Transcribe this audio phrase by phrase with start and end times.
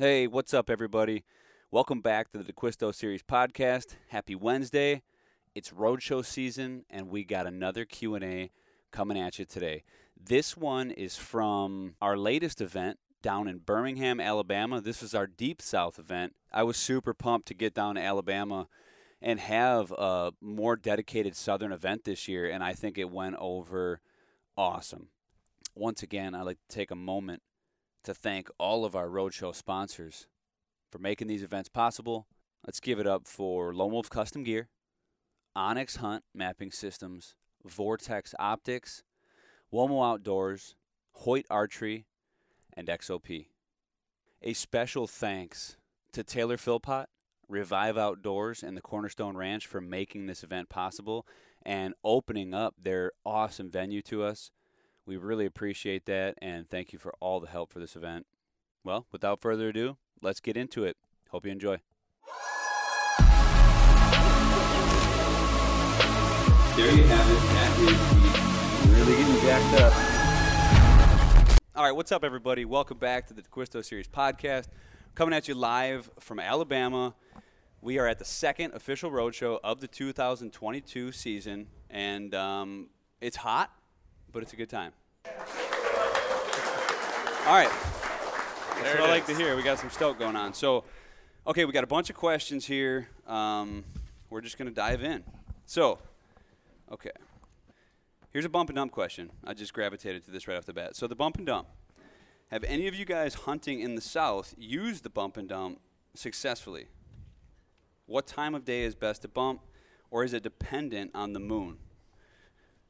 [0.00, 1.24] Hey, what's up, everybody?
[1.70, 3.96] Welcome back to the D'Acquisto Series podcast.
[4.08, 5.02] Happy Wednesday.
[5.54, 8.50] It's roadshow season, and we got another Q&A
[8.92, 9.84] coming at you today.
[10.18, 14.80] This one is from our latest event down in Birmingham, Alabama.
[14.80, 16.34] This is our Deep South event.
[16.50, 18.68] I was super pumped to get down to Alabama
[19.20, 24.00] and have a more dedicated Southern event this year, and I think it went over
[24.56, 25.08] awesome.
[25.74, 27.42] Once again, I'd like to take a moment
[28.04, 30.26] to thank all of our roadshow sponsors
[30.90, 32.26] for making these events possible.
[32.66, 34.68] Let's give it up for Lone Wolf Custom Gear,
[35.54, 39.02] Onyx Hunt Mapping Systems, Vortex Optics,
[39.72, 40.74] Womo Outdoors,
[41.12, 42.06] Hoyt Archery,
[42.74, 43.46] and XOP.
[44.42, 45.76] A special thanks
[46.12, 47.06] to Taylor Philpot,
[47.48, 51.26] Revive Outdoors, and the Cornerstone Ranch for making this event possible
[51.62, 54.50] and opening up their awesome venue to us.
[55.10, 58.26] We really appreciate that, and thank you for all the help for this event.
[58.84, 60.96] Well, without further ado, let's get into it.
[61.30, 61.78] Hope you enjoy.
[66.76, 67.40] There you have it.
[67.50, 67.98] That is
[68.94, 69.92] really getting jacked up.
[71.74, 72.64] All right, what's up, everybody?
[72.64, 74.68] Welcome back to the D'Acquisto Series podcast.
[75.16, 77.16] Coming at you live from Alabama.
[77.80, 82.90] We are at the second official roadshow of the 2022 season, and um,
[83.20, 83.72] it's hot,
[84.30, 84.92] but it's a good time.
[87.50, 87.68] All right.
[87.68, 89.56] That's There what I like to hear.
[89.56, 90.54] We got some stoke going on.
[90.54, 90.84] So,
[91.46, 93.08] okay, we got a bunch of questions here.
[93.26, 93.84] Um,
[94.28, 95.24] we're just going to dive in.
[95.66, 95.98] So,
[96.92, 97.10] okay.
[98.30, 99.30] Here's a bump and dump question.
[99.44, 100.94] I just gravitated to this right off the bat.
[100.94, 101.66] So, the bump and dump.
[102.52, 105.80] Have any of you guys hunting in the South used the bump and dump
[106.14, 106.86] successfully?
[108.06, 109.62] What time of day is best to bump,
[110.10, 111.78] or is it dependent on the moon?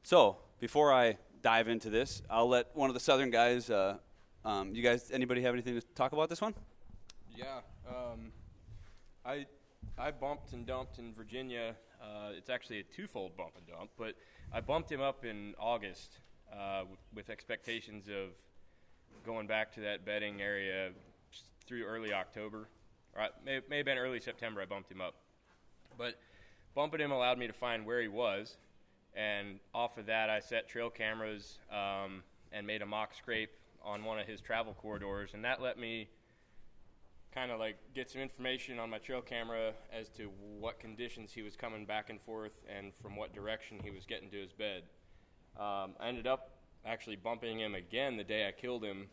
[0.03, 3.71] So, before I dive into this, I'll let one of the Southern guys.
[3.71, 3.99] Uh,
[4.45, 6.55] um, you guys, anybody have anything to talk about this one?
[7.37, 8.33] Yeah, um,
[9.25, 9.47] I
[9.99, 11.75] I bumped and dumped in Virginia.
[12.03, 14.15] Uh, it's actually a twofold bump and dump, but
[14.53, 16.19] I bumped him up in August
[16.53, 18.31] uh, w- with expectations of
[19.25, 20.91] going back to that bedding area
[21.67, 22.69] through early October.
[23.15, 24.63] Or I, may, may have been early September.
[24.63, 25.15] I bumped him up,
[25.99, 26.15] but
[26.75, 28.57] bumping him allowed me to find where he was,
[29.15, 32.23] and off of that, I set trail cameras um,
[32.53, 33.51] and made a mock scrape
[33.83, 36.09] on one of his travel corridors, and that let me
[37.35, 41.43] kind of like get some information on my trail camera as to what conditions he
[41.43, 44.83] was coming back and forth and from what direction he was getting to his bed.
[45.57, 46.51] Um, I ended up
[46.85, 49.07] actually bumping him again the day I killed him,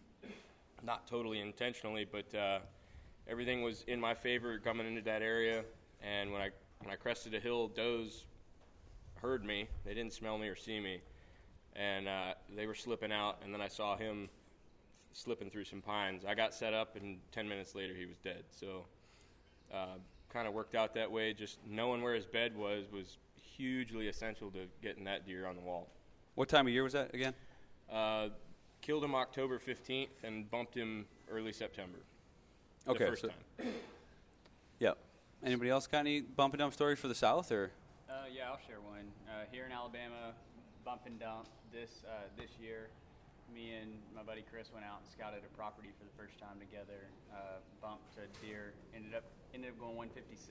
[0.83, 2.59] not totally intentionally, but uh,
[3.27, 5.63] everything was in my favor coming into that area.
[6.01, 8.25] And when I when I crested a hill, does
[9.21, 9.67] heard me.
[9.85, 11.01] They didn't smell me or see me,
[11.75, 13.39] and uh, they were slipping out.
[13.43, 14.29] And then I saw him
[15.13, 16.23] slipping through some pines.
[16.25, 18.43] I got set up, and 10 minutes later, he was dead.
[18.51, 18.85] So,
[19.73, 19.95] uh,
[20.29, 21.33] kind of worked out that way.
[21.33, 25.61] Just knowing where his bed was was hugely essential to getting that deer on the
[25.61, 25.87] wall.
[26.35, 27.33] What time of year was that again?
[27.91, 28.29] Uh,
[28.81, 31.97] killed him October 15th and bumped him early September.
[32.85, 33.73] The Okay, first so- time.
[34.79, 34.97] Yep.
[35.43, 37.71] Anybody else got any bump and dump stories for the South or?
[38.27, 39.07] Yeah, I'll share one.
[39.23, 40.35] Uh, here in Alabama,
[40.83, 42.91] bump and dump this uh, this year.
[43.47, 46.59] Me and my buddy Chris went out and scouted a property for the first time
[46.59, 47.07] together.
[47.31, 48.75] Uh, bumped a deer.
[48.91, 49.23] Ended up
[49.55, 50.43] ended up going 156.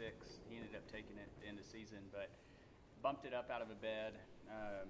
[0.49, 2.33] He ended up taking it at the end of season, but
[3.05, 4.17] bumped it up out of a bed.
[4.49, 4.89] Um,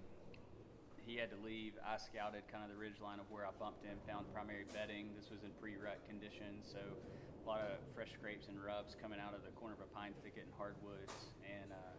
[1.02, 1.74] he had to leave.
[1.82, 5.10] I scouted kind of the ridge line of where I bumped him, found primary bedding.
[5.18, 9.34] This was in pre-rut conditions, so a lot of fresh scrapes and rubs coming out
[9.34, 11.95] of the corner of a pine thicket and hardwoods, and uh,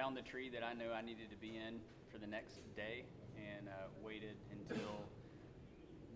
[0.00, 1.76] found the tree that I knew I needed to be in
[2.08, 3.04] for the next day,
[3.36, 5.04] and uh, waited until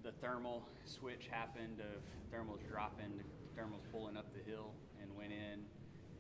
[0.00, 2.00] the thermal switch happened of
[2.32, 3.20] thermals dropping,
[3.52, 4.72] thermals pulling up the hill,
[5.02, 5.68] and went in.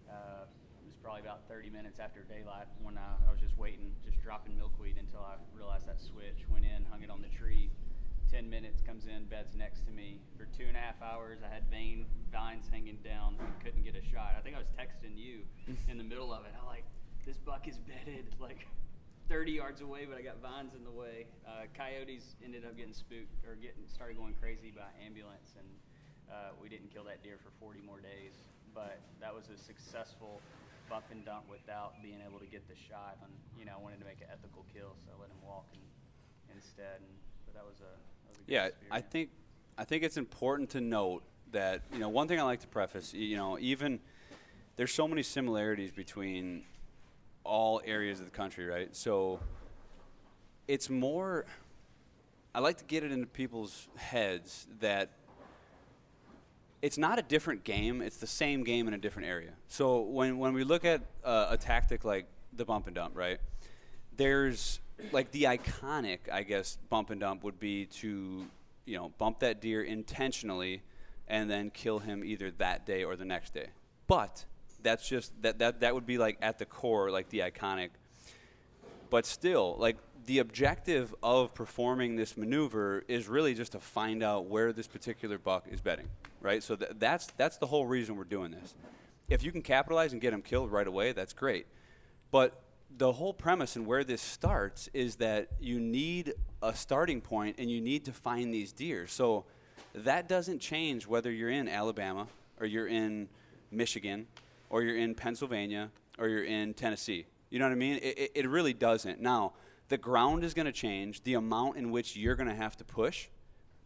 [0.04, 3.96] Uh, it was probably about 30 minutes after daylight when I, I was just waiting,
[4.04, 6.44] just dropping milkweed until I realized that switch.
[6.52, 7.72] Went in, hung it on the tree.
[8.28, 10.20] 10 minutes, comes in, beds next to me.
[10.36, 13.96] For two and a half hours, I had vein vines hanging down and couldn't get
[13.96, 14.36] a shot.
[14.36, 15.48] I think I was texting you
[15.88, 16.52] in the middle of it.
[16.60, 16.84] I like,
[17.26, 18.66] this buck is bedded like
[19.28, 21.26] 30 yards away, but I got vines in the way.
[21.48, 25.68] Uh, coyotes ended up getting spooked or getting started going crazy by ambulance, and
[26.28, 28.36] uh, we didn't kill that deer for 40 more days.
[28.74, 30.40] But that was a successful
[30.90, 33.16] bump and dump without being able to get the shot.
[33.22, 35.64] And you know, I wanted to make an ethical kill, so I let him walk
[35.72, 35.82] and,
[36.54, 37.00] instead.
[37.00, 37.14] And
[37.46, 37.94] but that was a,
[38.28, 39.30] that was a good Yeah, I think
[39.78, 41.22] I think it's important to note
[41.52, 43.14] that you know one thing I like to preface.
[43.14, 44.00] You know, even
[44.76, 46.64] there's so many similarities between
[47.44, 48.94] all areas of the country, right?
[48.94, 49.40] So
[50.66, 51.44] it's more.
[52.54, 55.10] I like to get it into people's heads that
[56.82, 58.02] it's not a different game.
[58.02, 59.52] It's the same game in a different area.
[59.68, 63.38] So when when we look at uh, a tactic like the bump and dump, right?
[64.16, 64.80] There's
[65.10, 68.46] like the iconic, I guess, bump and dump would be to
[68.84, 70.82] you know bump that deer intentionally
[71.26, 73.68] and then kill him either that day or the next day.
[74.06, 74.44] But
[74.84, 77.90] that's just that that that would be like at the core, like the iconic.
[79.10, 79.96] But still, like
[80.26, 85.38] the objective of performing this maneuver is really just to find out where this particular
[85.38, 86.08] buck is betting,
[86.40, 86.62] right?
[86.62, 88.74] So th- that's that's the whole reason we're doing this.
[89.28, 91.66] If you can capitalize and get him killed right away, that's great.
[92.30, 92.60] But
[92.96, 97.70] the whole premise and where this starts is that you need a starting point and
[97.70, 99.06] you need to find these deer.
[99.06, 99.44] So
[99.94, 102.28] that doesn't change whether you're in Alabama
[102.60, 103.28] or you're in
[103.70, 104.26] Michigan
[104.74, 105.88] or you're in Pennsylvania
[106.18, 107.26] or you're in Tennessee.
[107.48, 108.00] You know what I mean?
[108.02, 109.20] It, it really doesn't.
[109.20, 109.52] Now,
[109.86, 111.22] the ground is going to change.
[111.22, 113.28] The amount in which you're going to have to push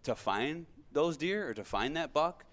[0.05, 2.47] to find those deer or to find that buck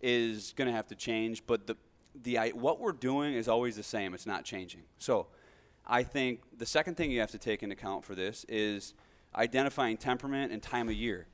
[0.00, 1.44] is going to have to change.
[1.48, 1.76] But the,
[2.14, 4.14] the, what we're doing is always the same.
[4.14, 4.82] It's not changing.
[4.98, 5.26] So
[5.84, 8.94] I think the second thing you have to take into account for this is
[9.34, 11.26] identifying temperament and time of year.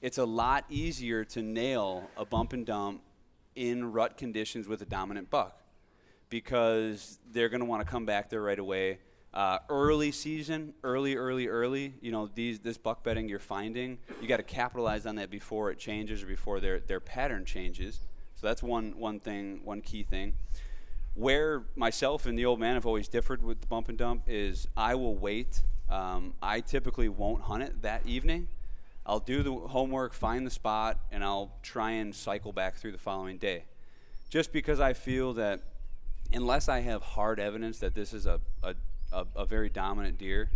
[0.00, 3.02] It's a lot easier to nail a bump and dump
[3.54, 5.59] in rut conditions with a dominant buck
[6.30, 8.98] because they're going to want to come back there right away.
[9.34, 11.94] Uh, early season, early, early, early.
[12.00, 15.70] You know, these this buck bedding you're finding, you got to capitalize on that before
[15.70, 18.00] it changes or before their their pattern changes.
[18.34, 20.34] So that's one one thing, one key thing.
[21.14, 24.66] Where myself and the old man have always differed with the bump and dump is
[24.76, 25.62] I will wait.
[25.88, 28.48] Um, I typically won't hunt it that evening.
[29.04, 32.98] I'll do the homework, find the spot, and I'll try and cycle back through the
[32.98, 33.64] following day.
[34.28, 35.60] Just because I feel that
[36.32, 38.74] unless I have hard evidence that this is a, a,
[39.12, 40.50] a, a very dominant deer,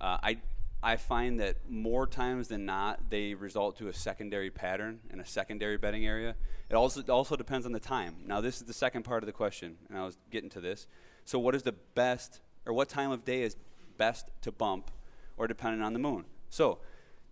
[0.00, 0.38] uh, I,
[0.82, 5.26] I find that more times than not, they result to a secondary pattern in a
[5.26, 6.34] secondary bedding area.
[6.68, 8.16] It also, also depends on the time.
[8.26, 10.86] Now, this is the second part of the question, and I was getting to this.
[11.24, 13.56] So, what is the best, or what time of day is
[13.96, 14.90] best to bump,
[15.36, 16.24] or depending on the moon?
[16.50, 16.78] So,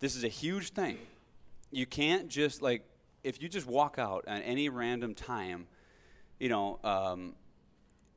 [0.01, 0.99] this is a huge thing.
[1.71, 2.85] You can't just, like,
[3.25, 5.67] if you just walk out at any random time,
[6.39, 7.35] you know, um,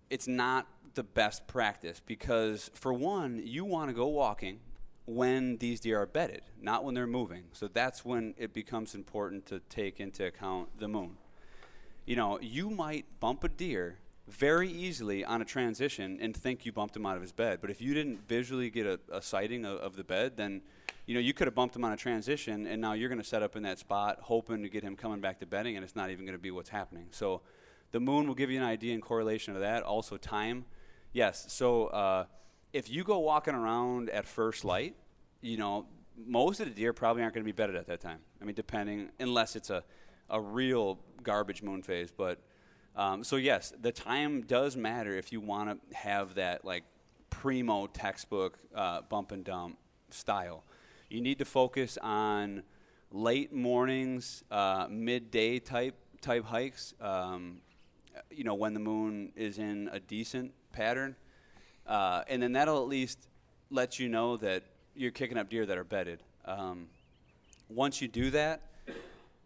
[0.10, 4.60] it's not the best practice because, for one, you want to go walking
[5.06, 7.44] when these deer are bedded, not when they're moving.
[7.54, 11.18] So that's when it becomes important to take into account the moon.
[12.06, 13.98] You know, you might bump a deer
[14.28, 17.60] very easily on a transition and think you bumped him out of his bed.
[17.62, 20.62] But if you didn't visually get a, a sighting of, of, the bed, then
[21.06, 23.28] you know you could have bumped him on a transition, and now you're going to
[23.28, 25.96] set up in that spot hoping to get him coming back to bedding, and it's
[25.96, 27.06] not even going to be what's happening.
[27.12, 27.42] So
[27.92, 29.84] the moon will give you an idea in correlation to that.
[29.84, 30.66] Also, time.
[31.14, 31.46] Yes.
[31.50, 32.26] So uh,
[32.74, 34.96] if you go walking around at first light,
[35.42, 35.86] you know,
[36.26, 38.20] most of the deer probably aren't going to be bedded at that time.
[38.42, 39.84] I mean, depending, unless it's a,
[40.30, 42.12] a real garbage moon phase.
[42.12, 42.40] But
[42.96, 46.84] um, so, yes, the time does matter if you want to have that, like,
[47.30, 49.78] primo textbook uh, bump and dump
[50.10, 50.64] style.
[51.10, 52.64] You need to focus on
[53.12, 56.94] late mornings, uh, midday type type hikes.
[57.00, 57.62] Um,
[58.32, 61.16] you know, when the moon is in a decent pattern.
[61.86, 63.28] Uh, and then that'll at least
[63.70, 64.64] let you know that
[64.96, 66.20] you're kicking up deer that are bedded.
[66.46, 66.88] Um,
[67.70, 68.62] once you do that,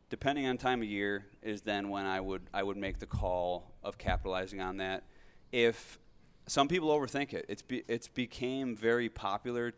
[0.10, 3.72] depending on time of year, is then when I would I would make the call
[3.84, 5.04] of capitalizing on that.
[5.52, 6.00] If
[6.48, 9.74] some people overthink it, it's be, it's became very popular.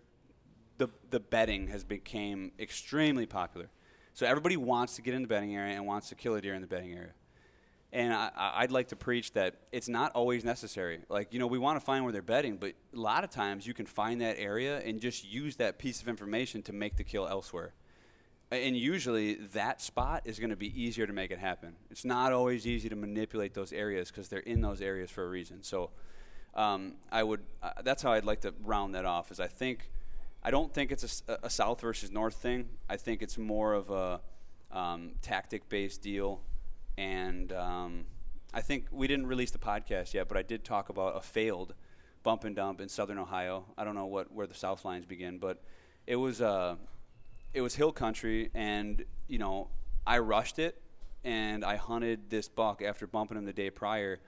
[0.78, 3.70] The the bedding has became extremely popular.
[4.14, 6.54] So everybody wants to get in the bedding area and wants to kill a deer
[6.54, 7.14] in the bedding area.
[7.94, 11.02] And I, would like to preach that it's not always necessary.
[11.10, 13.68] Like, you know, we want to find where they're betting, but a lot of times
[13.68, 17.04] you can find that area and just use that piece of information to make the
[17.04, 17.74] kill elsewhere.
[18.50, 21.76] And usually that spot is going to be easier to make it happen.
[21.90, 25.30] It's not always easy to manipulate those areas because they're in those areas for a
[25.30, 25.62] reason.
[25.62, 25.90] So
[26.56, 29.32] um, I would, uh, that's how I'd like to round that off.
[29.32, 29.90] Is I think,
[30.44, 32.70] I don't think it's a, a south versus north thing.
[32.90, 34.22] I think it's more of a
[34.72, 36.42] um, tactic-based deal
[37.02, 38.06] and um,
[38.54, 41.74] I think we didn't release the podcast yet, but I did talk about a failed
[42.22, 43.66] bump and dump in Southern Ohio.
[43.76, 45.64] I don't know what where the South lines begin, but
[46.06, 46.76] it was uh,
[47.56, 49.70] it was hill country, and you know
[50.06, 50.80] I rushed it,
[51.24, 54.20] and I hunted this buck after bumping him the day prior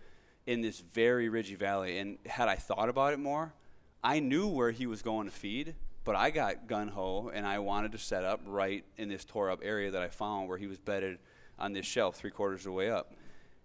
[0.48, 2.00] in this very ridgy valley.
[2.00, 3.54] And had I thought about it more,
[4.04, 7.60] I knew where he was going to feed, but I got gun ho, and I
[7.60, 10.66] wanted to set up right in this tore up area that I found where he
[10.66, 11.20] was bedded
[11.60, 13.14] on this shelf three quarters of the way up.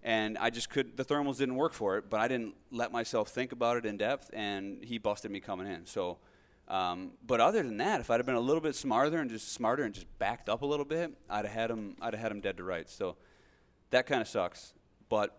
[0.02, 3.30] And I just could, the thermals didn't work for it, but I didn't let myself
[3.30, 5.86] think about it in depth, and he busted me coming in.
[5.86, 6.18] So,
[6.68, 9.52] um, but other than that, if I'd have been a little bit smarter and just
[9.52, 12.30] smarter and just backed up a little bit, I'd have had him, I'd have had
[12.30, 12.94] him dead to rights.
[12.94, 13.16] So,
[13.90, 14.74] that kind of sucks.
[15.08, 15.36] But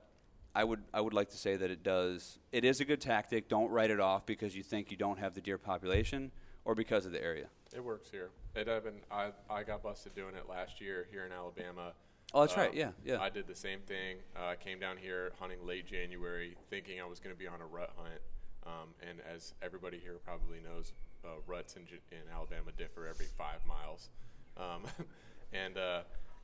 [0.56, 2.40] I would I would like to say that it does.
[2.52, 3.48] It is a good tactic.
[3.48, 6.32] Don't write it off because you think you don't have the deer population
[6.66, 7.48] or because of the area.
[7.76, 8.32] It works here.
[8.56, 11.94] It even I I got busted doing it last year here in Alabama.
[12.34, 12.74] Oh, that's Um, right.
[12.74, 13.20] Yeah, yeah.
[13.20, 14.18] I did the same thing.
[14.36, 17.62] Uh, I came down here hunting late January, thinking I was going to be on
[17.62, 18.22] a rut hunt.
[18.66, 20.94] Um, and as everybody here probably knows,
[21.26, 24.10] uh, ruts in, in Alabama differ every five miles.
[24.58, 24.84] Um,
[25.54, 26.02] and uh,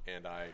[0.08, 0.48] and I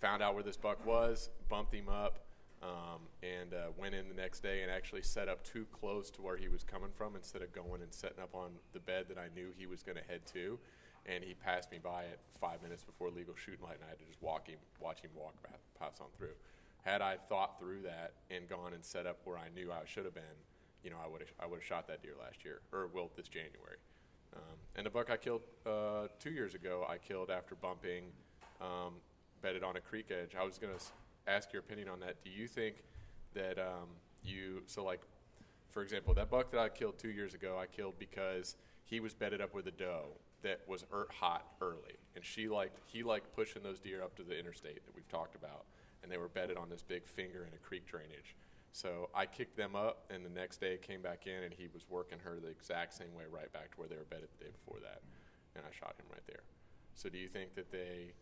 [0.00, 2.20] found out where this buck was, bumped him up,
[2.62, 6.22] um, and uh, went in the next day and actually set up too close to
[6.22, 9.18] where he was coming from instead of going and setting up on the bed that
[9.18, 10.58] I knew he was going to head to.
[11.08, 13.98] And he passed me by at five minutes before legal shooting light, and I had
[13.98, 16.36] to just walk him, watch him walk back, pass on through.
[16.82, 20.04] Had I thought through that and gone and set up where I knew I should
[20.04, 20.36] have been,
[20.84, 23.10] you know, I would have I would have shot that deer last year, or well,
[23.16, 23.78] this January.
[24.36, 28.04] Um, and the buck I killed uh, two years ago, I killed after bumping,
[28.60, 28.94] um,
[29.42, 30.34] bedded on a creek edge.
[30.38, 30.84] I was going to
[31.26, 32.22] ask your opinion on that.
[32.22, 32.76] Do you think
[33.34, 33.88] that um,
[34.22, 35.00] you so like,
[35.70, 39.14] for example, that buck that I killed two years ago, I killed because he was
[39.14, 40.08] bedded up with a doe
[40.42, 44.22] that was er- hot early, and she liked he liked pushing those deer up to
[44.22, 45.64] the interstate that we've talked about,
[46.02, 48.36] and they were bedded on this big finger in a creek drainage.
[48.72, 51.84] So I kicked them up, and the next day came back in, and he was
[51.88, 54.50] working her the exact same way, right back to where they were bedded the day
[54.50, 55.00] before that,
[55.56, 56.42] and I shot him right there.
[56.94, 58.12] So do you think that they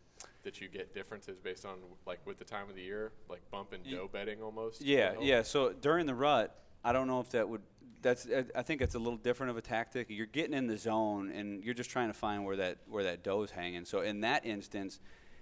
[0.45, 1.75] that you get differences based on
[2.07, 4.83] like with the time of the year, like bump and doe bedding almost?
[4.83, 5.43] Yeah, yeah.
[5.43, 7.63] So during the rut, I don't know if that would.
[8.07, 8.27] That's.
[8.29, 10.07] I- I think it's a little different of a tactic.
[10.11, 13.25] You're getting in the zone, and you're just trying to find where that where that
[13.25, 13.85] doe's hanging.
[13.85, 15.01] So in that instance,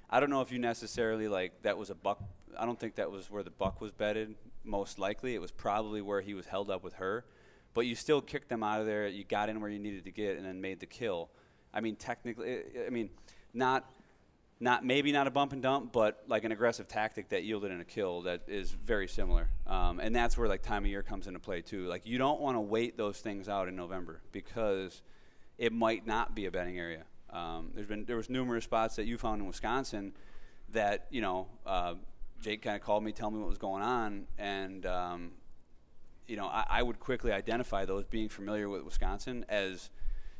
[0.09, 2.23] I don't know if you necessarily like that was a buck.
[2.59, 4.35] I don't think that was where the buck was bedded.
[4.65, 7.27] Most likely, it was probably where he was held up with her.
[7.75, 9.07] But you still kicked them out of there.
[9.09, 11.29] You got in where you needed to get, and then made the kill.
[11.75, 13.11] I mean, technically, I mean,
[13.53, 13.91] not
[14.61, 17.81] not maybe not a bump and dump, but like an aggressive tactic that yielded in
[17.81, 19.49] a kill that is very similar.
[19.67, 21.87] Um, and that's where like time of year comes into play too.
[21.87, 25.03] Like you don't want to wait those things out in November because
[25.59, 27.05] it might not be a betting area.
[27.31, 30.13] Um, there's been there was numerous spots that you found in Wisconsin
[30.71, 31.95] that you know uh,
[32.41, 35.33] Jake kind of called me, tell me what was going on, and um,
[36.29, 39.91] you know I, I would quickly identify those being familiar with Wisconsin as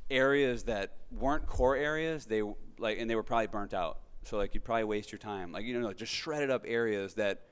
[0.09, 2.27] areas that weren't core areas.
[2.27, 2.43] They
[2.79, 3.99] like and they were probably burnt out.
[4.27, 5.53] So like you'd probably waste your time.
[5.53, 7.43] Like you know just shredded up areas that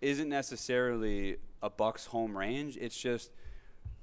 [0.00, 2.76] isn't necessarily a buck's home range.
[2.80, 3.30] It's just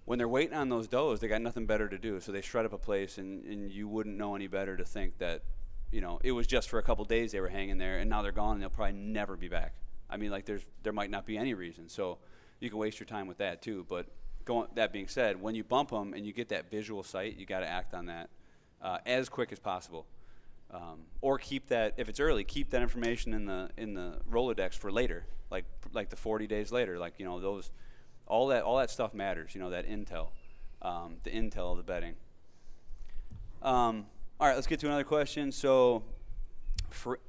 [0.06, 2.20] when they're waiting on those does, they got nothing better to do.
[2.20, 5.18] So they shred up a place, and, and you wouldn't know any better to think
[5.20, 5.44] that,
[5.92, 8.22] you know, it was just for a couple days they were hanging there, and now
[8.22, 9.76] they're gone, and they'll probably never be back.
[10.10, 11.90] I mean, like there's there might not be any reason.
[11.90, 12.18] So
[12.60, 13.86] you can waste your time with that too.
[13.88, 14.08] But
[14.46, 17.46] going, that being said, when you bump them and you get that visual sight, you
[17.46, 18.30] got to act on that
[18.82, 20.06] uh, as quick as possible.
[20.74, 24.74] Um, or keep that if it's early, keep that information in the in the Rolodex
[24.74, 26.98] for later, like like the 40 days later.
[26.98, 27.72] Like you know those,
[28.25, 29.53] all that all that stuff matters.
[29.53, 30.30] You know that intel,
[30.82, 32.15] um, the intel of the betting.
[33.62, 34.08] Um,
[34.39, 35.51] all right, let's get to another question.
[35.51, 36.03] So,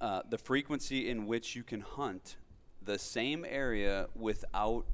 [0.01, 2.37] uh, the frequency in which you can hunt
[2.83, 4.87] the same area without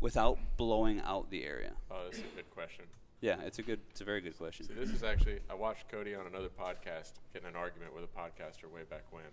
[0.00, 1.72] without blowing out the area.
[1.90, 2.84] Oh, that's a good question.
[3.20, 4.66] Yeah, it's a good, it's a very good question.
[4.66, 8.04] See, this is actually I watched Cody on another podcast get in an argument with
[8.04, 9.24] a podcaster way back when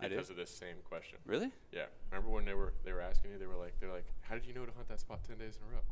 [0.00, 1.18] I because of this same question.
[1.26, 1.50] Really?
[1.70, 3.38] Yeah, remember when they were they were asking you?
[3.38, 5.58] They were like, they're like, how did you know to hunt that spot ten days
[5.60, 5.82] in a row?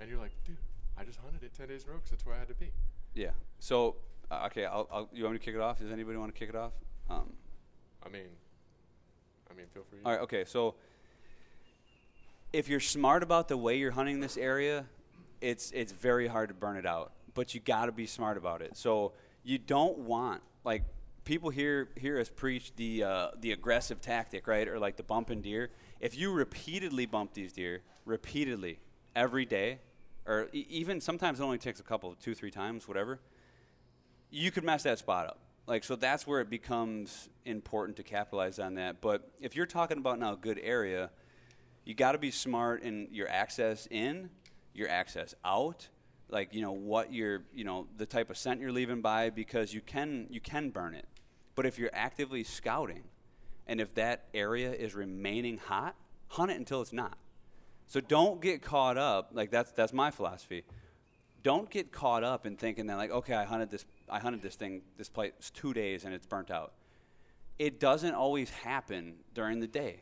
[0.00, 0.58] And you're like, dude,
[0.98, 2.54] I just hunted it ten days in a row because that's where I had to
[2.54, 2.70] be.
[3.14, 3.30] Yeah.
[3.58, 3.96] So,
[4.30, 5.78] uh, okay, I'll, I'll, you want me to kick it off?
[5.78, 6.72] Does anybody want to kick it off?
[7.08, 7.32] Um,
[8.04, 8.28] I mean,
[9.50, 10.00] I mean, feel free.
[10.04, 10.20] all right.
[10.22, 10.44] Okay.
[10.44, 10.74] So,
[12.52, 14.86] if you're smart about the way you're hunting this area,
[15.42, 17.12] it's it's very hard to burn it out.
[17.34, 18.76] But you got to be smart about it.
[18.76, 19.12] So
[19.44, 20.84] you don't want like
[21.24, 24.68] people hear hear us preach the uh, the aggressive tactic, right?
[24.68, 25.70] Or like the bumping deer.
[26.00, 28.80] If you repeatedly bump these deer, repeatedly
[29.16, 29.80] every day,
[30.26, 33.20] or e- even sometimes it only takes a couple, two, three times, whatever.
[34.30, 35.38] you could mess that spot up.
[35.66, 39.00] Like so that's where it becomes important to capitalize on that.
[39.00, 41.10] But if you're talking about now a good area,
[41.84, 44.30] you got to be smart in your access in,
[44.74, 45.88] your access out,
[46.28, 49.72] like you know what you're, you know, the type of scent you're leaving by because
[49.72, 51.06] you can you can burn it.
[51.54, 53.04] But if you're actively scouting
[53.66, 55.94] and if that area is remaining hot,
[56.28, 57.16] hunt it until it's not.
[57.86, 60.64] So don't get caught up, like that's that's my philosophy
[61.42, 64.54] don't get caught up in thinking that like okay i hunted this i hunted this
[64.54, 66.72] thing this place two days and it's burnt out
[67.58, 70.00] it doesn't always happen during the day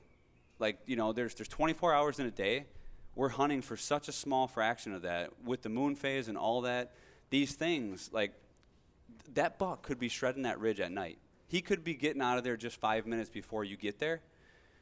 [0.59, 2.67] like you know there's there's 24 hours in a day
[3.15, 6.63] we're hunting for such a small fraction of that with the moon phase and all
[6.63, 6.93] that
[7.31, 8.33] these things like
[9.25, 12.39] th- that buck could be shredding that ridge at night he could be getting out
[12.39, 14.21] of there just five minutes before you get there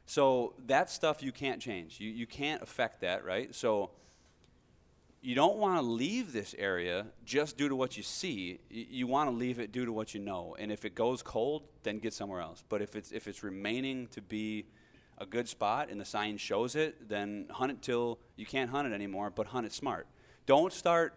[0.05, 1.99] So that stuff you can't change.
[1.99, 3.53] You, you can't affect that, right?
[3.53, 3.91] So
[5.21, 8.59] you don't want to leave this area just due to what you see.
[8.71, 10.55] You want to leave it due to what you know.
[10.57, 12.63] And if it goes cold, then get somewhere else.
[12.69, 14.65] But if it's if it's remaining to be
[15.19, 18.87] a good spot and the sign shows it, then hunt it till you can't hunt
[18.87, 20.07] it anymore, but hunt it smart.
[20.45, 21.13] Don't start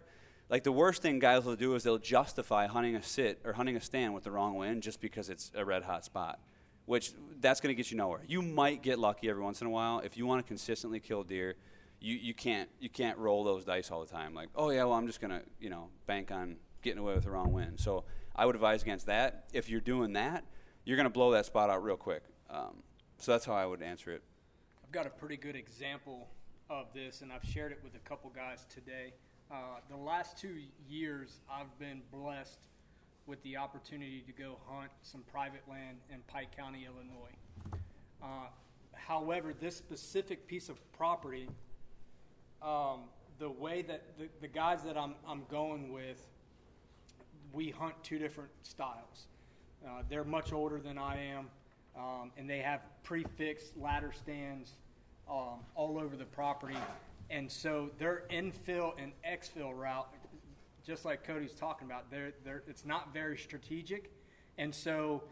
[0.49, 3.75] like the worst thing guys will do is they'll justify hunting a sit or hunting
[3.75, 6.39] a stand with the wrong wind just because it's a red hot spot,
[6.85, 8.21] which that's going to get you nowhere.
[8.27, 11.23] You might get lucky every once in a while if you want to consistently kill
[11.23, 11.55] deer.
[11.99, 14.33] You, you can't you can't roll those dice all the time.
[14.33, 17.31] Like oh yeah, well I'm just gonna you know bank on getting away with the
[17.31, 17.79] wrong wind.
[17.79, 18.03] So
[18.35, 19.45] I would advise against that.
[19.53, 20.43] If you're doing that,
[20.83, 22.23] you're gonna blow that spot out real quick.
[22.49, 22.83] Um,
[23.23, 24.21] so that's how I would answer it.
[24.83, 26.27] I've got a pretty good example
[26.69, 29.13] of this, and I've shared it with a couple guys today.
[29.49, 30.57] Uh, the last two
[30.89, 32.59] years, I've been blessed
[33.25, 37.79] with the opportunity to go hunt some private land in Pike County, Illinois.
[38.21, 38.47] Uh,
[38.91, 41.47] however, this specific piece of property,
[42.61, 43.05] um,
[43.39, 46.27] the way that the, the guys that I'm, I'm going with,
[47.53, 49.27] we hunt two different styles.
[49.87, 51.47] Uh, they're much older than I am
[51.97, 54.71] um, and they have prefixed ladder stands
[55.29, 56.77] um, all over the property.
[57.29, 60.07] And so their infill and exfill route,
[60.85, 64.11] just like Cody's talking about, they're, they're, it's not very strategic.
[64.57, 65.23] And so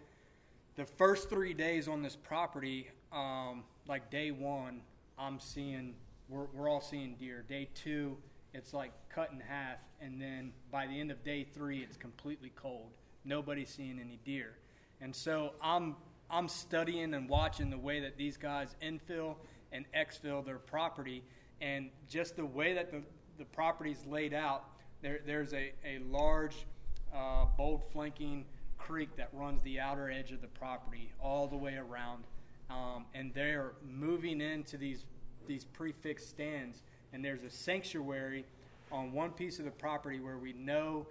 [0.75, 4.81] the first three days on this property, um, like day one,
[5.19, 5.93] I'm seeing,
[6.29, 7.43] we're, we're all seeing deer.
[7.47, 8.17] Day two,
[8.53, 9.77] it's like cut in half.
[9.99, 12.91] And then by the end of day three, it's completely cold.
[13.25, 14.53] Nobody's seeing any deer.
[15.01, 15.95] And so I'm
[16.31, 19.35] I'm studying and watching the way that these guys infill
[19.73, 21.23] and exfill their property,
[21.59, 23.01] and just the way that the,
[23.37, 24.65] the property's laid out,
[25.01, 26.65] there, there's a, a large,
[27.13, 28.45] uh, bold flanking
[28.77, 32.23] creek that runs the outer edge of the property all the way around.
[32.69, 35.03] Um, and they're moving into these,
[35.47, 38.45] these prefixed stands, and there's a sanctuary
[38.91, 41.05] on one piece of the property where we know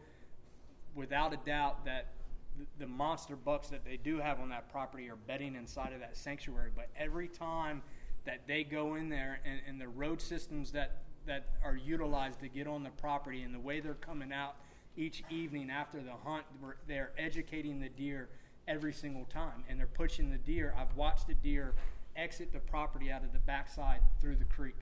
[0.94, 2.06] without a doubt that
[2.78, 6.16] the monster bucks that they do have on that property are bedding inside of that
[6.16, 6.70] sanctuary.
[6.74, 7.82] But every time
[8.24, 12.48] that they go in there and, and the road systems that, that are utilized to
[12.48, 14.56] get on the property and the way they're coming out
[14.96, 16.44] each evening after the hunt,
[16.86, 18.28] they're educating the deer
[18.68, 20.74] every single time and they're pushing the deer.
[20.78, 21.74] I've watched the deer
[22.16, 24.76] exit the property out of the backside through the creek.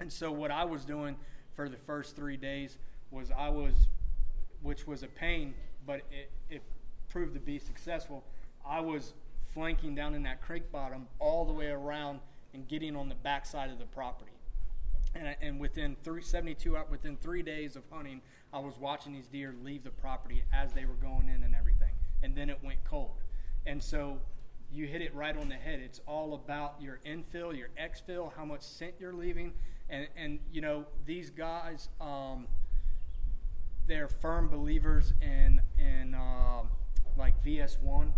[0.00, 1.16] And so what I was doing
[1.54, 2.78] for the first three days
[3.10, 3.88] was I was,
[4.62, 5.54] which was a pain,
[5.86, 6.62] but it, it
[7.08, 8.24] proved to be successful,
[8.66, 9.14] I was
[9.52, 12.20] flanking down in that creek bottom all the way around
[12.54, 14.32] and getting on the backside of the property.
[15.14, 18.20] And, and within three, 72 within three days of hunting,
[18.52, 21.92] I was watching these deer leave the property as they were going in and everything.
[22.22, 23.22] And then it went cold.
[23.66, 24.18] And so
[24.70, 25.80] you hit it right on the head.
[25.80, 29.52] It's all about your infill, your exfill, how much scent you're leaving.
[29.88, 32.46] And, and you know, these guys, um,
[33.86, 36.68] they're firm believers in, in um,
[37.16, 38.12] like VS1,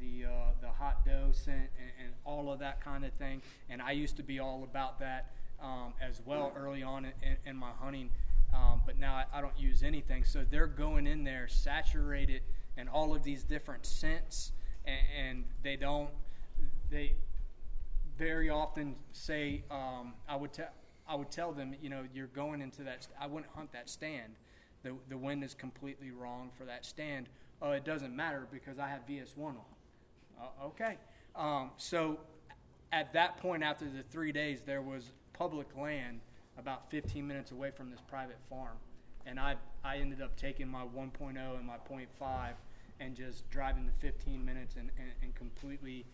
[0.00, 0.28] the uh,
[0.60, 3.42] the hot doe scent, and, and, all of that kind of thing.
[3.68, 7.56] And I used to be all about that um, as well early on in, in
[7.56, 8.10] my hunting.
[8.54, 10.24] Um, but now I, I, don't use anything.
[10.24, 12.42] So they're going in there saturated
[12.76, 14.52] and all of these different scents,
[14.84, 16.10] and, and they don't.
[16.90, 17.14] They
[18.18, 20.68] very often say, um, I would tell.
[21.08, 23.08] I would tell them, you know, you're going into that.
[23.20, 24.34] I wouldn't hunt that stand.
[24.82, 27.28] The the wind is completely wrong for that stand
[27.62, 29.56] oh, it doesn't matter because I have VS1 on.
[30.40, 30.96] Uh, okay.
[31.36, 32.18] Um, so
[32.92, 36.20] at that point, after the three days, there was public land
[36.58, 38.76] about 15 minutes away from this private farm.
[39.24, 42.52] And I, I ended up taking my 1.0 and my 0.5
[43.00, 46.04] and just driving the 15 minutes and, and, and completely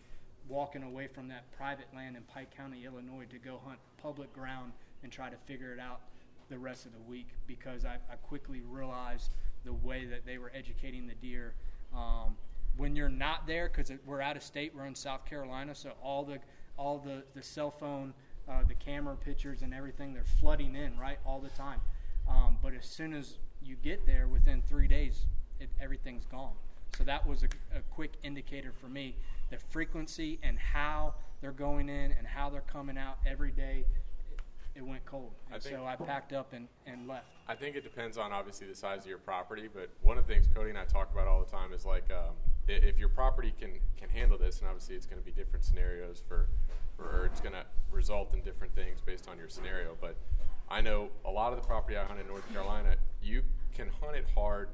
[0.47, 4.71] walking away from that private land in Pike County, Illinois to go hunt public ground
[5.03, 6.01] and try to figure it out
[6.49, 9.33] the rest of the week because I, I quickly realized–
[9.65, 11.53] the way that they were educating the deer.
[11.95, 12.37] Um,
[12.77, 16.23] when you're not there, because we're out of state, we're in South Carolina, so all
[16.23, 16.39] the
[16.77, 18.13] all the the cell phone,
[18.47, 21.81] uh, the camera pictures and everything, they're flooding in right all the time.
[22.29, 25.25] Um, but as soon as you get there, within three days,
[25.59, 26.53] it, everything's gone.
[26.97, 29.15] So that was a, a quick indicator for me.
[29.49, 33.85] The frequency and how they're going in and how they're coming out every day
[34.75, 35.31] it went cold.
[35.47, 37.27] And I so I packed up and, and left.
[37.47, 40.33] I think it depends on obviously the size of your property, but one of the
[40.33, 42.35] things Cody and I talk about all the time is like um,
[42.67, 46.21] if your property can, can handle this, and obviously it's going to be different scenarios
[46.27, 46.49] for,
[46.95, 49.97] for or it's going to result in different things based on your scenario.
[49.99, 50.15] But
[50.69, 53.41] I know a lot of the property I hunt in North Carolina, you
[53.75, 54.69] can hunt it hard,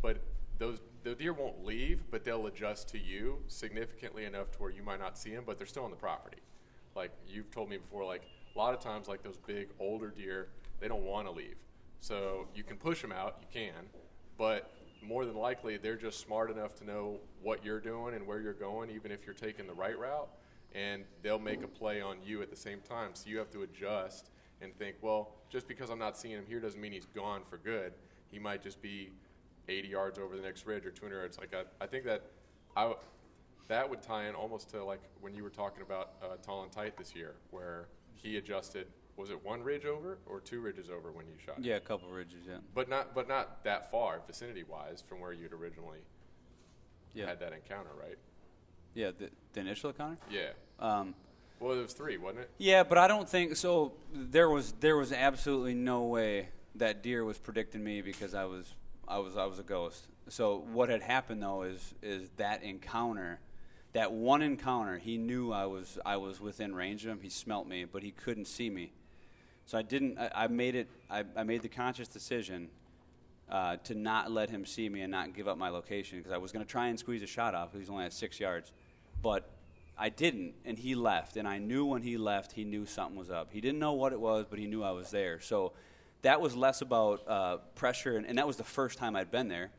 [0.00, 0.18] but
[0.58, 4.82] those the deer won't leave, but they'll adjust to you significantly enough to where you
[4.82, 6.38] might not see them, but they're still on the property.
[6.96, 8.22] like you've told me before, like
[8.54, 10.48] a lot of times, like those big older deer,
[10.80, 11.56] they don't want to leave.
[12.00, 13.86] So you can push them out, you can,
[14.36, 18.40] but more than likely they're just smart enough to know what you're doing and where
[18.40, 20.28] you're going, even if you're taking the right route,
[20.74, 23.10] and they'll make a play on you at the same time.
[23.14, 26.60] So you have to adjust and think, well, just because I'm not seeing him here
[26.60, 27.92] doesn't mean he's gone for good.
[28.30, 29.10] He might just be
[29.68, 31.38] 80 yards over the next ridge or 200 yards.
[31.38, 32.22] Like I, I think that
[32.76, 32.94] I,
[33.68, 36.72] that would tie in almost to like when you were talking about uh, tall and
[36.72, 38.86] tight this year, where he adjusted.
[39.16, 41.62] Was it one ridge over or two ridges over when you shot?
[41.62, 42.40] Yeah, a couple ridges.
[42.48, 42.56] Yeah.
[42.74, 46.00] But not, but not that far, vicinity-wise, from where you'd originally
[47.14, 47.26] Yeah.
[47.26, 48.18] had that encounter, right?
[48.94, 49.12] Yeah.
[49.16, 50.18] The, the initial encounter.
[50.30, 50.50] Yeah.
[50.80, 51.14] Um,
[51.60, 52.50] Well, it was three, wasn't it?
[52.58, 53.92] Yeah, but I don't think so.
[54.12, 58.74] There was there was absolutely no way that deer was predicting me because I was
[59.06, 60.08] I was I was a ghost.
[60.28, 63.38] So what had happened though is is that encounter,
[63.94, 67.20] that one encounter, he knew I was I was within range of him.
[67.22, 68.92] He smelt me, but he couldn't see me.
[69.66, 70.18] So I didn't.
[70.18, 70.88] I, I made it.
[71.08, 72.68] I, I made the conscious decision
[73.48, 76.38] uh, to not let him see me and not give up my location because I
[76.38, 77.72] was going to try and squeeze a shot off.
[77.72, 78.72] He was only at six yards,
[79.22, 79.48] but
[79.96, 81.36] I didn't, and he left.
[81.36, 83.52] And I knew when he left, he knew something was up.
[83.52, 85.40] He didn't know what it was, but he knew I was there.
[85.40, 85.72] So
[86.22, 89.48] that was less about uh, pressure, and, and that was the first time I'd been
[89.48, 89.70] there.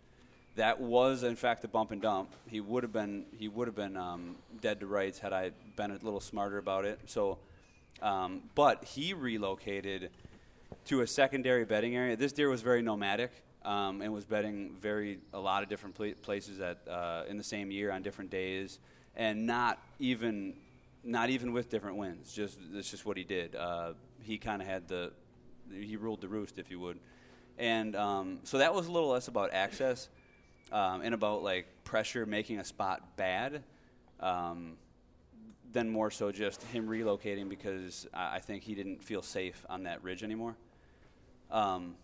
[0.55, 2.33] That was, in fact, a bump and dump.
[2.47, 5.91] He would have been he would have been um, dead to rights had I been
[5.91, 6.99] a little smarter about it.
[7.07, 7.39] So,
[8.01, 10.11] um, but he relocated
[10.85, 12.15] to a secondary bedding area.
[12.15, 13.31] This deer was very nomadic
[13.65, 17.43] um, and was bedding very a lot of different pla- places at uh, in the
[17.43, 18.79] same year on different days,
[19.15, 20.53] and not even
[21.03, 22.33] not even with different winds.
[22.33, 23.55] Just that's just what he did.
[23.55, 25.11] Uh, he kind of had the
[25.69, 26.99] he ruled the roost, if you would,
[27.57, 30.07] and um, so that was a little less about access
[30.71, 33.63] um, and about like pressure making a spot bad.
[34.19, 34.78] Um,
[35.71, 39.84] then more so just him relocating because I I think he didn't feel safe on
[39.84, 40.56] that ridge anymore.
[41.51, 41.95] Um,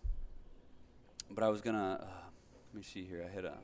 [1.30, 2.06] but I was gonna uh,
[2.72, 3.24] let me see here.
[3.28, 3.54] I had a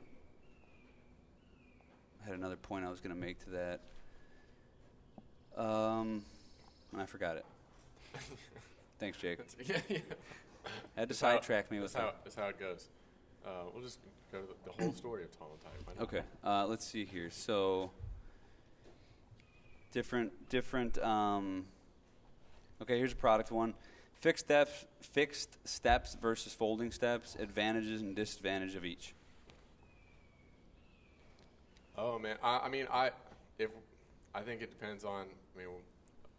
[2.21, 3.81] I had another point I was gonna make to that.
[5.57, 6.23] Um,
[6.91, 7.45] and I forgot it.
[8.99, 9.39] Thanks, Jake.
[9.65, 9.99] Yeah, yeah.
[10.95, 12.23] Had to sidetrack me with that's how, that.
[12.23, 12.87] that's how it goes.
[13.49, 13.99] Uh, we'll just
[14.31, 16.03] go to the, the whole story of Tall and Tight.
[16.03, 17.29] Okay, uh, let's see here.
[17.31, 17.89] So
[19.91, 20.99] different, different.
[20.99, 21.65] Um,
[22.81, 23.73] okay, here's a product one:
[24.19, 29.15] fixed steps, fixed steps versus folding steps, advantages and disadvantage of each.
[31.97, 33.09] Oh man, I, I mean, I
[33.57, 33.71] if
[34.35, 35.25] I think it depends on.
[35.55, 35.69] I mean,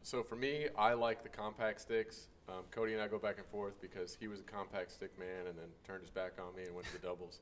[0.02, 2.28] so for me, I like the compact sticks.
[2.50, 5.46] Um, Cody and I go back and forth because he was a compact stick man
[5.48, 7.38] and then turned his back on me and went to the doubles.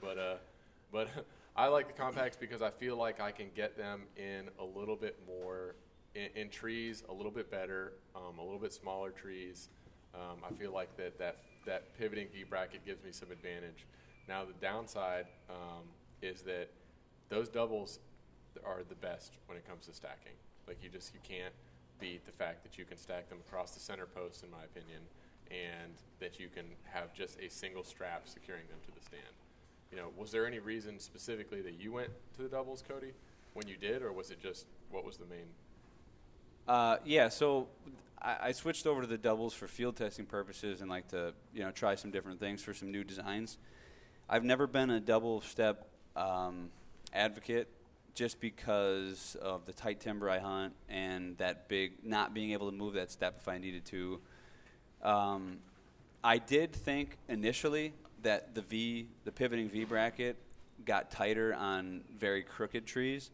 [0.00, 0.34] But uh,
[0.92, 1.08] but
[1.56, 4.96] I like the compacts because I feel like I can get them in a little
[4.96, 5.74] bit more
[6.14, 9.68] in, in trees, a little bit better, um, a little bit smaller trees.
[10.14, 13.86] Um, I feel like that that that pivoting V bracket gives me some advantage.
[14.28, 15.84] Now the downside um,
[16.22, 16.68] is that
[17.28, 17.98] those doubles
[18.64, 20.34] are the best when it comes to stacking.
[20.68, 21.54] Like you just you can't
[22.00, 25.00] beat the fact that you can stack them across the center post, in my opinion,
[25.50, 29.22] and that you can have just a single strap securing them to the stand.
[29.90, 33.12] You know, was there any reason specifically that you went to the doubles, Cody,
[33.52, 35.46] when you did, or was it just what was the main?
[36.66, 37.68] Uh, yeah, so
[38.20, 41.62] I, I switched over to the doubles for field testing purposes and like to you
[41.62, 43.58] know try some different things for some new designs.
[44.28, 46.70] I've never been a double step um,
[47.12, 47.68] advocate
[48.14, 52.76] just because of the tight timber I hunt and that big not being able to
[52.76, 54.20] move that step if I needed to.
[55.02, 55.58] Um,
[56.22, 60.36] I did think initially that the V, the pivoting V bracket,
[60.84, 63.30] got tighter on very crooked trees.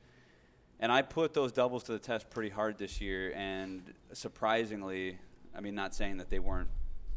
[0.80, 3.82] And I put those doubles to the test pretty hard this year, and
[4.14, 5.18] surprisingly,
[5.54, 6.70] I mean, not saying that they weren't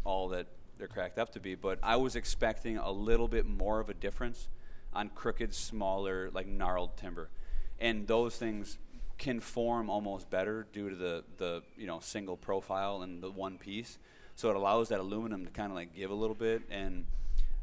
[0.04, 0.48] all that
[0.78, 3.94] they're cracked up to be, but I was expecting a little bit more of a
[3.94, 4.50] difference
[4.92, 7.30] on crooked, smaller, like gnarled timber.
[7.80, 8.78] And those things
[9.18, 13.58] can form almost better due to the, the you know single profile and the one
[13.58, 13.98] piece.
[14.36, 16.64] So it allows that aluminum to kind of like give a little bit.
[16.70, 17.06] And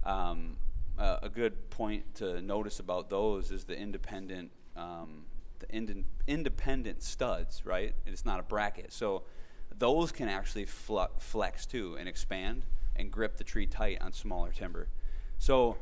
[0.04, 0.56] um,
[0.98, 5.24] uh, a good point to notice about those is the independent um,
[5.58, 7.94] the ind- independent studs, right?
[8.06, 9.24] It's not a bracket, so
[9.78, 12.64] those can actually fl- flex too and expand
[12.96, 14.88] and grip the tree tight on smaller timber.
[15.38, 15.78] So,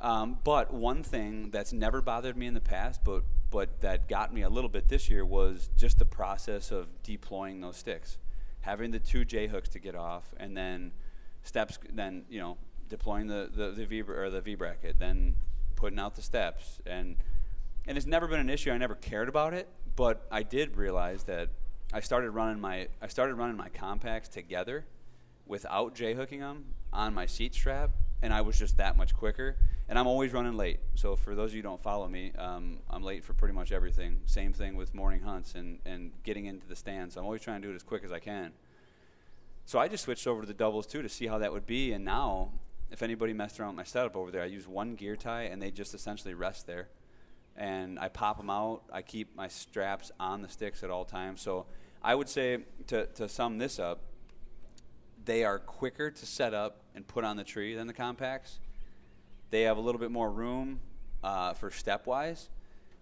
[0.00, 4.34] um, but one thing that's never bothered me in the past, but but that got
[4.34, 8.18] me a little bit this year was just the process of deploying those sticks,
[8.60, 10.92] having the two J hooks to get off, and then
[11.42, 15.36] steps, then you know deploying the the, the V or the V bracket, then
[15.76, 17.16] putting out the steps, and
[17.86, 18.70] and it's never been an issue.
[18.70, 21.48] I never cared about it, but I did realize that
[21.92, 24.84] I started running my I started running my compacts together
[25.46, 29.56] without J hooking them on my seat strap, and I was just that much quicker.
[29.88, 30.80] And I'm always running late.
[30.94, 33.70] So for those of you who don't follow me, um, I'm late for pretty much
[33.70, 34.20] everything.
[34.26, 37.16] Same thing with morning hunts and, and getting into the stands.
[37.16, 38.52] I'm always trying to do it as quick as I can.
[39.64, 41.92] So I just switched over to the doubles too to see how that would be.
[41.92, 42.50] And now,
[42.90, 45.62] if anybody messed around with my setup over there, I use one gear tie and
[45.62, 46.88] they just essentially rest there.
[47.56, 48.82] And I pop them out.
[48.92, 51.40] I keep my straps on the sticks at all times.
[51.40, 51.66] So
[52.02, 54.00] I would say to, to sum this up,
[55.24, 58.58] they are quicker to set up and put on the tree than the compacts.
[59.50, 60.80] They have a little bit more room
[61.22, 62.48] uh, for stepwise.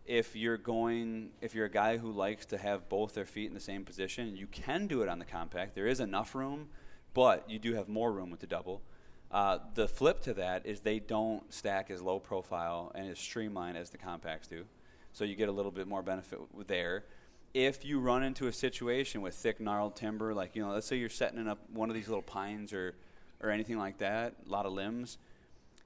[0.06, 3.54] If you're going, if you're a guy who likes to have both their feet in
[3.54, 5.74] the same position, you can do it on the compact.
[5.74, 6.68] There is enough room,
[7.14, 8.82] but you do have more room with the double.
[9.30, 13.78] Uh, the flip to that is they don't stack as low profile and as streamlined
[13.78, 14.64] as the compacts do.
[15.12, 17.04] So you get a little bit more benefit there
[17.54, 20.96] if you run into a situation with thick gnarled timber, like you know, let's say
[20.96, 22.94] you're setting up one of these little pines or
[23.40, 25.18] or anything like that, a lot of limbs,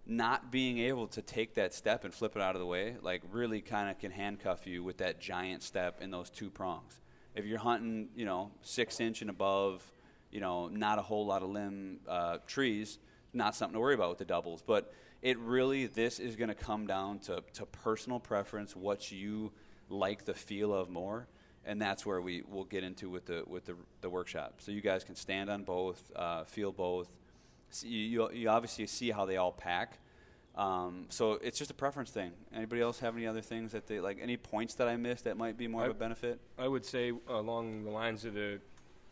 [0.09, 3.23] not being able to take that step and flip it out of the way, like
[3.31, 6.99] really kind of can handcuff you with that giant step in those two prongs.
[7.35, 9.85] If you're hunting, you know, six inch and above,
[10.31, 12.99] you know, not a whole lot of limb uh, trees,
[13.35, 14.63] not something to worry about with the doubles.
[14.67, 19.53] But it really, this is going to come down to, to personal preference, what you
[19.91, 21.29] like the feel of more
[21.69, 24.55] and that's where we will get into with the with the, the workshop.
[24.59, 27.09] So you guys can stand on both, uh, feel both.
[27.71, 29.99] See, you, you obviously see how they all pack.
[30.57, 32.33] Um, so it's just a preference thing.
[32.53, 34.19] Anybody else have any other things that they like?
[34.21, 36.41] Any points that I missed that might be more I, of a benefit?
[36.59, 38.59] I would say along the lines of the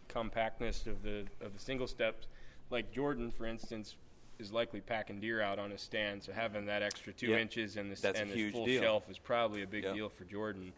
[0.08, 2.26] compactness of the of the single steps,
[2.70, 3.94] like Jordan, for instance,
[4.40, 6.22] is likely packing deer out on his stand.
[6.22, 7.40] So having that extra two yep.
[7.40, 8.82] inches and, the and the full deal.
[8.82, 9.94] shelf is probably a big yep.
[9.94, 10.72] deal for Jordan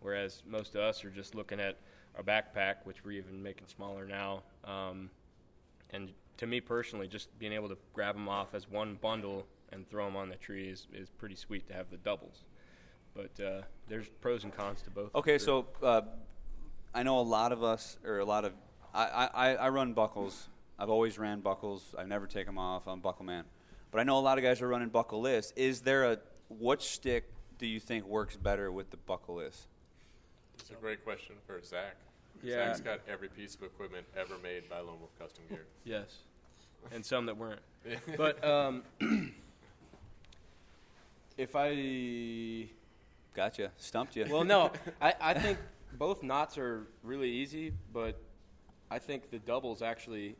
[0.00, 1.76] whereas most of us are just looking at
[2.16, 4.42] our backpack, which we're even making smaller now.
[4.64, 5.10] Um,
[5.90, 9.88] and to me personally, just being able to grab them off as one bundle and
[9.88, 12.44] throw them on the tree is, is pretty sweet to have the doubles.
[13.14, 15.14] But uh, there's pros and cons to both.
[15.14, 16.02] Okay, so uh,
[16.94, 18.52] I know a lot of us, or a lot of,
[18.94, 20.48] I, I, I run buckles.
[20.78, 21.94] I've always ran buckles.
[21.98, 22.86] I've never taken them off.
[22.86, 23.44] I'm buckle man.
[23.90, 25.52] But I know a lot of guys are running buckleless.
[25.56, 27.24] Is there a, what stick
[27.58, 29.66] do you think works better with the buckleless?
[30.60, 31.96] It's a great question for Zack.
[32.42, 32.66] Yeah.
[32.68, 35.66] Zack's got every piece of equipment ever made by Lone Wolf Custom Gear.
[35.84, 36.18] Yes,
[36.92, 37.60] and some that weren't.
[38.16, 38.82] but um,
[41.36, 42.68] if I
[43.34, 44.26] gotcha, stumped you.
[44.28, 45.58] Well, no, I, I think
[45.98, 48.20] both knots are really easy, but
[48.90, 50.36] I think the doubles actually,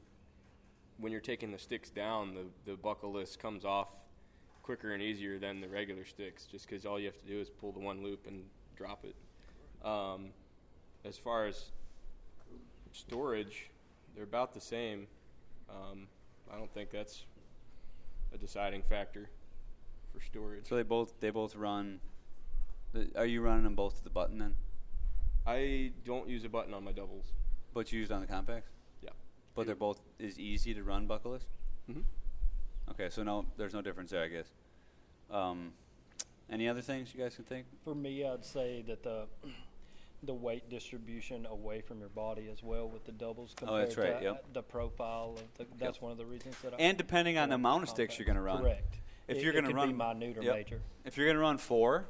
[0.98, 3.88] when you're taking the sticks down, the the buckleless comes off
[4.62, 7.48] quicker and easier than the regular sticks, just because all you have to do is
[7.48, 8.44] pull the one loop and
[8.76, 9.16] drop it.
[9.86, 10.26] Um,
[11.04, 11.70] as far as
[12.92, 13.70] storage,
[14.14, 15.06] they're about the same.
[15.70, 16.06] Um,
[16.52, 17.24] I don't think that's
[18.32, 19.30] a deciding factor
[20.12, 20.68] for storage.
[20.68, 22.00] So they both they both run.
[23.16, 24.54] Are you running them both to the button then?
[25.46, 27.32] I don't use a button on my doubles.
[27.74, 28.70] But you use it on the compacts.
[29.02, 29.10] Yeah.
[29.54, 31.44] But they're both is easy to run buckleless.
[31.90, 32.00] Mm-hmm.
[32.90, 34.48] Okay, so no, there's no difference there, I guess.
[35.30, 35.72] Um,
[36.50, 37.66] any other things you guys can think?
[37.84, 39.26] For me, I'd say that the
[40.22, 43.96] the weight distribution away from your body as well with the doubles Oh, compared that's
[43.96, 44.44] right, to yep.
[44.52, 47.54] the profile of the, that's one of the reasons that I And depending on the
[47.54, 48.62] amount of sticks you're going to run.
[48.62, 49.00] Correct.
[49.28, 50.54] If It- you're going to run be minute or yep.
[50.56, 50.80] major.
[51.04, 52.08] If you're going to run four,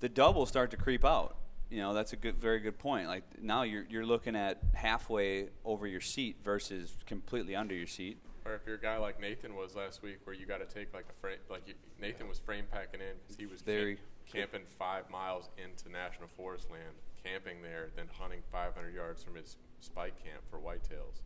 [0.00, 1.36] the doubles start to creep out.
[1.70, 3.08] You know, that's a good, very good point.
[3.08, 8.18] Like now you're you're looking at halfway over your seat versus completely under your seat.
[8.46, 10.94] Or if you're a guy like Nathan was last week, where you got to take
[10.94, 14.52] like a frame, like you, Nathan was frame packing in because he was Very- camp-
[14.52, 16.94] camping five miles into national forest land,
[17.30, 21.22] camping there, than hunting 500 yards from his spike camp for whitetails,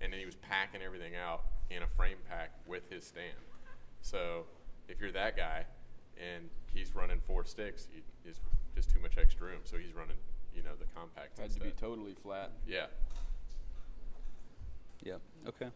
[0.00, 3.38] and then he was packing everything out in a frame pack with his stand.
[4.00, 4.44] So
[4.88, 5.64] if you're that guy,
[6.16, 8.40] and he's running four sticks, he, is
[8.74, 9.60] just too much extra room.
[9.64, 10.16] So he's running,
[10.54, 11.38] you know, the compact.
[11.38, 12.52] Had to be totally flat.
[12.66, 12.86] yeah.
[15.02, 15.16] Yeah.
[15.46, 15.68] Okay.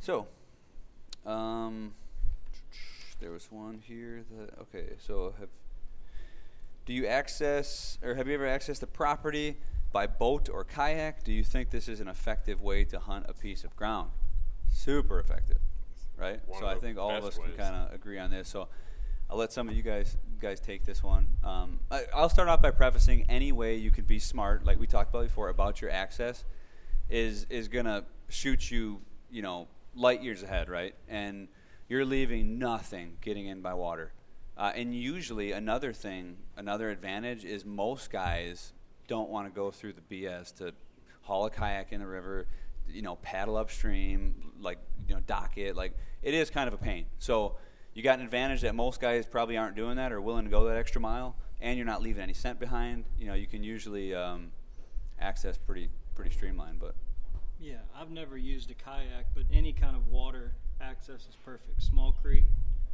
[0.00, 0.26] So,
[1.24, 1.92] um,
[3.20, 4.94] there was one here that okay.
[4.98, 5.50] So have
[6.90, 9.56] do you access or have you ever accessed the property
[9.92, 11.22] by boat or kayak?
[11.22, 14.10] Do you think this is an effective way to hunt a piece of ground?
[14.72, 15.58] Super effective,
[16.16, 16.40] right?
[16.48, 18.48] One so I think all of us can kind of agree on this.
[18.48, 18.66] So
[19.30, 21.28] I'll let some of you guys guys take this one.
[21.44, 24.88] Um, I, I'll start off by prefacing any way you can be smart, like we
[24.88, 26.44] talked about before, about your access,
[27.08, 29.00] is is gonna shoot you,
[29.30, 30.96] you know, light years ahead, right?
[31.08, 31.46] And
[31.88, 34.12] you're leaving nothing getting in by water.
[34.56, 38.72] Uh, and usually, another thing, another advantage is most guys
[39.08, 40.72] don't want to go through the BS to
[41.22, 42.46] haul a kayak in the river,
[42.88, 45.76] you know, paddle upstream, like you know, dock it.
[45.76, 47.06] Like it is kind of a pain.
[47.18, 47.56] So
[47.94, 50.64] you got an advantage that most guys probably aren't doing that or willing to go
[50.66, 53.04] that extra mile, and you're not leaving any scent behind.
[53.18, 54.52] You know, you can usually um,
[55.20, 56.94] access pretty pretty streamlined, but.
[57.62, 61.82] Yeah, I've never used a kayak, but any kind of water access is perfect.
[61.82, 62.44] Small creek,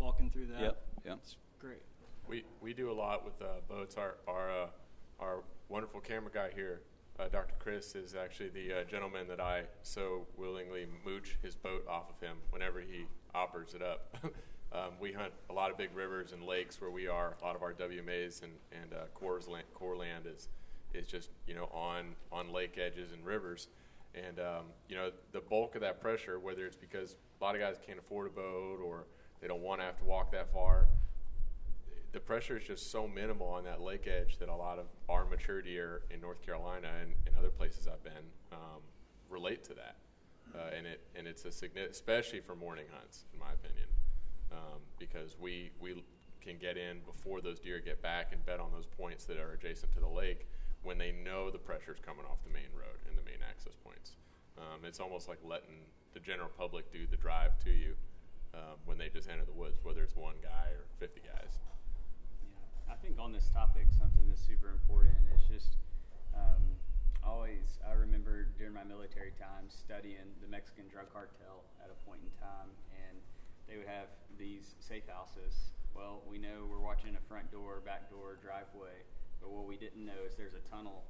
[0.01, 0.61] walking through that.
[0.61, 1.19] Yep, yep.
[1.23, 1.83] It's great.
[2.29, 3.97] We we do a lot with uh, boats.
[3.97, 4.67] Our our uh,
[5.21, 6.81] our wonderful camera guy here,
[7.19, 7.55] uh, Dr.
[7.59, 12.21] Chris, is actually the uh, gentleman that I so willingly mooch his boat off of
[12.21, 14.17] him whenever he operates it up.
[14.73, 17.37] um, we hunt a lot of big rivers and lakes where we are.
[17.41, 20.49] A lot of our WMAs and and uh, Corps land, Corps land is
[20.95, 23.69] is just you know on on lake edges and rivers.
[24.15, 27.61] And um, you know the bulk of that pressure, whether it's because a lot of
[27.61, 29.05] guys can't afford a boat or
[29.41, 30.87] they don't want to have to walk that far,
[32.17, 35.27] the pressure is just so minimal on that lake edge that a lot of our
[35.27, 38.81] mature deer in North Carolina and, and other places I've been um,
[39.29, 39.97] relate to that,
[40.57, 43.85] uh, and it and it's a significant, especially for morning hunts, in my opinion,
[44.51, 46.03] um, because we we
[46.41, 49.53] can get in before those deer get back and bet on those points that are
[49.53, 50.49] adjacent to the lake
[50.85, 54.13] when they know the pressure's coming off the main road and the main access points.
[54.57, 57.93] Um, it's almost like letting the general public do the drive to you
[58.55, 61.61] um, when they just enter the woods, whether it's one guy or 50 guys.
[62.89, 65.77] I think on this topic, something that's super important is just
[66.35, 66.63] um,
[67.23, 67.83] always.
[67.83, 72.31] I remember during my military time studying the Mexican drug cartel at a point in
[72.39, 73.19] time, and
[73.67, 74.07] they would have
[74.39, 75.75] these safe houses.
[75.95, 79.03] Well, we know we're watching a front door, back door, driveway,
[79.43, 81.03] but what we didn't know is there's a tunnel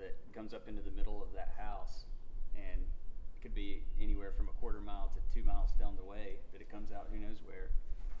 [0.00, 2.08] that comes up into the middle of that house,
[2.56, 6.40] and it could be anywhere from a quarter mile to two miles down the way
[6.52, 7.68] that it comes out who knows where.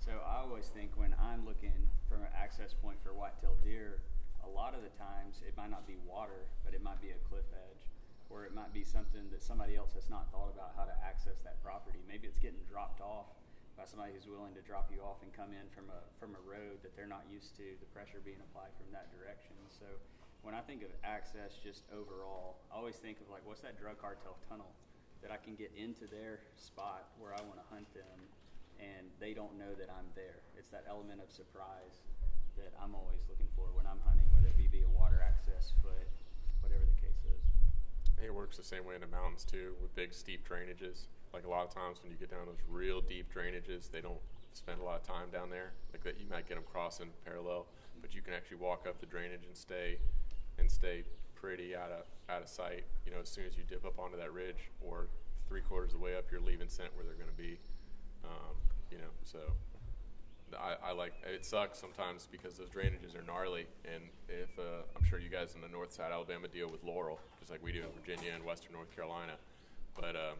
[0.00, 1.76] So I always think when I'm looking
[2.08, 4.00] from an access point for white-tailed deer,
[4.40, 7.20] a lot of the times it might not be water, but it might be a
[7.28, 7.84] cliff edge,
[8.32, 11.44] or it might be something that somebody else has not thought about how to access
[11.44, 12.00] that property.
[12.08, 13.28] Maybe it's getting dropped off
[13.76, 16.42] by somebody who's willing to drop you off and come in from a from a
[16.48, 19.52] road that they're not used to, the pressure being applied from that direction.
[19.68, 19.84] So
[20.40, 24.00] when I think of access just overall, I always think of like what's that drug
[24.00, 24.72] cartel tunnel
[25.20, 28.16] that I can get into their spot where I want to hunt them
[28.80, 30.40] and they don't know that I'm there.
[30.56, 32.00] It's that element of surprise
[32.56, 36.08] that I'm always looking for when I'm hunting, whether it be via water access, foot,
[36.64, 37.44] whatever the case is.
[38.20, 41.08] It works the same way in the mountains too, with big steep drainages.
[41.32, 44.20] Like a lot of times when you get down those real deep drainages, they don't
[44.52, 45.72] spend a lot of time down there.
[45.92, 47.66] Like that, you might get them crossing parallel,
[48.00, 49.98] but you can actually walk up the drainage and stay
[50.58, 52.84] and stay pretty out of out of sight.
[53.06, 55.08] You know, as soon as you dip up onto that ridge, or
[55.48, 57.58] three quarters of the way up, you're leaving scent where they're going to be.
[58.24, 58.54] Um,
[58.90, 59.38] you know, so
[60.58, 65.04] I, I like it sucks sometimes because those drainages are gnarly, and if uh, I'm
[65.04, 67.80] sure you guys in the North Side Alabama deal with Laurel, just like we do
[67.80, 69.34] in Virginia and Western North Carolina,
[69.98, 70.36] but um,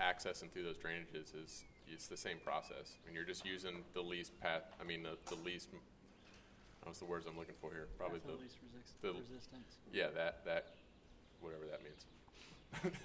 [0.00, 2.96] accessing through those drainages is it's the same process.
[3.02, 4.62] I mean, you're just using the least path.
[4.80, 5.68] I mean, the, the least.
[6.84, 7.86] What's the words I'm looking for here?
[7.98, 9.76] Probably of the least resist- the- resistance.
[9.92, 10.66] yeah that that
[11.40, 12.06] whatever that means.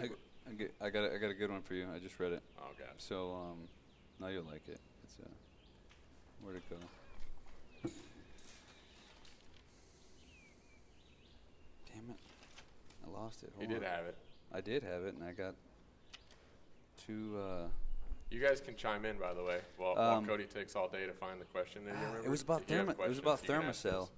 [0.00, 0.08] I
[0.48, 1.86] I, get, I got a, I got a good one for you.
[1.94, 2.42] I just read it.
[2.58, 2.88] Oh God.
[2.98, 3.58] So um,
[4.20, 4.80] now you'll like it.
[5.04, 5.28] It's uh,
[6.42, 6.76] where'd it go?
[11.92, 12.16] Damn it!
[13.06, 13.52] I lost it.
[13.60, 13.94] You Hold did on.
[13.96, 14.16] have it.
[14.52, 15.54] I did have it, and I got
[17.06, 17.38] two.
[17.38, 17.68] Uh,
[18.30, 21.12] You guys can chime in, by the way, while, Um, Cody takes all day to
[21.12, 21.82] find the question.
[21.86, 22.18] You remember.
[22.24, 24.08] it was about you thermo- it was about you Thermacell.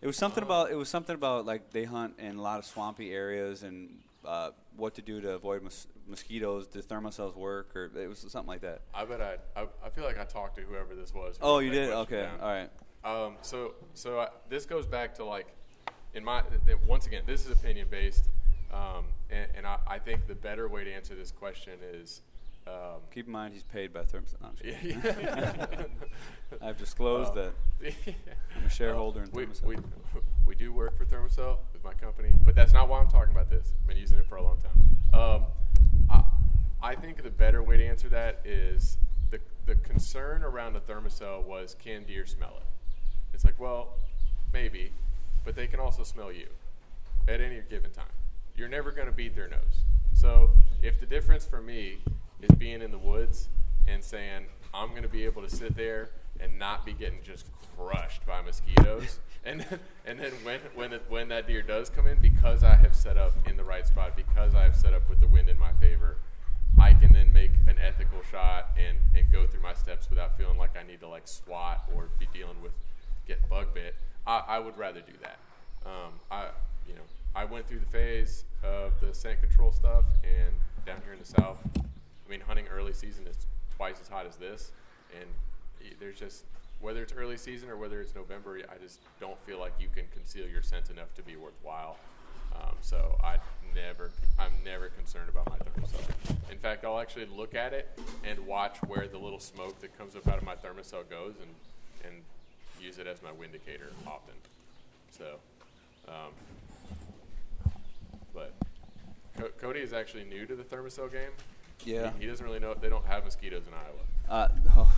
[0.00, 0.46] It was something Oh.
[0.46, 4.00] about it was something about like they hunt in a lot of swampy areas and
[4.24, 6.66] uh, what to do to avoid mos- mosquitoes.
[6.66, 8.80] Do Thermacells work, or it was something like that.
[8.94, 9.66] I bet I, I.
[9.84, 11.36] I feel like I talked to whoever this was.
[11.38, 11.90] who Oh, wrote you that did?
[11.90, 12.40] question Okay, down.
[12.40, 12.70] all right.
[13.04, 15.46] Um, so, so I, this goes back to like,
[16.14, 18.28] in my th- once again, this is opinion based,
[18.72, 22.20] um, and, and I, I think the better way to answer this question is,
[22.68, 24.40] um, Keep in mind he's paid by Thermacell.
[24.40, 25.86] No, I'm just kidding.
[26.62, 27.94] I've disclosed Uh, that
[28.56, 29.64] I'm a shareholder in we, Thermacell.
[29.64, 29.76] we,
[30.46, 33.50] we do work for Thermacell with my company, but that's not why I'm talking about
[33.50, 33.72] this.
[33.80, 35.20] I've been using it for a long time.
[35.20, 35.44] Um,
[36.10, 36.22] I,
[36.82, 38.98] I think the better way to answer that is
[39.30, 42.66] the, the concern around the Thermacell was can deer smell it?
[43.34, 43.94] It's like, well,
[44.52, 44.92] maybe,
[45.44, 46.48] but they can also smell you
[47.28, 48.04] at any given time.
[48.56, 49.84] You're never going to beat their nose.
[50.12, 50.50] So
[50.82, 51.98] if the difference for me
[52.40, 53.48] is being in the woods
[53.86, 56.10] and saying, I'm going to be able to sit there
[56.40, 59.64] and not be getting just crushed by mosquitoes, and
[60.06, 63.16] and then when when it, when that deer does come in, because I have set
[63.16, 65.72] up in the right spot, because I have set up with the wind in my
[65.74, 66.16] favor,
[66.78, 70.58] I can then make an ethical shot and, and go through my steps without feeling
[70.58, 72.72] like I need to like swat or be dealing with
[73.26, 73.94] get bug bit,
[74.26, 75.38] I, I would rather do that.
[75.84, 76.48] Um, I
[76.86, 77.02] you know
[77.34, 80.54] I went through the phase of the scent control stuff, and
[80.86, 84.36] down here in the south, I mean hunting early season is twice as hot as
[84.36, 84.72] this,
[85.18, 85.28] and
[86.00, 86.44] there's just
[86.80, 90.04] whether it's early season or whether it's November, I just don't feel like you can
[90.12, 91.96] conceal your scent enough to be worthwhile.
[92.54, 93.38] Um, so I
[93.74, 96.50] never, I'm never concerned about my Thermacell.
[96.50, 100.16] In fact, I'll actually look at it and watch where the little smoke that comes
[100.16, 101.50] up out of my Thermacell goes, and
[102.04, 102.22] and
[102.80, 104.34] use it as my wind indicator often.
[105.10, 105.36] So,
[106.08, 106.32] um,
[108.34, 108.52] but
[109.38, 111.30] Co- Cody is actually new to the Thermacell game.
[111.84, 112.12] Yeah.
[112.18, 112.74] He, he doesn't really know.
[112.74, 114.02] They don't have mosquitoes in Iowa.
[114.28, 114.92] Uh, oh,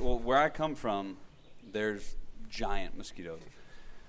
[0.00, 1.16] well, where I come from,
[1.72, 2.16] there's
[2.48, 3.40] giant mosquitoes.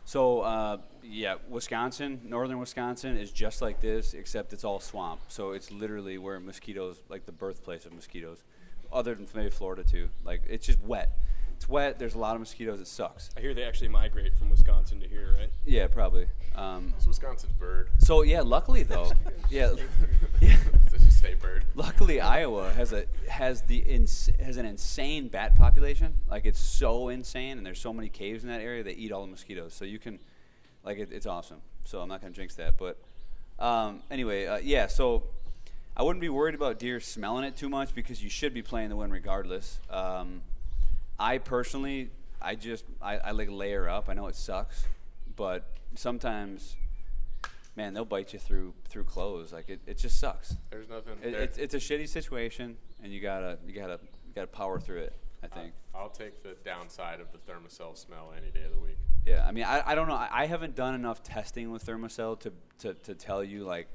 [0.06, 5.22] So uh, yeah, Wisconsin, northern Wisconsin is just like this, except it's all swamp.
[5.30, 8.44] So it's literally where mosquitoes, like the birthplace of mosquitoes,
[8.94, 10.10] other than maybe Florida too.
[10.24, 11.18] Like it's just wet.
[11.56, 11.98] It's wet.
[12.00, 12.80] There's a lot of mosquitoes.
[12.80, 13.30] It sucks.
[13.38, 15.50] I hear they actually migrate from Wisconsin to here, right?
[15.66, 16.28] Yeah, probably.
[16.56, 17.90] Um, It's Wisconsin's bird.
[18.00, 19.12] so yeah, luckily though,
[19.50, 19.74] yeah,
[20.42, 20.56] yeah.
[20.94, 21.66] It's a state bird.
[21.76, 26.14] Luckily, Iowa has a has the ins- has an insane bat population.
[26.30, 28.84] Like it's so insane, and there's so many caves in that area.
[28.84, 30.20] They eat all the mosquitoes, so you can,
[30.84, 31.62] like, it, it's awesome.
[31.84, 32.98] So I'm not gonna jinx that, but
[33.60, 34.88] um, anyway, uh, yeah.
[34.88, 35.24] So
[35.98, 38.90] I wouldn't be worried about deer smelling it too much because you should be playing
[38.90, 39.80] the wind regardless.
[39.90, 40.42] Um,
[41.20, 42.10] I personally,
[42.42, 44.10] I just I, I like layer up.
[44.10, 44.86] I know it sucks,
[45.36, 46.76] but sometimes.
[47.78, 49.52] Man, they'll bite you through through clothes.
[49.52, 50.56] Like it, it just sucks.
[50.70, 51.14] There's nothing.
[51.22, 54.80] It, there- it's, it's a shitty situation, and you gotta you gotta you gotta power
[54.80, 55.14] through it.
[55.44, 55.74] I think.
[55.94, 58.98] I'll take the downside of the Thermacell smell any day of the week.
[59.26, 60.16] Yeah, I mean, I, I don't know.
[60.16, 63.88] I, I haven't done enough testing with Thermacell to, to, to tell you like,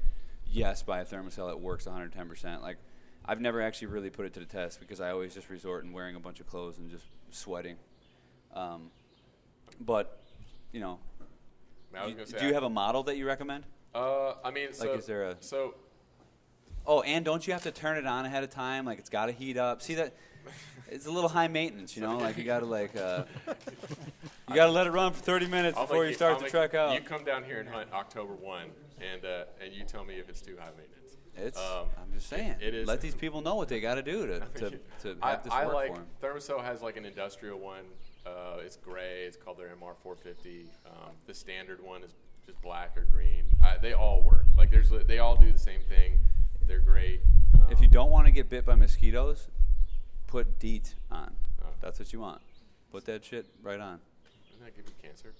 [0.45, 2.61] yes, buy a Thermacell, it works 110 percent.
[2.61, 2.77] Like,
[3.25, 5.93] I've never actually really put it to the test because I always just resort in
[5.93, 7.77] wearing a bunch of clothes and just sweating.
[8.53, 8.89] Um,
[9.79, 10.21] but
[10.71, 10.99] you know,
[11.95, 13.65] I was you- gonna say, do you have a model that you recommend?
[13.93, 15.75] Uh, I mean, so, is there a- so
[16.87, 18.85] Oh, and don't you have to turn it on ahead of time?
[18.85, 19.81] Like it's got to heat up.
[19.83, 20.13] See that?
[20.89, 22.17] It's a little high maintenance, you know.
[22.17, 23.23] Like you got to like, uh,
[24.49, 26.37] you got to let it run for 30 minutes I'll before make you start I'll
[26.39, 26.95] the make- trek out.
[26.95, 30.27] You come down here and hunt October one, and uh, and you tell me if
[30.27, 31.00] it's too high maintenance.
[31.37, 31.57] It's.
[31.57, 32.55] Um, I'm just saying.
[32.61, 34.69] it is- Let these people know what they got to do to to,
[35.01, 36.05] to I, have this I work like for them.
[36.21, 37.85] Thermacell has like an industrial one.
[38.25, 39.23] Uh, it's gray.
[39.25, 40.65] It's called their MR450.
[40.85, 42.11] Um, the standard one is
[42.45, 43.45] just black or green.
[43.63, 44.45] I, they all work.
[44.57, 46.17] Like there's they all do the same thing.
[46.67, 47.21] They're great.
[47.55, 49.47] Um, If you don't want to get bit by mosquitoes,
[50.27, 51.33] put DEET on.
[51.63, 51.67] Oh.
[51.81, 52.41] That's what you want.
[52.91, 53.99] Put that shit right on.
[54.49, 55.33] doesn't that give you cancer?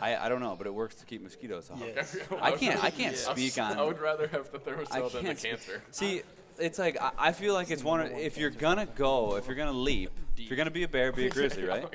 [0.00, 1.82] I, I don't know, but it works to keep mosquitoes off.
[1.84, 2.16] Yes.
[2.40, 3.78] I can't I can't I'm speak s- on.
[3.78, 4.60] I would rather have the I
[5.00, 5.82] Thermacell than the cancer.
[5.90, 6.22] See,
[6.58, 8.00] it's like I, I feel like it's one.
[8.00, 11.12] Of, if you're gonna go, if you're gonna leap, if you're gonna be a bear,
[11.12, 11.86] be a grizzly, right?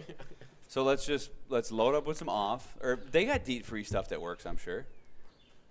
[0.68, 2.76] So let's just let's load up with some off.
[2.82, 4.46] Or they got DEET free stuff that works.
[4.46, 4.86] I'm sure.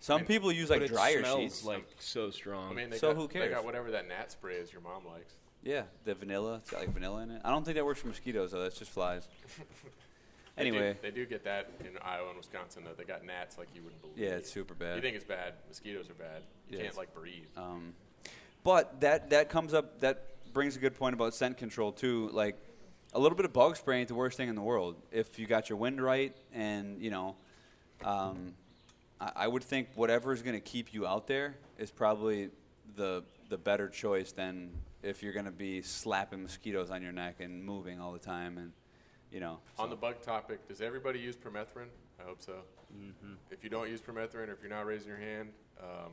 [0.01, 1.65] Some people use like but it dryer sheets.
[1.65, 2.73] like so strong.
[2.73, 5.07] I mean, they So got, who They got whatever that gnat spray is your mom
[5.07, 5.33] likes.
[5.63, 6.57] yeah, the vanilla.
[6.57, 7.41] It's got like vanilla in it.
[7.45, 8.63] I don't think that works for mosquitoes though.
[8.63, 9.29] That's just flies.
[10.57, 12.83] They do- Anyway, they do get that in Iowa and Wisconsin.
[12.85, 14.19] Though they got gnats like you wouldn't believe.
[14.19, 14.97] yeah, it's super bad.
[14.97, 15.55] You think it's bad?
[15.69, 16.43] Mosquitoes are bad.
[16.69, 17.47] You Yeah, can't like breathe.
[17.57, 17.95] Um,
[18.65, 20.01] but that that comes up.
[20.01, 22.29] That brings a good point about scent control too.
[22.33, 22.57] Like
[23.15, 25.47] a little bit of bug spray ain't the worst thing in the world if you
[25.47, 27.35] got your wind right, and you know,
[28.05, 28.55] um,
[29.21, 32.51] I, I would think whatever is going to keep you out there is probably
[32.97, 34.71] the the better choice than
[35.03, 38.57] if you're going to be slapping mosquitoes on your neck and moving all the time
[38.59, 38.73] and
[39.33, 39.59] you know.
[39.79, 41.89] On so- the bug topic, does everybody use permethrin?
[42.21, 42.53] I hope so.
[42.97, 43.33] Mm-hmm.
[43.51, 45.49] If you don't use permethrin, or if you're not raising your hand,
[45.81, 46.13] um,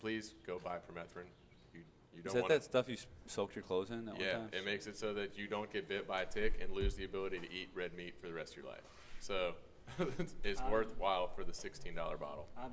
[0.00, 1.26] please go buy permethrin.
[1.74, 1.80] You,
[2.14, 4.06] you is don't that that stuff you soaked your clothes in?
[4.06, 4.58] That Yeah, one time?
[4.60, 7.04] it makes it so that you don't get bit by a tick and lose the
[7.04, 8.80] ability to eat red meat for the rest of your life.
[9.20, 9.52] So
[10.44, 12.48] it's Um, worthwhile for the $16 bottle.
[12.56, 12.66] I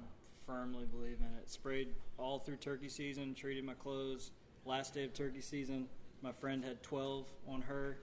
[0.45, 1.49] firmly believe in it.
[1.49, 4.31] Sprayed all through turkey season, treated my clothes.
[4.65, 5.87] Last day of turkey season,
[6.21, 7.97] my friend had 12 on her.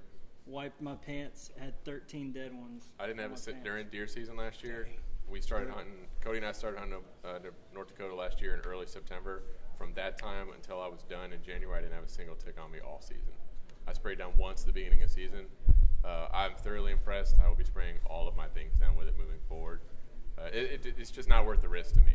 [0.46, 2.90] Wiped my pants, had 13 dead ones.
[3.00, 3.64] I didn't have a my sit pants.
[3.66, 4.88] during deer season last year.
[5.28, 6.06] We started hunting.
[6.20, 9.42] Cody and I started hunting uh, to North Dakota last year in early September.
[9.78, 12.56] From that time until I was done in January, I didn't have a single tick
[12.62, 13.32] on me all season.
[13.88, 15.46] I sprayed down once at the beginning of season.
[16.04, 17.36] Uh, I'm thoroughly impressed.
[17.42, 19.80] I will be spraying all of my things down with it moving forward.
[20.38, 22.14] Uh, it, it, it's just not worth the risk to me.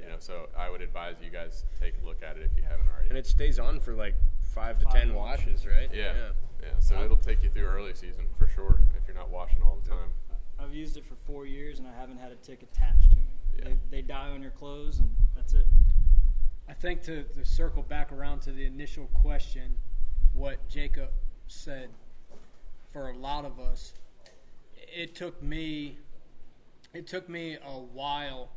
[0.00, 2.62] You know, so I would advise you guys take a look at it if you
[2.62, 3.08] haven't already.
[3.08, 4.14] and it stays on for like
[4.54, 5.90] five to Five ten washes, right?
[5.92, 6.28] yeah, yeah.
[6.62, 9.78] Yeah, so it'll take you through early season for sure if you're not washing all
[9.82, 10.10] the time.
[10.58, 13.22] I've used it for four years and I haven't had a tick attached to me.
[13.58, 13.64] Yeah.
[13.64, 15.66] They, they die on your clothes and that's it.
[16.68, 19.76] I think to, to circle back around to the initial question,
[20.32, 21.10] what Jacob
[21.46, 21.90] said
[22.92, 23.92] for a lot of us,
[24.74, 25.98] it took me
[26.94, 28.48] it took me a while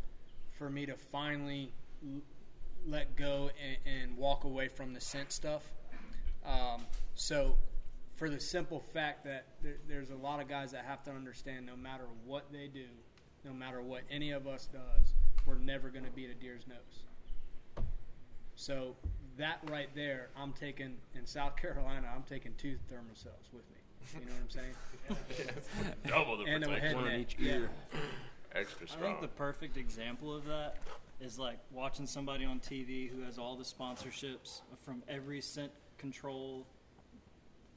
[0.57, 1.73] for me to finally
[2.03, 2.21] l-
[2.87, 5.63] let go and, and walk away from the scent stuff.
[6.45, 6.85] Um,
[7.15, 7.55] so,
[8.19, 11.65] for the simple fact that there, there's a lot of guys that have to understand
[11.65, 12.85] no matter what they do,
[13.45, 15.13] no matter what any of us does,
[15.45, 17.85] we're never going to beat a deer's nose.
[18.55, 18.97] So,
[19.37, 24.19] that right there, I'm taking in South Carolina, I'm taking two Thermacells with me.
[24.19, 25.55] You know what I'm saying?
[26.07, 27.45] Double the and a head protection.
[27.45, 27.61] net.
[27.63, 27.99] Yeah.
[28.53, 29.03] Extra strong.
[29.03, 30.75] I think the perfect example of that
[31.21, 36.65] is like watching somebody on TV who has all the sponsorships from every scent control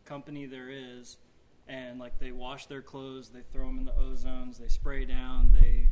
[0.04, 1.16] company there is,
[1.68, 5.56] and like they wash their clothes, they throw them in the ozones, they spray down,
[5.60, 5.88] they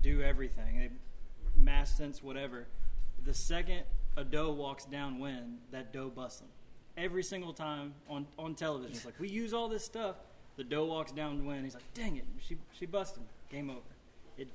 [0.00, 0.90] do everything, they
[1.56, 2.66] mass sense whatever.
[3.24, 3.82] The second
[4.16, 6.48] a doe walks downwind, that doe busts them.
[6.96, 10.16] Every single time on on television, it's like we use all this stuff.
[10.56, 11.64] The doe walks downwind.
[11.64, 13.22] He's like, "Dang it, she she busted.
[13.50, 13.80] Game over."
[14.36, 14.48] It,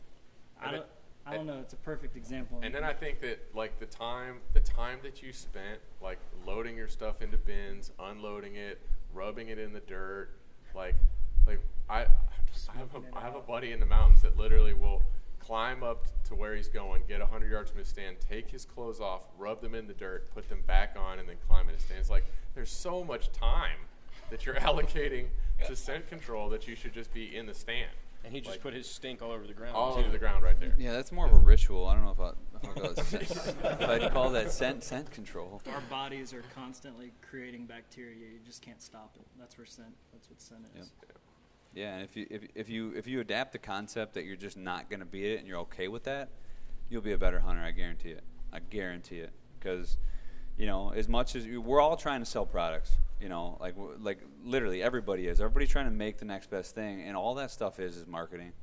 [0.61, 0.85] I don't,
[1.27, 1.59] I don't know.
[1.59, 2.59] It's a perfect example.
[2.63, 6.77] And then I think that like the time the time that you spent like loading
[6.77, 8.79] your stuff into bins, unloading it,
[9.13, 10.29] rubbing it in the dirt,
[10.73, 10.95] like
[11.45, 11.59] like
[11.89, 12.05] I
[12.69, 15.03] I have a, I have a buddy in the mountains that literally will
[15.39, 18.65] climb up to where he's going, get a 100 yards from his stand, take his
[18.65, 21.75] clothes off, rub them in the dirt, put them back on, and then climb in
[21.75, 21.99] his stand.
[21.99, 22.25] It's like
[22.55, 23.79] there's so much time
[24.29, 25.27] that you're allocating
[25.65, 27.91] to scent control that you should just be in the stand.
[28.27, 29.73] And he just Like- put his stink all over the ground.
[29.73, 30.01] All too.
[30.01, 30.75] over the ground right there.
[30.77, 31.87] Yeah, that's more of a ritual.
[31.87, 35.09] I don't know if, I, if, I'd, call scent, if I'd call that scent scent
[35.11, 35.61] control.
[35.73, 38.17] our bodies are constantly creating bacteria.
[38.17, 39.25] You just can't stop it.
[39.39, 39.95] That's where scent.
[40.11, 40.91] That's what scent is.
[41.73, 44.57] Yeah, and if you if, if you if you adapt the concept that you're just
[44.57, 46.27] not going to beat it and you're okay with that,
[46.89, 47.61] you'll be a better hunter.
[47.61, 48.23] I guarantee it.
[48.51, 49.31] I guarantee it.
[49.57, 49.97] Because,
[50.57, 53.75] you know, as much as you, we're all trying to sell products, you know, like
[53.99, 55.41] like literally everybody is.
[55.41, 58.53] Everybody's trying to make the next best thing, and all that stuff is is marketing.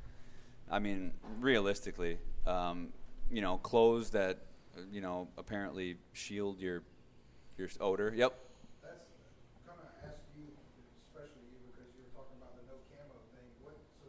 [0.71, 2.89] I mean, realistically, um,
[3.31, 4.39] you know, clothes that
[4.93, 6.83] you know apparently shield your
[7.59, 8.13] your odor.
[8.15, 8.35] Yep.
[8.83, 9.05] That's
[9.67, 10.47] kind of ask you,
[11.11, 13.47] especially you, because you were talking about the no camo thing.
[13.63, 14.07] What, so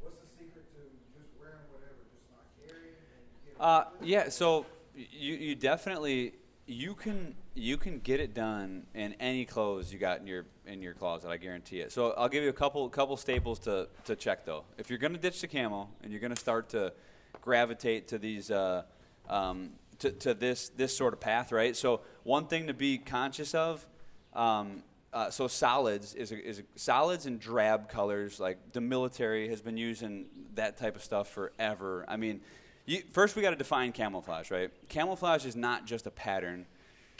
[0.00, 0.80] what's the secret to
[1.16, 3.56] just wearing whatever, just not carrying and?
[3.60, 4.28] Uh, yeah.
[4.28, 6.34] So you you definitely
[6.66, 10.80] you can you can get it done in any clothes you got in your in
[10.80, 11.28] your closet.
[11.28, 11.92] I guarantee it.
[11.92, 14.64] So I'll give you a couple couple staples to to check though.
[14.78, 16.92] If you're gonna ditch the camel and you're gonna start to
[17.40, 18.50] gravitate to these.
[18.50, 18.82] Uh,
[19.28, 19.70] um,
[20.02, 21.76] to, to this this sort of path, right?
[21.76, 23.86] So one thing to be conscious of,
[24.34, 24.82] um,
[25.12, 28.40] uh, so solids is, a, is a, solids and drab colors.
[28.40, 32.04] Like the military has been using that type of stuff forever.
[32.08, 32.40] I mean,
[32.84, 34.70] you, first we got to define camouflage, right?
[34.88, 36.66] Camouflage is not just a pattern.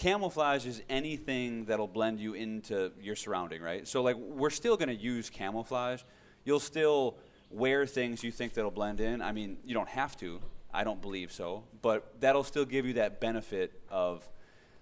[0.03, 3.87] Camouflage is anything that'll blend you into your surrounding, right?
[3.87, 6.03] So like we're still going to use camouflage.
[6.45, 7.19] You'll still
[7.53, 9.23] wear things you think that'll blend in.
[9.23, 10.41] I mean, you don't have to.
[10.75, 14.29] I don't believe so, but that'll still give you that benefit of.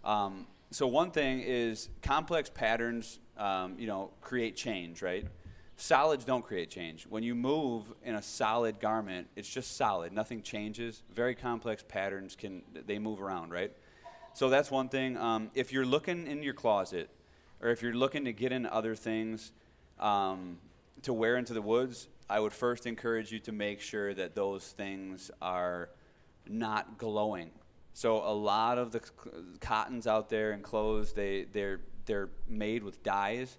[0.05, 5.27] Um, so one thing is complex patterns, um, you know, create change, right?
[5.77, 7.07] Solids don't create change.
[7.07, 10.15] When you move in a solid garment, it's just solid.
[10.15, 11.03] Nothing changes.
[11.13, 13.71] Very complex patterns can they move around, right?
[14.33, 15.17] So that's one thing.
[15.17, 17.11] Um, if you're looking in your closet,
[17.61, 19.53] or if you're looking to get into other things
[19.99, 20.59] um,
[21.03, 24.69] to wear into the woods, I would first encourage you to make sure that those
[24.69, 25.91] things are
[26.49, 27.51] not glowing.
[27.93, 29.01] So a lot of the
[29.61, 33.59] cottons out there and clothes, they they're they're made with dyes.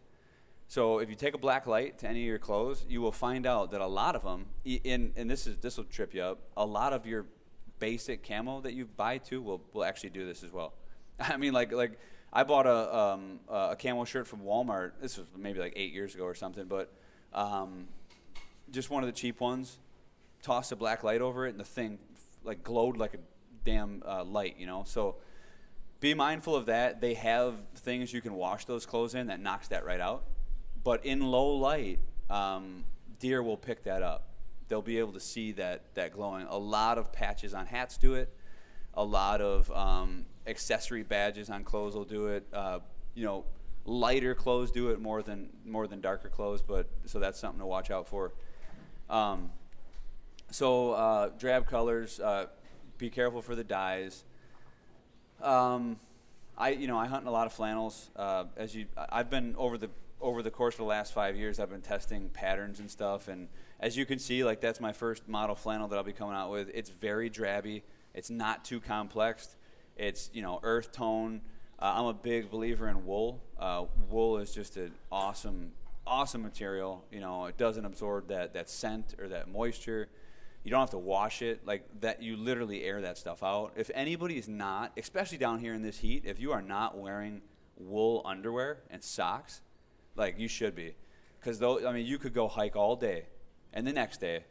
[0.68, 3.46] So if you take a black light to any of your clothes, you will find
[3.46, 6.40] out that a lot of them, in and this is this will trip you up.
[6.56, 7.26] A lot of your
[7.82, 10.74] basic camo that you buy too will will actually do this as well.
[11.20, 12.00] I mean, like like
[12.32, 14.92] I bought a um, a camo shirt from Walmart.
[15.02, 16.94] This was maybe like eight years ago or something, but
[17.34, 17.88] um,
[18.70, 19.80] just one of the cheap ones.
[20.42, 22.00] Tossed a black light over it, and the thing
[22.44, 23.20] like glowed like a
[23.64, 24.84] damn uh, light, you know.
[24.88, 25.18] So
[26.00, 27.00] be mindful of that.
[27.00, 30.24] They have things you can wash those clothes in that knocks that right out.
[30.84, 32.86] But in low light, um,
[33.20, 34.31] deer will pick that up.
[34.72, 36.48] They'll be able to see that that glowing.
[36.50, 38.34] A lot of patches on hats do it.
[38.94, 42.48] A lot of um, accessory badges on clothes will do it.
[42.54, 42.80] Uh,
[43.14, 43.44] you know,
[43.84, 46.62] lighter clothes do it more than more than darker clothes.
[46.62, 48.32] But so that's something to watch out for.
[49.10, 49.52] Um,
[50.52, 52.22] so uh, drab colors.
[52.22, 52.46] Uh,
[52.98, 54.24] be careful for the dyes.
[55.42, 56.00] Um,
[56.58, 58.10] I you know I hunt in a lot of flannels.
[58.16, 59.90] Uh, as you, I've been over the
[60.22, 63.28] over the course of the last five years, I've been testing patterns and stuff.
[63.28, 63.48] And
[63.82, 66.52] as you can see, like that's my first model flannel that I'll be coming out
[66.52, 66.70] with.
[66.74, 67.82] It's very drabby.
[68.14, 69.56] It's not too complex.
[69.98, 71.42] It's you know earth tone.
[71.80, 73.42] Uh, I'm a big believer in wool.
[73.60, 75.72] Uh, wool is just an awesome
[76.06, 77.04] awesome material.
[77.12, 80.10] You know, it doesn't absorb that that scent or that moisture.
[80.64, 82.22] You don't have to wash it like that.
[82.22, 83.74] You literally air that stuff out.
[83.76, 87.42] If anybody is not, especially down here in this heat, if you are not wearing
[87.80, 89.62] wool underwear and socks,
[90.16, 90.94] like you should be,
[91.40, 93.26] because though I mean you could go hike all day,
[93.74, 94.44] and the next day,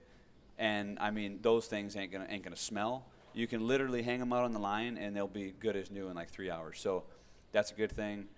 [0.58, 3.04] and I mean those things ain't gonna ain't gonna smell.
[3.32, 6.08] You can literally hang them out on the line, and they'll be good as new
[6.08, 6.80] in like three hours.
[6.80, 7.04] So
[7.52, 8.28] that's a good thing.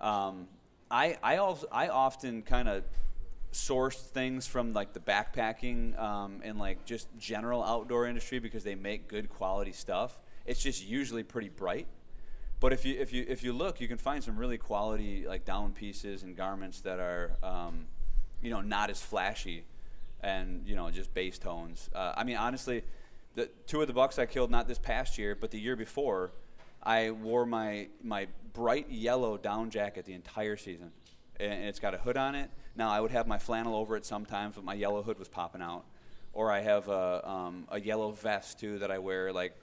[0.00, 0.48] Um,
[0.90, 2.84] I I also I often kind of
[3.52, 8.74] source things from like the backpacking um, and like just general outdoor industry because they
[8.74, 10.18] make good quality stuff.
[10.44, 11.86] It's just usually pretty bright.
[12.60, 15.44] But if you if you if you look, you can find some really quality like
[15.44, 17.86] down pieces and garments that are um,
[18.42, 19.64] you know not as flashy
[20.24, 21.90] and you know just bass tones.
[21.94, 22.82] Uh, I mean, honestly,
[23.34, 26.32] the two of the bucks I killed not this past year, but the year before,
[26.82, 30.90] I wore my my bright yellow down jacket the entire season,
[31.38, 32.50] and it's got a hood on it.
[32.74, 35.62] Now I would have my flannel over it sometimes, but my yellow hood was popping
[35.62, 35.84] out,
[36.32, 39.32] or I have a um, a yellow vest too that I wear.
[39.32, 39.54] Like,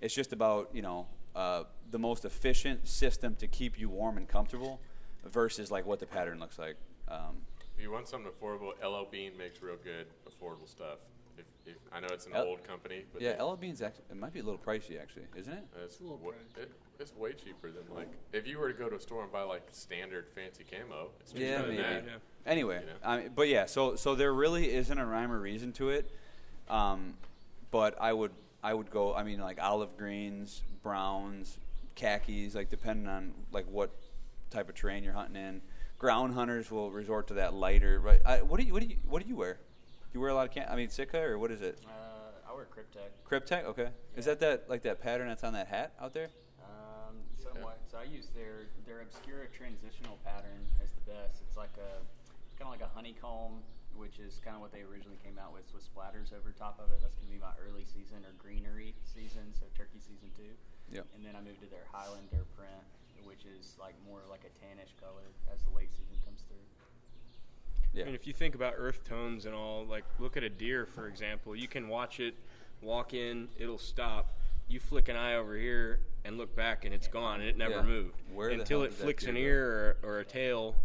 [0.00, 1.06] it's just about you know
[1.36, 4.80] uh, the most efficient system to keep you warm and comfortable,
[5.24, 6.76] versus like what the pattern looks like.
[7.06, 7.36] Um,
[7.78, 10.98] If you want something affordable, LL Bean makes real good affordable stuff.
[11.38, 14.02] If, if, I know it's an L- old company, but yeah, they- LL Bean's actually
[14.10, 15.64] it might be a little pricey actually, isn't it?
[15.84, 16.62] It's, a little wa- pricey.
[16.62, 19.30] it, it's way cheaper than like if you were to go to a store and
[19.30, 21.10] buy like standard fancy camo.
[21.20, 21.82] It's cheaper Yeah, than maybe.
[21.82, 22.02] that.
[22.46, 22.92] Anyway, You know?
[23.04, 26.10] I mean, but yeah, so so there really isn't a rhyme or reason to it.
[26.68, 27.14] Um,
[27.70, 28.32] but I would
[28.64, 29.14] I would go.
[29.14, 31.58] I mean, like olive greens, browns,
[31.94, 33.90] khakis, like depending on like what
[34.50, 35.62] type of terrain you're hunting in.
[35.98, 38.00] Ground hunters will resort to that lighter.
[38.00, 38.20] Right?
[38.24, 39.54] I, what do you what do you what do you wear?
[39.54, 40.66] Do you wear a lot of cam?
[40.70, 41.80] I mean, Sitka or what is it?
[41.84, 43.10] Uh, I wear Kryptek.
[43.28, 43.64] Kryptek.
[43.64, 43.88] Okay.
[44.16, 46.30] Is that that like that pattern that's on that hat out there?
[46.62, 47.80] Um, somewhat.
[47.90, 51.42] So I use their their Obscura transitional pattern as the best.
[51.46, 52.00] It's like a
[52.56, 53.60] kind of like a honeycomb,
[53.94, 56.88] which is kind of what they originally came out with with splatters over top of
[56.88, 57.02] it.
[57.02, 60.54] That's gonna be my early season or greenery season, so turkey season too.
[60.88, 61.04] Yep.
[61.18, 62.87] And then I moved to their Highlander print,
[63.38, 65.22] which is like more like a tannish color
[65.52, 66.56] as the late season comes through.
[67.92, 68.02] Yeah.
[68.02, 70.86] I mean, if you think about earth tones and all, like look at a deer,
[70.86, 71.56] for example.
[71.56, 72.34] You can watch it
[72.82, 74.38] walk in, it'll stop.
[74.68, 77.76] You flick an eye over here and look back, and it's gone, and it never
[77.76, 77.82] Yeah.
[77.82, 80.76] moved Where until it flicks an ear or, or a tail,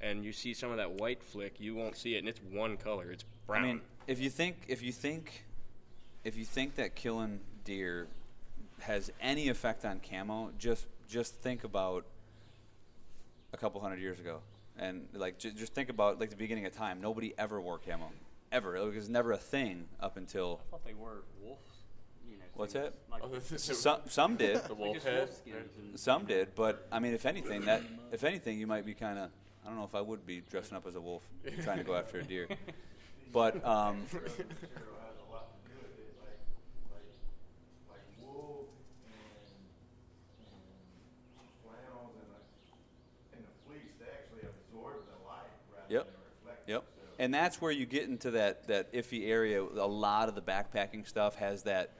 [0.00, 1.58] and you see some of that white flick.
[1.58, 3.10] You won't see it, and it's one color.
[3.10, 3.64] It's brown.
[3.64, 5.44] I mean, if you think if you think
[6.24, 8.08] if you think that killing deer
[8.80, 12.06] has any effect on camo, just just think about
[13.52, 14.40] a couple hundred years ago,
[14.78, 17.00] and like ju- just think about like the beginning of time.
[17.00, 18.10] Nobody ever wore camo,
[18.50, 18.76] ever.
[18.76, 21.60] It was never a thing up until I thought they were wolves.
[22.28, 22.94] You know, What's things that?
[23.12, 25.18] Like, Oh, this is- some some did, the wolf just head.
[25.18, 27.82] wolf skins and- some did, but I mean, if anything, that
[28.12, 29.30] if anything, you might be kind of.
[29.64, 31.22] I don't know if I would be dressing up as a wolf
[31.62, 32.48] trying to go after a deer,
[33.32, 36.42] but um, material has a lot to do with it, like,
[36.90, 37.06] like,
[37.94, 38.66] like wool
[39.06, 39.14] and,
[41.38, 42.42] and flannels and the,
[43.38, 46.08] and the fleece, they actually absorb the light rather Yep.
[46.68, 46.84] Yep.
[47.18, 49.62] And that's where you get into that, that iffy area.
[49.62, 51.92] A lot of the backpacking stuff has that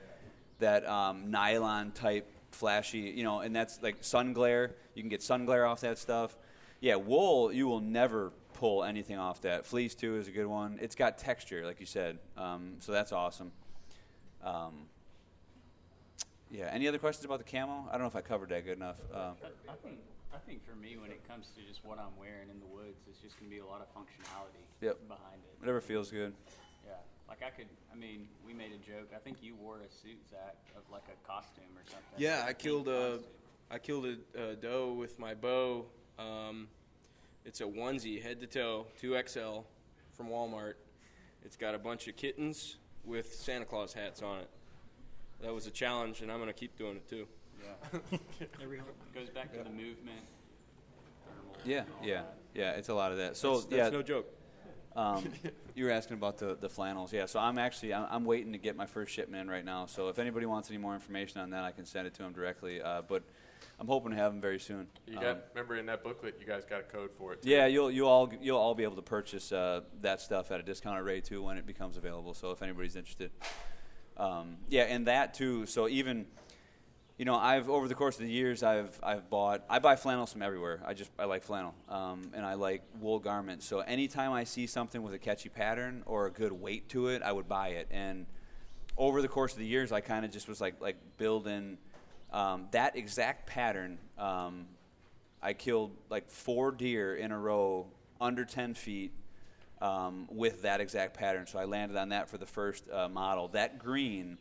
[0.58, 4.76] that um, nylon type flashy, you know, and that's like sun glare.
[4.94, 6.38] You can get sun glare off that stuff.
[6.80, 9.66] Yeah, wool you will never pull anything off that.
[9.66, 10.78] Fleece too is a good one.
[10.80, 13.52] It's got texture, like you said, um, so that's awesome.
[14.42, 14.86] Um,
[16.50, 16.70] yeah.
[16.72, 17.88] Any other questions about the camo?
[17.88, 18.96] I don't know if I covered that good enough.
[19.12, 19.34] Um,
[20.34, 23.00] I think for me, when it comes to just what I'm wearing in the woods,
[23.08, 25.06] it's just gonna be a lot of functionality Yep.
[25.08, 25.60] behind it.
[25.60, 26.34] whatever feels good.
[26.86, 26.92] Yeah,
[27.28, 27.68] like I could.
[27.92, 29.10] I mean, we made a joke.
[29.14, 32.18] I think you wore a suit, Zack, of like a costume or something.
[32.18, 33.24] Yeah, like I a killed pink a costume.
[33.70, 34.06] I killed
[34.36, 35.86] a, a doe with my bow.
[36.18, 36.68] Um,
[37.44, 39.60] it's a onesie, head to toe, two XL,
[40.16, 40.74] from Walmart.
[41.44, 44.50] It's got a bunch of kittens with Santa Claus hats on it.
[45.40, 47.26] That was a challenge, and I'm gonna keep doing it too.
[47.62, 47.98] Yeah,
[48.62, 48.90] Every hunt.
[49.14, 50.20] Goes back to the movement.
[51.64, 52.34] Yeah, yeah, that.
[52.54, 52.70] yeah.
[52.72, 53.36] It's a lot of that.
[53.36, 54.26] So that's, that's yeah, no joke.
[54.96, 55.24] Um,
[55.74, 57.26] you were asking about the, the flannels, yeah.
[57.26, 59.86] So I'm actually I'm, I'm waiting to get my first shipment in right now.
[59.86, 62.32] So if anybody wants any more information on that, I can send it to them
[62.32, 62.82] directly.
[62.82, 63.22] Uh, but
[63.80, 64.86] I'm hoping to have them very soon.
[65.06, 67.42] You Um, got remember in that booklet, you guys got a code for it.
[67.42, 67.50] Too.
[67.50, 70.62] yeah, you'll you'll all you'll all be able to purchase uh, that stuff at a
[70.62, 72.34] discounted rate too when it becomes available.
[72.34, 73.30] So if anybody's interested,
[74.16, 75.66] um, yeah, and that too.
[75.66, 76.26] So even
[77.22, 80.32] you know, I've over the course of the years, I've I've bought I buy flannels
[80.32, 80.80] from everywhere.
[80.84, 83.64] I just I like flannel, um, and I like wool garments.
[83.64, 87.22] So anytime I see something with a catchy pattern or a good weight to it,
[87.22, 87.86] I would buy it.
[87.92, 88.26] And
[88.96, 91.78] over the course of the years, I kind of just was like like building
[92.32, 93.98] um, that exact pattern.
[94.18, 94.66] Um,
[95.40, 97.86] I killed like four deer in a row
[98.20, 99.12] under 10 feet
[99.80, 101.46] um, with that exact pattern.
[101.46, 103.46] So I landed on that for the first uh, model.
[103.46, 104.38] That green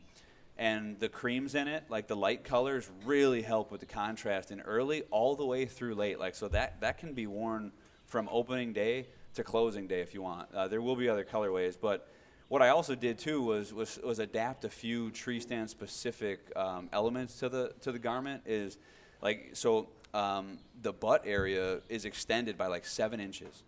[0.61, 4.61] and the creams in it, like the light colors, really help with the contrast in
[4.61, 6.19] early all the way through late.
[6.19, 7.71] Like so that that can be worn
[8.05, 10.53] from opening day to closing day if you want.
[10.53, 12.07] Uh, there will be other colorways, but
[12.47, 16.89] what I also did too was was, was adapt a few tree stand specific um,
[16.93, 18.43] elements to the to the garment.
[18.45, 18.77] Is
[19.19, 23.63] like so um, the butt area is extended by like seven inches.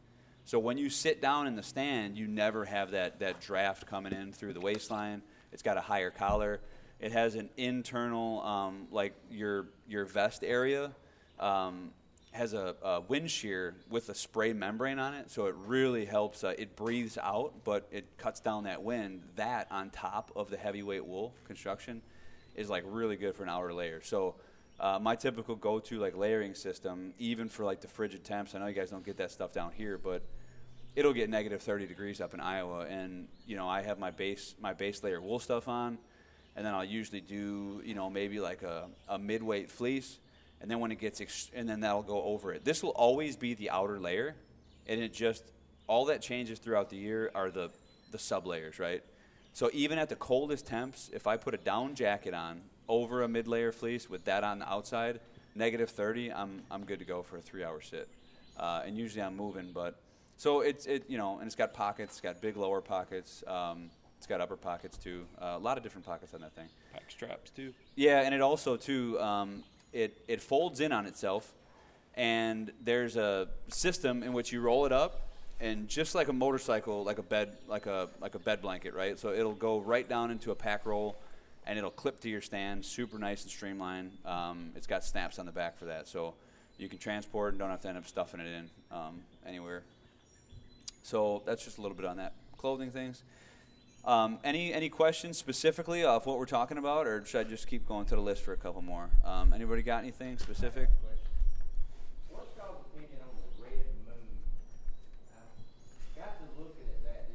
[0.45, 4.13] So when you sit down in the stand, you never have that that draft coming
[4.13, 5.23] in through the waistline.
[5.51, 6.59] It's got a higher collar.
[7.03, 10.93] It has an internal um, like your your vest area.
[11.37, 11.91] Um,
[12.31, 16.45] has a, a, wind shear with a spray membrane on it, so it really helps.
[16.45, 19.21] Uh, it breathes out, but it cuts down that wind.
[19.35, 22.01] That on top of the heavyweight wool construction
[22.55, 24.01] is like really good for an outer layer.
[24.01, 24.35] So
[24.79, 28.55] uh, my typical go-to like layering system, even for like the frigid temps.
[28.55, 30.23] I know you guys don't get that stuff down here, but
[30.95, 34.55] it'll get negative 30 degrees up in Iowa, and you know I have my base
[34.61, 35.97] my base layer wool stuff on,
[36.55, 40.19] and then I'll usually do you know maybe like a, a mid-weight fleece
[40.63, 42.63] and then when it gets ex- and then that'll go over it.
[42.63, 44.33] This will always be the outer layer,
[44.87, 45.43] and it just
[45.87, 47.69] all that changes throughout the year are the
[48.11, 49.03] the sub layers, right?
[49.51, 53.27] So even at the coldest temps, if I put a down jacket on over a
[53.27, 55.19] mid layer fleece with that on the outside,
[55.53, 58.07] negative 30, I'm I'm good to go for a three hour sit,
[58.57, 59.99] uh, and usually I'm moving, but
[60.37, 63.43] so it's it you know and it's got pockets, it's got big lower pockets.
[63.47, 63.89] Um,
[64.23, 65.25] it's got upper pockets too.
[65.37, 66.69] Uh, a lot of different pockets on that thing.
[66.93, 67.73] Pack straps too.
[67.97, 69.19] Yeah, and it also too.
[69.19, 71.51] Um, it, it folds in on itself,
[72.15, 75.27] and there's a system in which you roll it up,
[75.59, 79.19] and just like a motorcycle, like a bed, like a like a bed blanket, right?
[79.19, 81.17] So it'll go right down into a pack roll,
[81.67, 84.11] and it'll clip to your stand, super nice and streamlined.
[84.25, 86.33] Um, it's got snaps on the back for that, so
[86.77, 89.83] you can transport and don't have to end up stuffing it in um, anywhere.
[91.03, 93.21] So that's just a little bit on that clothing things.
[94.05, 97.87] Um, any any questions specifically of what we're talking about, or should I just keep
[97.87, 99.09] going to the list for a couple more?
[99.23, 100.89] Um, anybody got anything specific?
[102.29, 104.35] What's y'all's the red moon?
[106.13, 107.31] I got to looking at that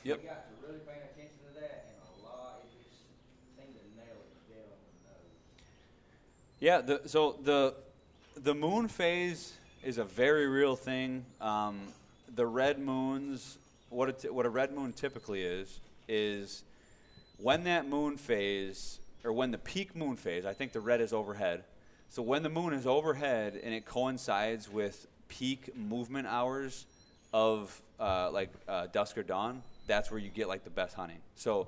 [0.00, 0.41] this
[6.62, 6.80] Yeah.
[6.80, 7.74] The, so the
[8.36, 9.52] the moon phase
[9.82, 11.24] is a very real thing.
[11.40, 11.80] Um,
[12.36, 13.58] the red moons,
[13.90, 16.62] what a t- what a red moon typically is, is
[17.38, 20.46] when that moon phase or when the peak moon phase.
[20.46, 21.64] I think the red is overhead.
[22.10, 26.86] So when the moon is overhead and it coincides with peak movement hours
[27.32, 31.18] of uh, like uh, dusk or dawn, that's where you get like the best hunting.
[31.34, 31.66] So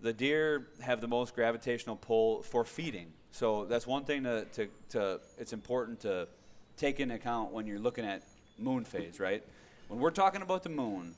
[0.00, 3.12] the deer have the most gravitational pull for feeding.
[3.32, 6.28] So that's one thing to, to, to it's important to
[6.76, 8.22] take into account when you're looking at
[8.58, 9.42] moon phase, right?
[9.88, 11.14] When we're talking about the moon,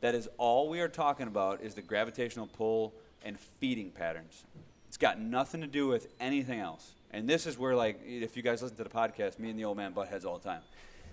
[0.00, 2.92] that is all we are talking about is the gravitational pull
[3.24, 4.44] and feeding patterns.
[4.88, 6.94] It's got nothing to do with anything else.
[7.10, 9.64] And this is where, like, if you guys listen to the podcast, me and the
[9.64, 10.60] old man butt heads all the time.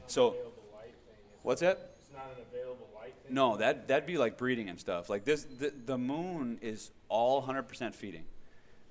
[0.08, 1.16] So, available light thing.
[1.34, 1.91] is what's that?
[1.99, 3.34] It's not an available light thing.
[3.34, 5.10] No, that that'd be like breeding and stuff.
[5.10, 8.26] Like this, the, the moon is all 100% feeding.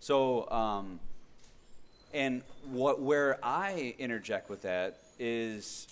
[0.01, 1.01] So, um,
[2.13, 5.89] and what where I interject with that is,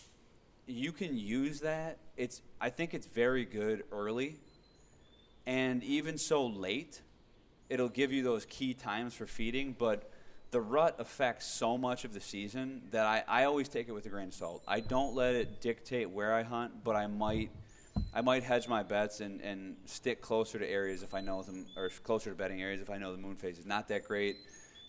[0.66, 1.99] you can use that.
[2.16, 4.37] It's I think it's very good early,
[5.47, 7.01] and even so late,
[7.68, 9.75] it'll give you those key times for feeding.
[9.79, 10.11] But
[10.51, 14.07] the rut affects so much of the season that I, I always take it with
[14.07, 14.62] a grain of salt.
[14.66, 17.51] I don't let it dictate where I hunt, but I might
[18.12, 21.66] I might hedge my bets and, and stick closer to areas if I know them,
[21.77, 24.37] or closer to bedding areas if I know the moon phase is not that great.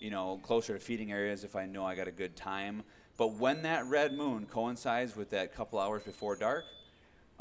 [0.02, 2.84] You know, closer to feeding areas if I know I got a good time.
[3.18, 6.66] But when that red moon coincides with that couple hours before dark,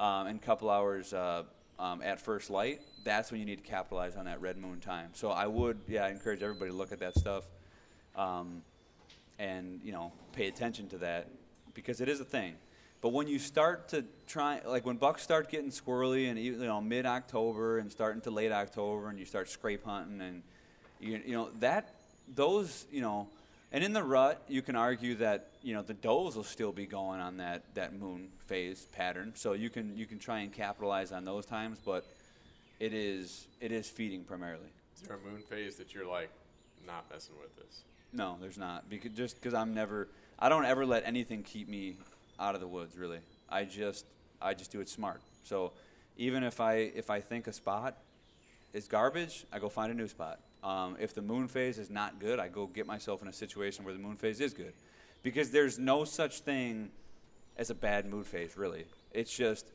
[0.01, 1.45] um, and couple hours uh,
[1.79, 5.11] um, at first light, that's when you need to capitalize on that red moon time.
[5.13, 7.45] So I would, yeah, I encourage everybody to look at that stuff,
[8.17, 8.63] um,
[9.39, 11.29] and you know, pay attention to that
[11.75, 12.55] because it is a thing.
[13.03, 16.81] But when you start to try, like when bucks start getting squirrely and you know
[16.81, 20.43] mid October and starting to late October, and you start scrape hunting, and
[20.99, 22.00] you you know that
[22.35, 23.29] those you know,
[23.73, 26.87] and in the rut you can argue that you know the does will still be
[26.87, 31.13] going on that that moon phase pattern, so you can you can try and capitalize
[31.13, 32.05] on those times, but
[32.79, 34.69] it is it is feeding primarily.
[34.97, 36.31] Is there a moon phase that you're like
[36.87, 37.83] not messing with this?
[38.13, 38.89] No, there's not.
[38.91, 40.09] Because just because I'm never,
[40.39, 41.97] I don't ever let anything keep me
[42.39, 42.97] out of the woods.
[42.97, 44.05] Really, I just,
[44.43, 45.21] I just do it smart.
[45.45, 45.73] So,
[46.17, 47.97] even if I if I think a spot,
[48.73, 50.41] is garbage, I go find a new spot.
[50.63, 53.85] Um, if the moon phase is not good, I go get myself in a situation
[53.85, 54.75] where the moon phase is good,
[55.23, 56.91] because there's no such thing
[57.57, 58.57] as a bad mood phase.
[58.57, 59.67] Really, it's just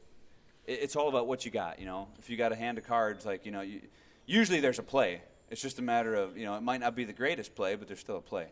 [0.68, 1.80] it, it's all about what you got.
[1.80, 3.82] You know, if you got a hand of cards, like you know, you,
[4.26, 5.22] usually there's a play.
[5.50, 7.88] It's just a matter of you know, it might not be the greatest play, but
[7.88, 8.48] there's still a play.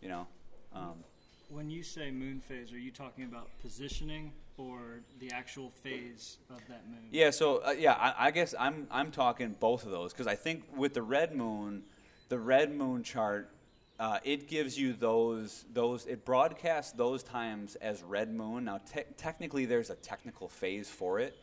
[0.00, 0.26] You know.
[0.74, 1.04] Um,
[1.48, 6.60] When you say moon phase, are you talking about positioning or the actual phase of
[6.68, 7.08] that moon?
[7.10, 10.34] Yeah, so uh, yeah, I, I guess I'm I'm talking both of those because I
[10.34, 11.82] think with the red moon,
[12.28, 13.50] the red moon chart,
[13.98, 18.64] uh, it gives you those those it broadcasts those times as red moon.
[18.64, 21.36] Now te- technically, there's a technical phase for it,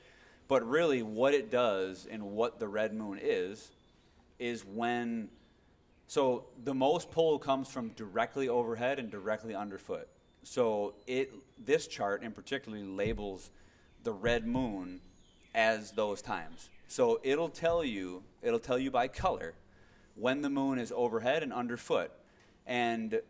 [0.47, 3.71] but really what it does and what the red moon is,
[4.39, 5.29] is when.
[6.05, 10.07] So the most pull comes from directly overhead and directly underfoot.
[10.43, 13.51] So it this chart in particularly labels
[14.03, 15.01] the red moon
[15.55, 16.69] as those times.
[16.87, 19.53] So it'll tell you it'll tell you by color
[20.15, 22.11] when the moon is overhead and underfoot.
[22.65, 23.21] And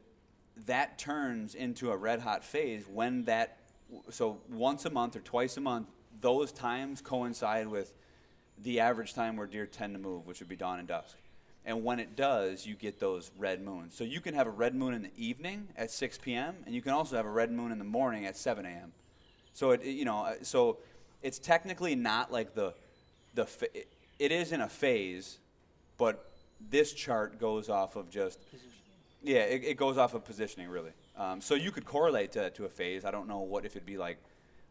[0.65, 3.57] that turns into a red hot phase when that
[4.09, 5.87] so once a month or twice a month
[6.21, 7.93] those times coincide with
[8.59, 11.17] the average time where deer tend to move, which would be dawn and dusk.
[11.65, 13.95] And when it does, you get those red moons.
[13.95, 16.81] So you can have a red moon in the evening at 6 p.m., and you
[16.81, 18.91] can also have a red moon in the morning at 7 a.m.
[19.53, 20.77] So it, you know, uh, so
[21.21, 22.73] it's technically not like the,
[23.33, 23.47] the,
[24.19, 25.39] it is in a phase,
[25.97, 26.29] but
[26.69, 28.39] this chart goes off of just,
[29.21, 30.91] yeah, it, it goes off of positioning really.
[31.15, 33.05] Um, so you could correlate to, to a phase.
[33.05, 34.17] I don't know what if it'd be like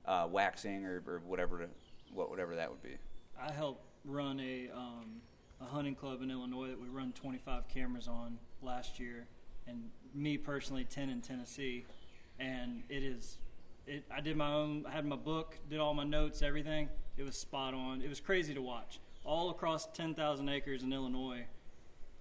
[0.04, 1.66] uh, waxing or, or whatever,
[2.12, 2.96] what whatever that would be.
[3.40, 5.22] I help run a um,
[5.62, 9.26] a hunting club in Illinois that we run 25 cameras on last year,
[9.66, 11.84] and me personally 10 in Tennessee,
[12.38, 13.38] and it is.
[13.86, 14.84] It, I did my own.
[14.86, 16.88] I had my book, did all my notes, everything.
[17.16, 18.00] It was spot on.
[18.00, 19.00] It was crazy to watch.
[19.24, 21.44] All across 10,000 acres in Illinois,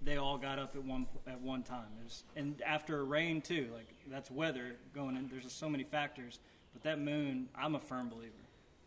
[0.02, 1.86] they all got up at one at one time.
[2.02, 3.68] Was, and after a rain too.
[3.72, 5.28] Like that's weather going in.
[5.28, 6.40] There's just so many factors.
[6.72, 8.32] But that moon, I'm a firm believer.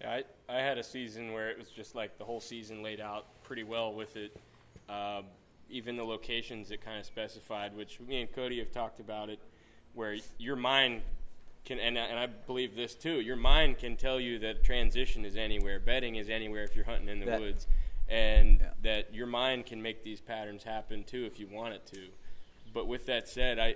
[0.06, 3.26] I, I had a season where it was just like the whole season laid out
[3.44, 4.36] pretty well with it.
[4.88, 5.22] Uh,
[5.70, 9.40] even the locations it kind of specified, which me and Cody have talked about it,
[9.94, 11.02] where your mind
[11.66, 15.26] can, and, I- and I believe this too, your mind can tell you that transition
[15.26, 17.68] is anywhere, bedding is anywhere if you're hunting in the That- woods,
[18.08, 18.74] and Yeah.
[18.84, 22.10] that your mind can make these patterns happen too if you want it to.
[22.72, 23.76] But with that said, I,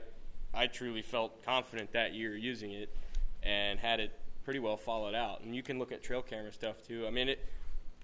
[0.53, 2.93] I truly felt confident that year using it
[3.41, 4.11] and had it
[4.49, 5.41] pretty well followed out.
[5.41, 7.05] And you can look at trail camera stuff too.
[7.05, 7.37] I mean, it.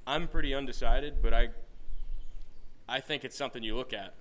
[0.05, 1.49] I'm pretty undecided, but I.
[2.87, 4.13] I think it's something you look at,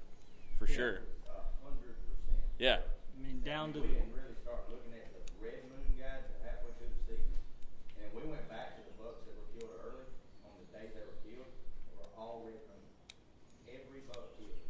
[0.59, 1.05] for sure.
[1.29, 2.41] A hundred percent.
[2.59, 2.79] Yeah.
[2.81, 6.33] I mean, down to we the didn't really start looking at the red moon guides
[6.41, 7.37] halfway through the season,
[8.01, 10.09] and we went back to the bucks that were killed early
[10.49, 11.45] on the days they were killed.
[11.45, 12.89] They were all red moon.
[13.69, 14.65] Every buck killed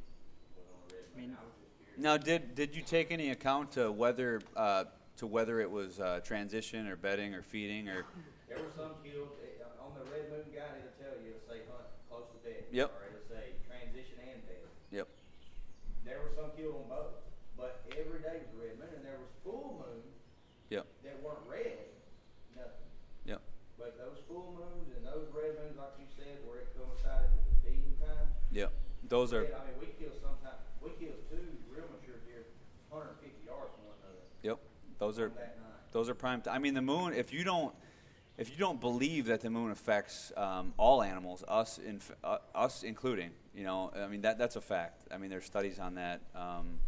[0.59, 1.39] was on a red moon.
[1.39, 2.03] I was just.
[2.03, 4.91] Now, did did you take any account to whether uh,
[5.25, 8.05] to whether it was uh, transition or bedding or feeding or?
[8.45, 10.79] There were some killed eh, on the red moon guide.
[10.79, 12.87] It'll tell you it'll say hunt close to bed, Yep.
[12.93, 14.62] or it'll say transition and bed.
[14.95, 15.09] Yep.
[16.07, 17.18] There were some killed on both,
[17.59, 20.07] but every day was red moon, and there was full moon.
[20.70, 20.87] Yep.
[21.03, 21.83] that weren't red,
[22.55, 22.87] nothing.
[23.27, 23.43] Yep.
[23.75, 27.49] But those full moons and those red moons, like you said, where it coincided with
[27.49, 28.29] the feeding time.
[28.55, 28.70] Yep.
[29.11, 29.51] Those are.
[29.51, 31.43] I mean, we kill sometimes, we kill two
[31.75, 32.47] real mature deer,
[32.87, 34.62] hundred and fifty yards from one another Yep.
[35.05, 35.33] Those are.
[35.93, 36.41] Those are prime.
[36.41, 37.13] T- I mean, the moon.
[37.13, 37.75] If you don't,
[38.39, 42.83] if you don't believe that the moon affects um, all animals, us in, uh, us
[42.83, 45.03] including, you know, I mean that that's a fact.
[45.13, 46.23] I mean, there's studies on that.
[46.35, 46.79] Um,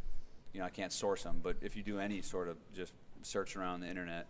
[0.54, 3.54] you know, I can't source them, but if you do any sort of just search
[3.54, 4.28] around the internet,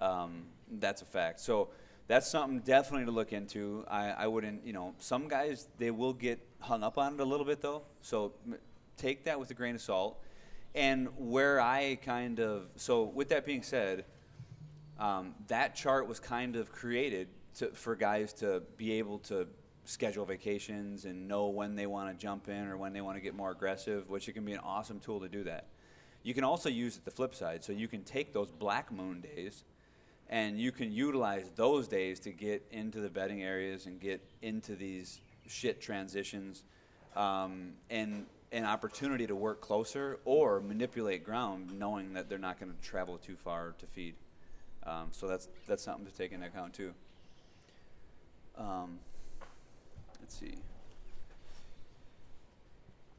[0.00, 1.40] um, that's a fact.
[1.40, 1.70] So
[2.06, 3.84] that's something definitely to look into.
[3.90, 7.24] I, I wouldn't, you know, some guys they will get hung up on it a
[7.24, 7.82] little bit though.
[8.00, 8.58] So m-
[8.96, 10.23] take that with a grain of salt.
[10.74, 14.04] And where I kind of so with that being said,
[14.98, 19.46] um, that chart was kind of created to, for guys to be able to
[19.84, 23.20] schedule vacations and know when they want to jump in or when they want to
[23.20, 25.68] get more aggressive, which it can be an awesome tool to do that.
[26.22, 29.20] You can also use it the flip side, so you can take those black moon
[29.20, 29.64] days
[30.30, 34.74] and you can utilize those days to get into the bedding areas and get into
[34.74, 36.64] these shit transitions
[37.14, 42.72] um, and an opportunity to work closer or manipulate ground knowing that they're not going
[42.72, 44.14] to travel too far to feed.
[44.86, 46.92] Um, so that's that's something to take into account too.
[48.56, 48.98] Um,
[50.20, 50.54] let's see.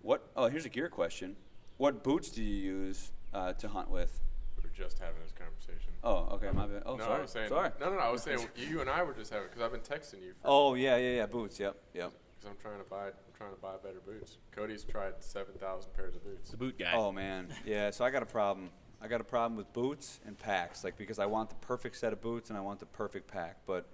[0.01, 0.21] What?
[0.37, 1.35] Oh, here's a gear question.
[1.77, 4.21] What boots do you use uh, to hunt with?
[4.57, 5.91] We were just having this conversation.
[6.03, 6.83] Oh, okay, my bad.
[6.85, 7.17] Oh, no, sorry.
[7.17, 7.71] I was saying, sorry.
[7.79, 8.01] No, no, no.
[8.01, 10.33] I was saying you and I were just having because I've been texting you.
[10.41, 11.25] For, Oh, yeah, yeah, yeah.
[11.25, 11.59] Boots.
[11.59, 12.11] Yep, yep.
[12.45, 13.07] Because I'm trying to buy.
[13.07, 14.37] I'm trying to buy better boots.
[14.55, 16.51] Cody's tried seven thousand pairs of boots.
[16.51, 16.91] The boot guy.
[16.93, 17.91] Oh man, yeah.
[17.91, 18.69] So I got a problem.
[19.01, 22.13] I got a problem with boots and packs, like because I want the perfect set
[22.13, 23.87] of boots and I want the perfect pack, but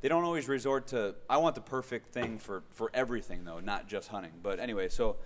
[0.00, 1.14] they don't always resort to.
[1.28, 4.32] I want the perfect thing for for everything though, not just hunting.
[4.42, 5.16] But anyway, so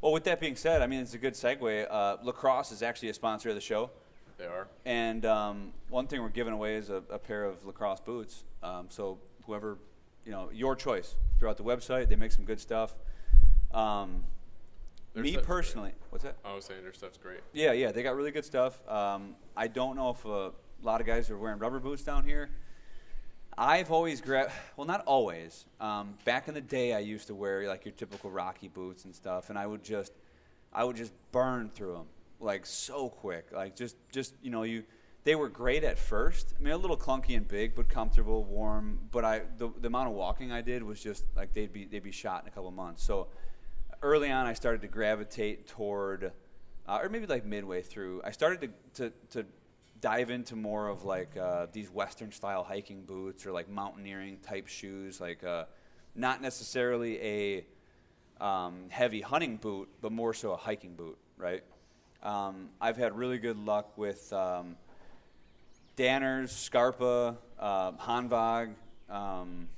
[0.00, 0.12] well.
[0.12, 1.86] With that being said, I mean it's a good segue.
[1.90, 3.90] Uh, Lacrosse is actually a sponsor of the show.
[4.38, 4.68] They are.
[4.84, 8.44] And um, one thing we're giving away is a, a pair of lacrosse boots.
[8.62, 9.78] Um, so whoever,
[10.26, 11.14] you know, your choice.
[11.38, 12.94] Throughout the website, they make some good stuff.
[13.72, 14.24] Um,
[15.14, 15.46] me stuff's great.
[15.46, 16.36] personally, what's that?
[16.44, 17.40] I was saying their stuff's great.
[17.52, 18.78] Yeah, yeah, they got really good stuff.
[18.88, 20.52] Um, I don't know if a
[20.82, 22.50] lot of guys are wearing rubber boots down here.
[23.58, 25.64] I've always grabbed, well, not always.
[25.80, 29.14] Um, back in the day, I used to wear like your typical Rocky boots and
[29.14, 30.12] stuff, and I would just,
[30.72, 32.06] I would just burn through them
[32.40, 33.46] like so quick.
[33.52, 34.84] Like just, just you know, you,
[35.26, 36.54] they were great at first.
[36.56, 39.00] I mean, a little clunky and big, but comfortable, warm.
[39.10, 42.04] But I, the, the amount of walking I did was just like they'd be, they'd
[42.04, 43.02] be shot in a couple months.
[43.02, 43.26] So
[44.02, 46.30] early on, I started to gravitate toward,
[46.86, 49.46] uh, or maybe like midway through, I started to, to, to
[50.00, 54.68] dive into more of like uh, these Western style hiking boots or like mountaineering type
[54.68, 55.64] shoes, like uh,
[56.14, 57.66] not necessarily a
[58.40, 61.64] um, heavy hunting boot, but more so a hiking boot, right?
[62.22, 64.76] Um, I've had really good luck with um,
[65.96, 68.74] Danners, Scarpa, uh, Hanwag,
[69.08, 69.68] um,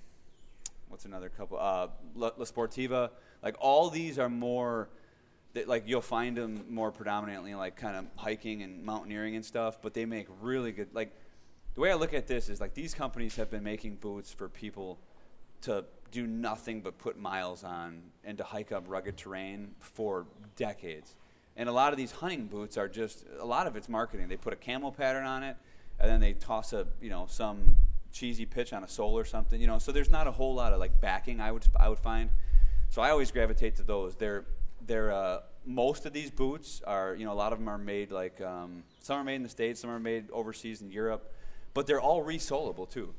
[0.89, 1.59] what's another couple?
[1.59, 3.11] Uh, La, La Sportiva.
[3.43, 4.89] Like all these are more
[5.67, 9.95] like you'll find them more predominantly like kind of hiking and mountaineering and stuff, but
[9.95, 11.13] they make really good like
[11.75, 14.49] the way I look at this is like these companies have been making boots for
[14.49, 14.99] people
[15.63, 21.15] to do nothing but put miles on and to hike up rugged terrain for decades.
[21.57, 24.29] And a lot of these hunting boots are just a lot of it's marketing.
[24.29, 25.57] They put a camel pattern on it
[26.01, 27.77] and then they toss a, you know, some
[28.13, 29.79] cheesy pitch on a sole or something, you know.
[29.79, 32.31] So there's not a whole lot of like backing I would I would find.
[32.89, 34.15] So I always gravitate to those.
[34.15, 34.45] They're
[34.87, 38.11] they're uh, most of these boots are you know a lot of them are made
[38.11, 41.33] like um, some are made in the states, some are made overseas in Europe,
[41.75, 43.15] but they're all resolable too.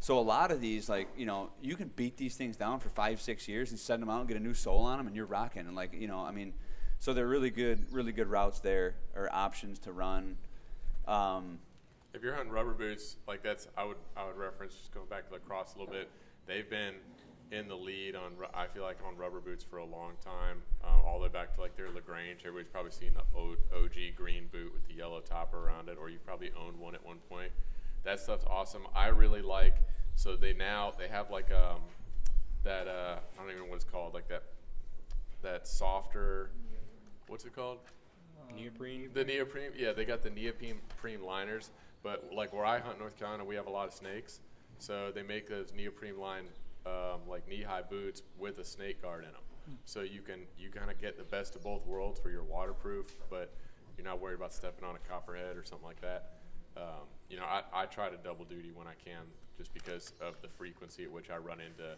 [0.00, 2.88] So a lot of these like you know you can beat these things down for
[2.88, 5.14] five six years and send them out and get a new sole on them and
[5.14, 6.54] you're rocking and like you know I mean
[6.98, 10.36] so they're really good really good routes there or options to run.
[11.06, 11.58] Um,
[12.14, 15.28] If you're hunting rubber boots, like that's I would I would reference just going back
[15.28, 16.10] to LaCrosse a little bit.
[16.46, 16.94] They've been
[17.50, 21.06] in the lead on I feel like on rubber boots for a long time, uh,
[21.06, 22.40] all the way back to like their Lagrange.
[22.40, 23.20] Everybody's probably seen the
[23.76, 27.04] OG green boot with the yellow topper around it, or you've probably owned one at
[27.04, 27.52] one point.
[28.04, 28.82] That stuff's awesome.
[28.94, 29.76] I really like.
[30.14, 31.80] So they now they have like um
[32.62, 34.42] that uh, I don't even know what it's called like that
[35.42, 36.50] that softer.
[37.26, 37.78] What's it called?
[38.54, 39.10] Neoprene.
[39.14, 40.78] The neoprene, yeah, they got the neoprene
[41.24, 41.70] liners,
[42.02, 44.40] but like where I hunt North Carolina, we have a lot of snakes,
[44.78, 46.44] so they make those neoprene line
[46.86, 50.90] um, like knee-high boots with a snake guard in them, so you can you kind
[50.90, 53.52] of get the best of both worlds where you're waterproof, but
[53.96, 56.32] you're not worried about stepping on a copperhead or something like that.
[56.76, 59.22] Um, you know, I, I try to double duty when I can,
[59.58, 61.94] just because of the frequency at which I run into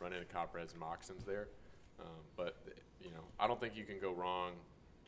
[0.00, 1.48] run into copperheads and moccasins there.
[2.00, 2.56] Um, but
[3.00, 4.52] you know, I don't think you can go wrong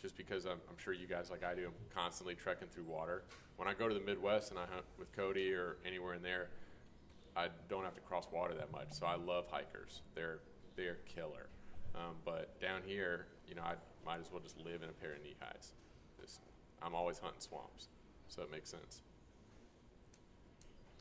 [0.00, 3.24] just because I'm, I'm sure you guys, like I do, I'm constantly trekking through water.
[3.56, 6.48] When I go to the Midwest and I hunt with Cody or anywhere in there,
[7.36, 8.88] I don't have to cross water that much.
[8.92, 10.02] So I love hikers.
[10.14, 10.40] They're
[10.76, 11.48] they're killer.
[11.94, 13.74] Um, but down here, you know, I
[14.04, 15.72] might as well just live in a pair of knee highs.
[16.20, 16.40] Just,
[16.82, 17.88] I'm always hunting swamps,
[18.28, 19.00] so it makes sense.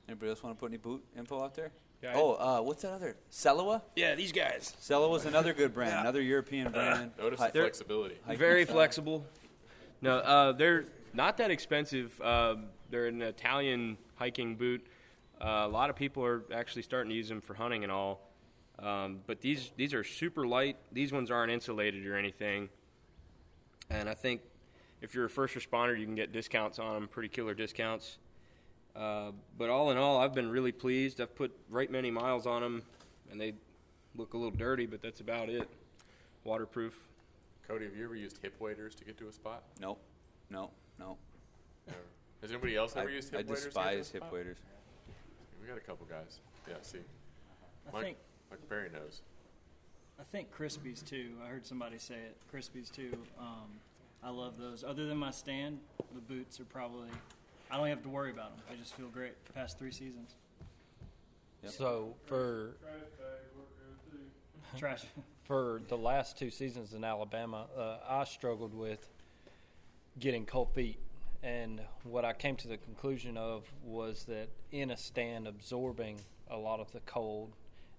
[0.07, 1.71] anybody else want to put any boot info out there?
[2.01, 3.81] Yeah, oh, uh, what's that other Celoa?
[3.95, 4.75] Yeah, these guys.
[4.81, 7.11] Celoa's another good brand, another European brand.
[7.17, 8.15] Notice Hi- the flexibility.
[8.25, 9.25] hiking Very flexible.
[10.01, 12.19] No, uh, they're not that expensive.
[12.21, 12.57] Uh,
[12.89, 14.85] they're an Italian hiking boot.
[15.41, 18.21] Uh, a lot of people are actually starting to use them for hunting and all.
[18.77, 20.77] Um, but these these are super light.
[20.91, 22.69] These ones aren't insulated or anything.
[23.89, 24.41] And I think
[25.01, 28.17] if you're a first responder, you can get discounts on them, pretty killer discounts.
[28.95, 31.19] Uh, but all in all, I've been really pleased.
[31.19, 32.81] I've put right many miles on them,
[33.29, 33.53] and they
[34.15, 35.67] look a little dirty, but that's about it.
[36.45, 36.97] Waterproof.
[37.67, 39.63] Cody, have you ever used hip waders to get to a spot?
[39.81, 39.99] Nope,
[40.49, 40.69] no,
[40.99, 41.17] no.
[41.87, 41.99] Never.
[42.41, 43.63] Has anybody else I, ever used I hip waders?
[43.63, 44.33] to get to a despise hip spot?
[44.33, 44.57] waders.
[45.61, 46.39] We got a couple guys.
[46.67, 46.99] Yeah, see,
[47.89, 48.17] I Mike, think
[48.51, 49.21] Mike Perry knows.
[50.19, 51.31] I think Crispi's too.
[51.43, 52.37] I heard somebody say it.
[52.53, 53.17] Crispi's too.
[53.37, 53.67] Um,
[54.23, 54.83] I love those.
[54.83, 55.79] Other than my stand,
[56.13, 57.09] the boots are probably.
[57.71, 58.65] I don't have to worry about them.
[58.69, 59.33] They just feel great.
[59.45, 60.35] The Past three seasons.
[61.63, 61.71] Yep.
[61.73, 62.75] So for
[64.77, 65.03] Trash.
[65.43, 69.09] for the last two seasons in Alabama, uh, I struggled with
[70.19, 70.99] getting cold feet,
[71.43, 76.57] and what I came to the conclusion of was that in a stand, absorbing a
[76.57, 77.53] lot of the cold,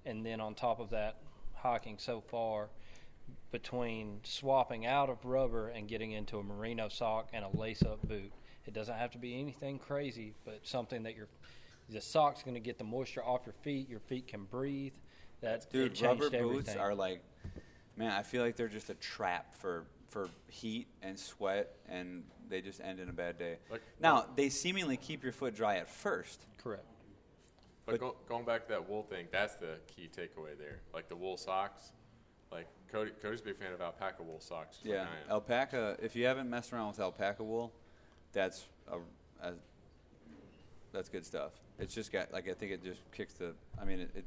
[0.05, 1.17] and then on top of that,
[1.55, 2.69] hiking so far
[3.51, 8.33] between swapping out of rubber and getting into a merino sock and a lace-up boot.
[8.67, 11.29] It doesn't have to be anything crazy, but something that your
[11.89, 13.89] the sock's going to get the moisture off your feet.
[13.89, 14.93] Your feet can breathe.
[15.41, 16.79] That it Dude, changed rubber boots everything.
[16.79, 17.23] are like,
[17.97, 22.61] man, I feel like they're just a trap for for heat and sweat, and they
[22.61, 23.59] just end in a bad day.
[23.71, 26.47] Like- now they seemingly keep your foot dry at first.
[26.59, 26.85] correct.
[27.85, 30.81] But, But- go, going back to that wool thing, that's the key takeaway there.
[30.95, 31.93] Like the wool socks.
[32.51, 34.77] Like Cody, Cody's a big fan of alpaca wool socks.
[34.79, 35.97] just like Yeah, alpaca.
[36.01, 37.73] If you haven't messed around with alpaca wool,
[38.37, 38.99] that's a,
[39.49, 39.55] a
[40.93, 41.53] that's good stuff.
[41.79, 43.55] It's just got like I think it just kicks the.
[43.81, 44.25] I mean, it, it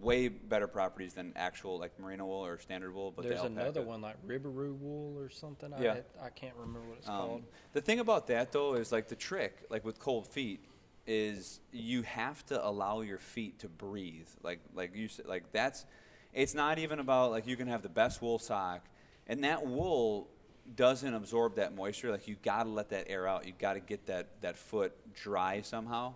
[0.00, 3.12] way better properties than actual like merino wool or standard wool.
[3.14, 5.72] But There's another one like Ribberoo wool or something.
[5.80, 5.96] Yeah.
[6.22, 7.42] I, I can't remember what it's Um, called.
[7.72, 10.64] the thing about that though is like the trick, like with cold feet,
[11.06, 14.28] is you have to allow your feet to breathe.
[14.42, 15.84] Like like you said, like that's.
[16.32, 18.84] It's not even about like you can have the best wool sock,
[19.26, 20.28] and that wool
[20.76, 22.10] doesn't absorb that moisture.
[22.10, 23.46] Like you got to let that air out.
[23.46, 26.14] You got to get that that foot dry somehow.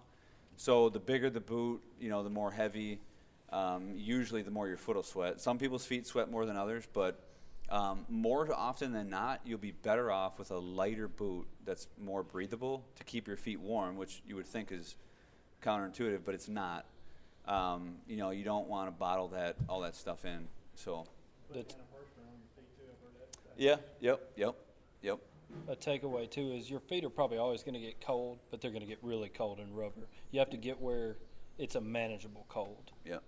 [0.56, 3.00] So the bigger the boot, you know, the more heavy.
[3.50, 5.40] Um, usually, the more your foot will sweat.
[5.40, 7.20] Some people's feet sweat more than others, but
[7.70, 12.22] um, more often than not, you'll be better off with a lighter boot that's more
[12.22, 14.96] breathable to keep your feet warm, which you would think is
[15.62, 16.84] counterintuitive, but it's not.
[17.46, 20.48] Um, you know, you don't want to bottle that all that stuff in.
[20.74, 21.06] So,
[23.56, 24.54] yeah, yep, yep,
[25.02, 25.18] yep.
[25.68, 28.70] a takeaway too is your feet are probably always going to get cold, but they're
[28.70, 30.08] going to get really cold in rubber.
[30.30, 31.16] You have to get where
[31.58, 32.92] it's a manageable cold.
[33.04, 33.22] Yep.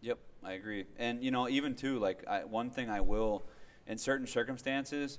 [0.00, 0.84] Yep, I agree.
[0.98, 3.42] And you know, even too, like I, one thing I will,
[3.86, 5.18] in certain circumstances,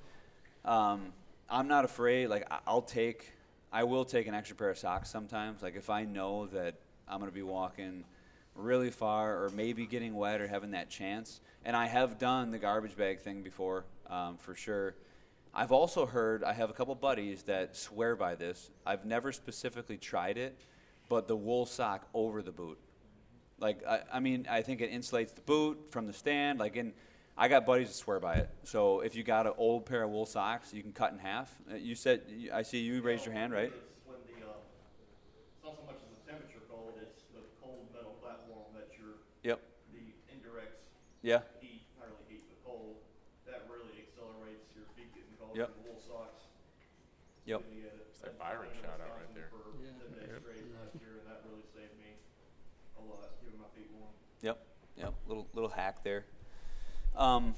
[0.63, 1.13] um,
[1.49, 2.27] I'm not afraid.
[2.27, 3.33] Like I'll take,
[3.71, 5.61] I will take an extra pair of socks sometimes.
[5.61, 6.75] Like if I know that
[7.07, 8.05] I'm going to be walking
[8.63, 11.41] really far, or maybe getting wet, or having that chance.
[11.65, 14.95] And I have done the garbage bag thing before, um, for sure.
[15.53, 18.69] I've also heard I have a couple buddies that swear by this.
[18.85, 20.59] I've never specifically tried it,
[21.09, 22.77] but the wool sock over the boot.
[23.59, 26.59] Like I, I mean, I think it insulates the boot from the stand.
[26.59, 26.93] Like, and
[27.35, 28.49] I got buddies that swear by it.
[28.63, 31.53] So if you got an old pair of wool socks, you can cut in half.
[31.71, 32.21] Uh, You said
[32.53, 33.73] I see you raised your hand, right?
[33.73, 34.53] It's when the, uh,
[35.49, 39.17] it's not so much as the temperature cold, it's the cold metal platform that you're,
[39.43, 39.59] Yep.
[39.93, 39.99] the
[40.33, 41.41] indirects Yeah.
[41.61, 42.97] heat, not really heat, but cold,
[43.47, 45.55] that really accelerates your feet getting cold.
[45.55, 45.71] Yep.
[45.75, 46.43] The wool socks.
[47.45, 47.61] Yep.
[47.67, 47.95] really get.
[48.09, 49.49] It's that I- Byron I shout out right there.
[49.49, 49.91] For Yeah.
[49.95, 52.15] ten days straight last year, and that really saved me
[52.97, 54.11] a lot, keeping my feet warm.
[54.41, 54.57] Yep.
[54.97, 55.13] Yep.
[55.27, 56.25] Little little hack there.
[57.15, 57.55] Um,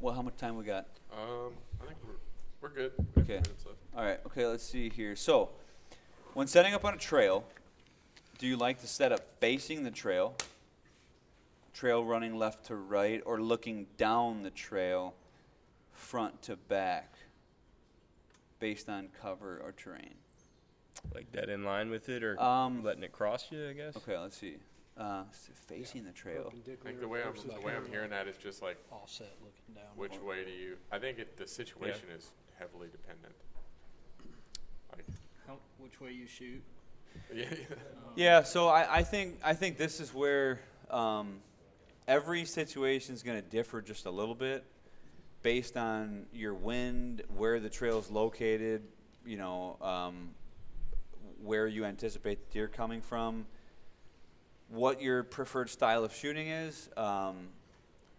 [0.00, 0.86] well, how much time we got?
[1.12, 2.18] Um, I think we're,
[2.60, 2.92] we're good.
[2.98, 3.50] We have a few Okay.
[3.96, 4.20] All right.
[4.26, 4.46] Okay.
[4.46, 5.14] Let's see here.
[5.16, 5.50] So,
[6.34, 7.44] when setting up on a trail,
[8.38, 10.34] do you like to set up facing the trail,
[11.72, 15.14] trail running left to right, or looking down the trail,
[15.92, 17.14] front to back,
[18.58, 20.14] based on cover or terrain?
[21.14, 23.96] Like that in line with it, or Um, letting it cross you, I guess.
[23.96, 24.18] Okay.
[24.18, 24.56] Let's see.
[24.96, 26.52] Uh, s- facing the trail.
[26.52, 29.74] I think the way I'm the way I'm hearing that is just like Offset looking
[29.76, 29.84] down.
[29.94, 30.76] which way do you?
[30.90, 33.32] I think it, the situation is heavily dependent.
[34.92, 35.06] Like,
[35.46, 36.60] How, which way you shoot?
[37.34, 37.44] yeah,
[38.16, 40.58] Yeah, so I, I think I think this is where
[40.90, 41.40] um,
[42.08, 44.64] every situation is going to differ just a little bit
[45.42, 48.82] based on your wind, where the trail is located,
[49.24, 50.30] you know, um,
[51.44, 53.46] where you anticipate the deer coming from,
[54.68, 56.88] what your preferred style of shooting is.
[56.96, 57.50] Um,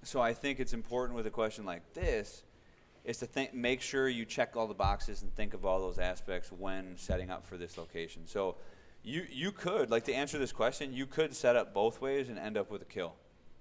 [0.03, 2.43] so I think it's important with a question like this
[3.03, 5.99] is to think, make sure you check all the boxes and think of all those
[5.99, 8.27] aspects when setting up for this location.
[8.27, 8.55] So
[9.03, 12.37] you you could like to answer this question, you could set up both ways and
[12.37, 13.15] end up with a kill.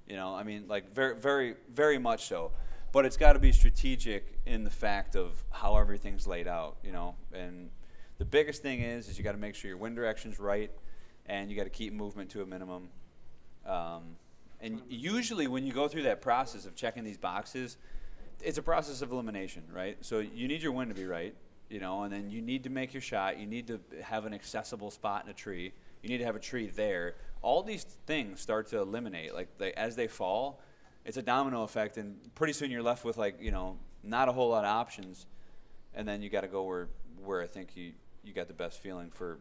[0.09, 2.52] You know, I mean, like very very very much so.
[2.90, 6.76] But it's got to be strategic in the fact of how everything's laid out.
[6.82, 7.70] You know, and
[8.16, 10.70] the biggest thing is is you got to make sure your wind direction's right,
[11.26, 12.89] and you got to keep movement to a minimum.
[13.66, 14.16] Um,
[14.60, 17.76] and usually, when you go through that process of checking these boxes,
[18.43, 19.98] it's a process of elimination, right?
[20.01, 21.35] So you need your wind to be right,
[21.68, 23.39] you know, and then you need to make your shot.
[23.39, 25.72] You need to have an accessible spot in a tree.
[26.02, 27.14] You need to have a tree there.
[27.43, 30.60] All these things start to eliminate, like they, as they fall.
[31.05, 34.32] It's a domino effect, and pretty soon you're left with like you know not a
[34.32, 35.27] whole lot of options,
[35.94, 36.89] and then you got to go where
[37.24, 37.93] where I think you
[38.28, 39.39] you got the best feeling for,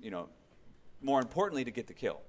[0.00, 0.28] you know,
[1.02, 2.20] more importantly to get the kill.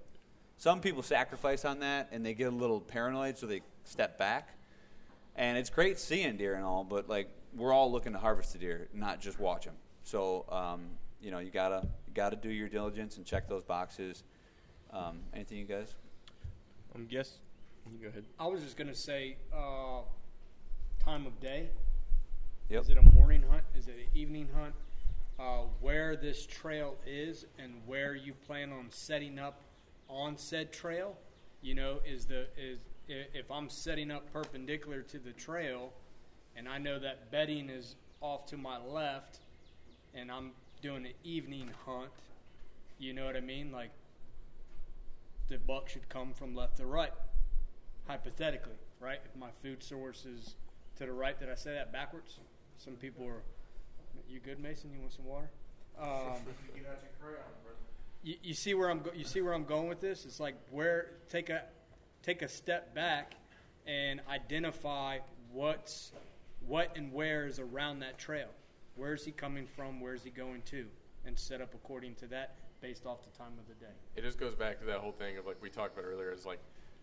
[0.57, 4.49] Some people sacrifice on that and they get a little paranoid, so they step back.
[5.35, 8.59] And it's great seeing deer and all, but like we're all looking to harvest the
[8.59, 9.75] deer, not just watch them.
[10.03, 10.89] So um,
[11.21, 14.23] you know you gotta you gotta do your diligence and check those boxes.
[14.91, 15.93] Um, anything you guys?
[16.95, 17.37] I guess
[17.91, 18.23] You go ahead.
[18.39, 20.01] I was just gonna say, uh,
[21.03, 21.69] time of day.
[22.69, 22.81] Yep.
[22.83, 23.63] Is it a morning hunt?
[23.75, 24.73] Is it an evening hunt?
[25.39, 29.61] Uh, where this trail is and where you plan on setting up
[30.09, 31.15] on said trail.
[31.61, 35.91] You know, is the is if I'm setting up perpendicular to the trail,
[36.55, 39.39] and I know that bedding is off to my left,
[40.13, 40.51] and I'm
[40.81, 42.11] doing an evening hunt.
[42.99, 43.71] You know what I mean?
[43.71, 43.91] Like
[45.49, 47.11] the buck should come from left to right,
[48.07, 49.19] hypothetically, right?
[49.25, 50.55] If my food source is
[50.97, 52.39] to the right, did I say that backwards?
[52.77, 53.41] Some people are.
[54.29, 54.91] You good, Mason?
[54.93, 55.49] You want some water?
[55.99, 56.07] Um,
[56.75, 57.77] You get out your crown, brother.
[58.23, 60.25] you, you see where I'm go- you see where I'm going with this?
[60.25, 61.63] It's like where take a
[62.21, 63.33] take a step back
[63.87, 65.17] and identify
[65.51, 66.11] what's
[66.67, 68.49] what and where is around that trail.
[68.95, 69.99] Where is he coming from?
[70.01, 70.85] Where is he going to?
[71.25, 73.91] And set up according to that based off the time of the day.
[74.15, 76.31] It just goes back to that whole thing of like we talked about earlier.
[76.31, 76.59] Is like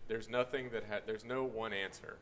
[0.07, 2.17] there's nothing that ha- there's no one answer.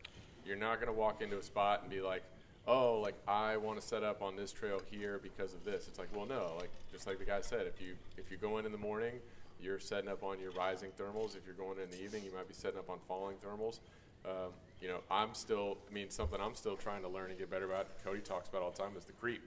[0.46, 2.24] You're not gonna walk into a spot and be like,
[2.68, 5.88] oh, like I want to set up on this trail here because of this.
[5.88, 8.58] It's like, well, no, like just like the guy said, if you if you go
[8.58, 9.14] in in the morning,
[9.62, 11.36] you're setting up on your rising thermals.
[11.36, 13.80] If you're going in the evening, you might be setting up on falling thermals.
[14.26, 14.52] Um,
[14.82, 17.66] you know, I'm still, I mean, something I'm still trying to learn and get better
[17.66, 17.88] about.
[18.04, 19.44] Cody talks about all the time is the creep,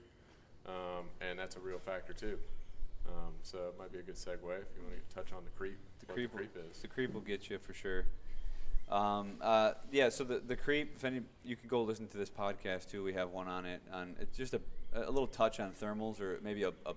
[0.65, 2.39] um, and that's a real factor too.
[3.09, 5.49] Um, so it might be a good segue if you want to touch on the
[5.51, 5.77] creep.
[5.99, 6.79] The creep, the creep is.
[6.79, 8.05] The creep will get you for sure.
[8.89, 10.93] Um, uh, yeah, so the the creep.
[10.95, 13.03] If any, you can go listen to this podcast too.
[13.03, 13.81] We have one on it.
[13.93, 14.61] On it's just a,
[14.93, 16.95] a little touch on thermals, or maybe a a,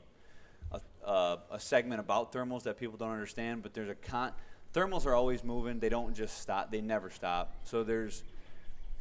[0.73, 3.63] a, uh, a segment about thermals that people don't understand.
[3.63, 4.33] But there's a con.
[4.73, 5.81] Thermals are always moving.
[5.81, 6.71] They don't just stop.
[6.71, 7.55] They never stop.
[7.65, 8.25] So there's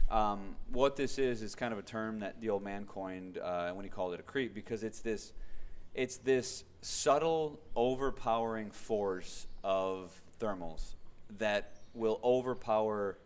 [0.10, 3.72] um, what this is is kind of a term that the old man coined uh,
[3.72, 5.32] when he called it a creep because it's this
[5.96, 10.96] it's this subtle overpowering force of thermals
[11.38, 13.18] that will overpower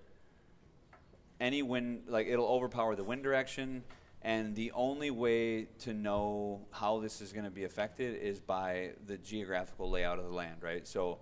[1.39, 3.83] any wind like it'll overpower the wind direction.
[4.21, 8.91] And the only way to know how this is going to be affected is by
[9.05, 10.87] the geographical layout of the land right?
[10.87, 11.19] So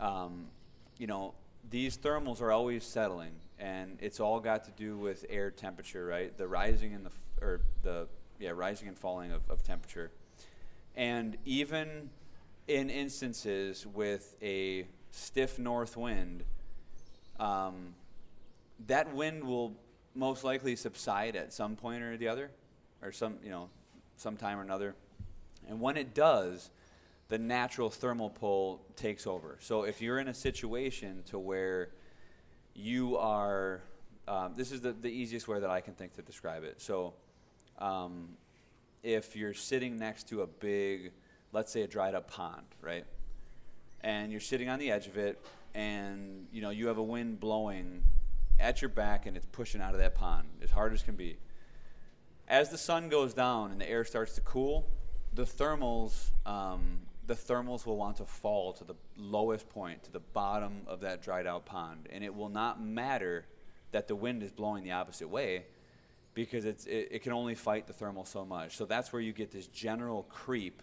[0.00, 0.46] um,
[0.98, 1.34] you know
[1.70, 6.36] these thermals are always settling and it's all got to do with air temperature right?
[6.36, 8.08] The rising and the or the
[8.38, 10.10] yeah rising and falling of, of temperature
[10.96, 12.10] and even
[12.68, 16.44] in instances with a stiff north wind,
[17.38, 17.94] um,
[18.86, 19.74] that wind will
[20.14, 22.50] most likely subside at some point or the other,
[23.02, 23.68] or some you know,
[24.16, 24.94] sometime or another.
[25.68, 26.70] And when it does,
[27.28, 29.58] the natural thermal pull takes over.
[29.60, 31.90] So if you're in a situation to where
[32.74, 33.82] you are,
[34.28, 36.80] um, this is the, the easiest way that I can think to describe it.
[36.80, 37.14] So
[37.78, 38.28] um,
[39.02, 41.12] if you're sitting next to a big,
[41.52, 43.04] let's say a dried up pond, right?
[44.00, 45.44] And you're sitting on the edge of it,
[45.74, 48.02] and you know you have a wind blowing
[48.58, 51.36] at your back, and it's pushing out of that pond as hard as can be.
[52.48, 54.88] As the sun goes down and the air starts to cool,
[55.34, 60.20] the thermals, um, the thermals will want to fall to the lowest point, to the
[60.20, 63.46] bottom of that dried out pond, and it will not matter
[63.90, 65.64] that the wind is blowing the opposite way
[66.36, 68.76] because it's, it, it can only fight the thermal so much.
[68.76, 70.82] So that's where you get this general creep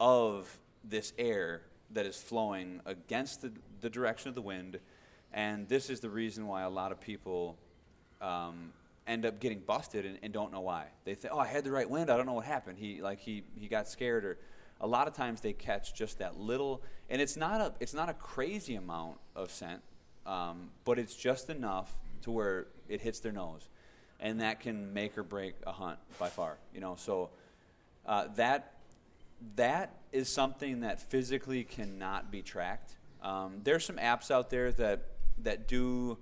[0.00, 4.78] of this air that is flowing against the, the direction of the wind.
[5.34, 7.58] And this is the reason why a lot of people
[8.22, 8.72] um,
[9.08, 10.84] end up getting busted and, and don't know why.
[11.04, 12.08] They think, oh, I had the right wind.
[12.08, 12.78] I don't know what happened.
[12.78, 14.38] He like he, he got scared or
[14.80, 18.08] a lot of times they catch just that little and it's not a it's not
[18.08, 19.82] a crazy amount of scent
[20.24, 21.92] um, but it's just enough
[22.22, 23.68] to where it hits their nose
[24.20, 26.58] and that can make or break a hunt by far.
[26.74, 27.30] You know, so
[28.06, 28.74] uh, that
[29.56, 32.96] that is something that physically cannot be tracked.
[33.22, 35.02] Um, there's some apps out there that
[35.42, 36.18] that do.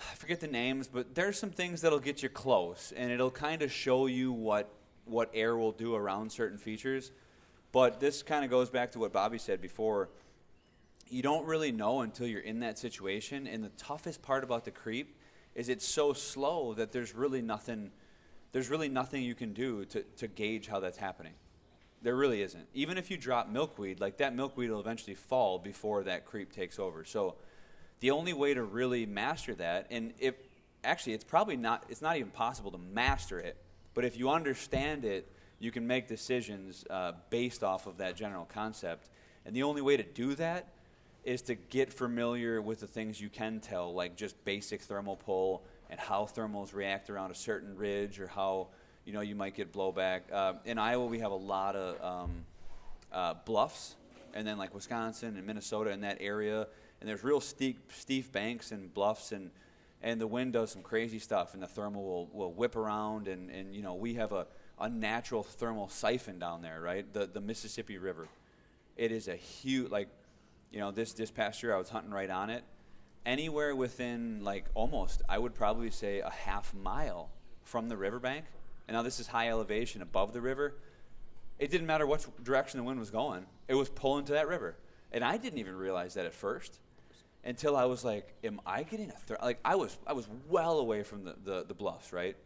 [0.00, 3.62] I forget the names, but there's some things that'll get you close, and it'll kind
[3.62, 4.68] of show you what
[5.04, 7.12] what air will do around certain features.
[7.70, 10.08] But this kind of goes back to what Bobby said before.
[11.08, 14.70] You don't really know until you're in that situation, and the toughest part about the
[14.70, 15.16] creep
[15.54, 17.90] is it's so slow that there's really nothing
[18.52, 21.32] there's really nothing you can do to, to gauge how that's happening.
[22.02, 22.68] There really isn't.
[22.72, 26.78] Even if you drop milkweed, like that milkweed will eventually fall before that creep takes
[26.78, 27.04] over.
[27.04, 27.34] So
[27.98, 30.36] the only way to really master that, and if
[30.84, 33.56] actually it's probably not it's not even possible to master it,
[33.92, 38.44] but if you understand it, you can make decisions uh, based off of that general
[38.44, 39.08] concept.
[39.46, 40.68] And the only way to do that
[41.24, 45.62] is to get familiar with the things you can tell, like just basic thermal pull
[45.90, 48.68] and how thermals react around a certain ridge or how
[49.04, 50.20] you know you might get blowback.
[50.32, 52.44] Uh, in Iowa, we have a lot of um,
[53.12, 53.96] uh, bluffs,
[54.34, 56.66] and then like Wisconsin and Minnesota in that area,
[57.00, 59.50] and there's real steep steep banks and bluffs and
[60.02, 63.26] and the wind does some crazy stuff and the thermal will, will whip around.
[63.26, 64.46] And, and you know we have a,
[64.78, 67.10] a natural thermal siphon down there right?
[67.12, 68.28] The the Mississippi River.
[68.96, 70.08] It is a huge like
[70.74, 72.64] you know this this past year I was hunting right on it
[73.24, 77.30] anywhere within like almost I would probably say a half mile
[77.62, 78.44] from the riverbank
[78.88, 80.74] and now this is high elevation above the river
[81.60, 84.76] it didn't matter which direction the wind was going it was pulling to that river
[85.12, 86.80] and I didn't even realize that at first
[87.44, 89.38] until I was like, "Am I getting a thir-?
[89.42, 92.36] like?" I was I was well away from the, the the bluffs, right?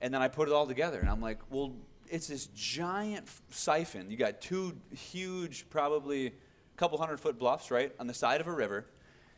[0.00, 1.74] And then I put it all together, and I'm like, "Well,
[2.08, 4.10] it's this giant f- siphon.
[4.10, 6.32] You got two huge, probably
[6.76, 8.86] couple hundred foot bluffs, right, on the side of a river.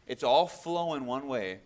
[0.06, 1.60] It's all flowing one way.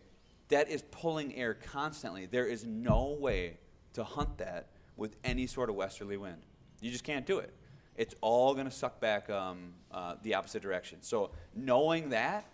[0.48, 2.26] That is pulling air constantly.
[2.26, 3.58] There is no way
[3.94, 6.42] to hunt that with any sort of westerly wind.
[6.80, 7.52] You just can't do it.
[7.96, 10.98] It's all going to suck back um, uh, the opposite direction.
[11.02, 12.44] So knowing that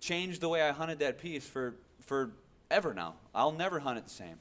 [0.00, 1.74] changed the way I hunted that piece for
[2.06, 3.14] forever now.
[3.34, 4.38] I'll never hunt it the same,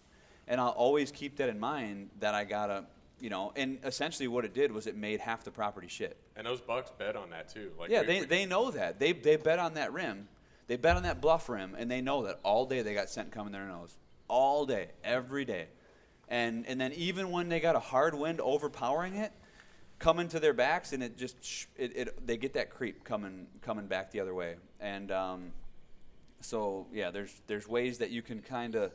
[0.47, 2.85] and I'll always keep that in mind that I gotta,
[3.19, 3.51] you know.
[3.55, 6.17] And essentially, what it did was it made half the property shit.
[6.35, 7.71] And those bucks bet on that too.
[7.79, 8.99] Like yeah, we- they we- they know that.
[8.99, 10.27] They they bet on that rim,
[10.67, 13.31] they bet on that bluff rim, and they know that all day they got scent
[13.31, 13.95] coming their nose,
[14.27, 15.67] all day, every day,
[16.27, 19.31] and and then even when they got a hard wind overpowering it,
[19.97, 23.47] coming to their backs, and it just sh- it, it they get that creep coming
[23.61, 25.51] coming back the other way, and um,
[26.41, 28.91] so yeah, there's there's ways that you can kind of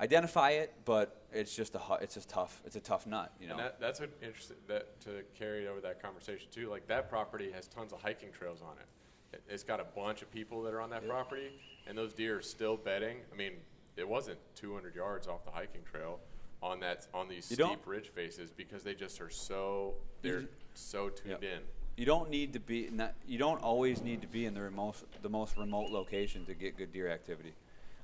[0.00, 2.60] identify it, but it's just a it's just tough.
[2.64, 3.54] It's a tough nut, you know.
[3.54, 6.68] And that, that's what interesting that to carry over that conversation too.
[6.68, 9.36] Like that property has tons of hiking trails on it.
[9.36, 9.42] it.
[9.48, 11.50] It's got a bunch of people that are on that property,
[11.86, 13.18] and those deer are still bedding.
[13.32, 13.52] I mean,
[13.96, 16.20] it wasn't 200 yards off the hiking trail
[16.62, 20.44] on that on these You steep ridge faces because they just are so they're
[20.74, 21.60] so tuned in.
[21.96, 22.90] You don't need to be.
[22.92, 26.54] Not, you don't always need to be in the remote, the most remote location to
[26.54, 27.54] get good deer activity.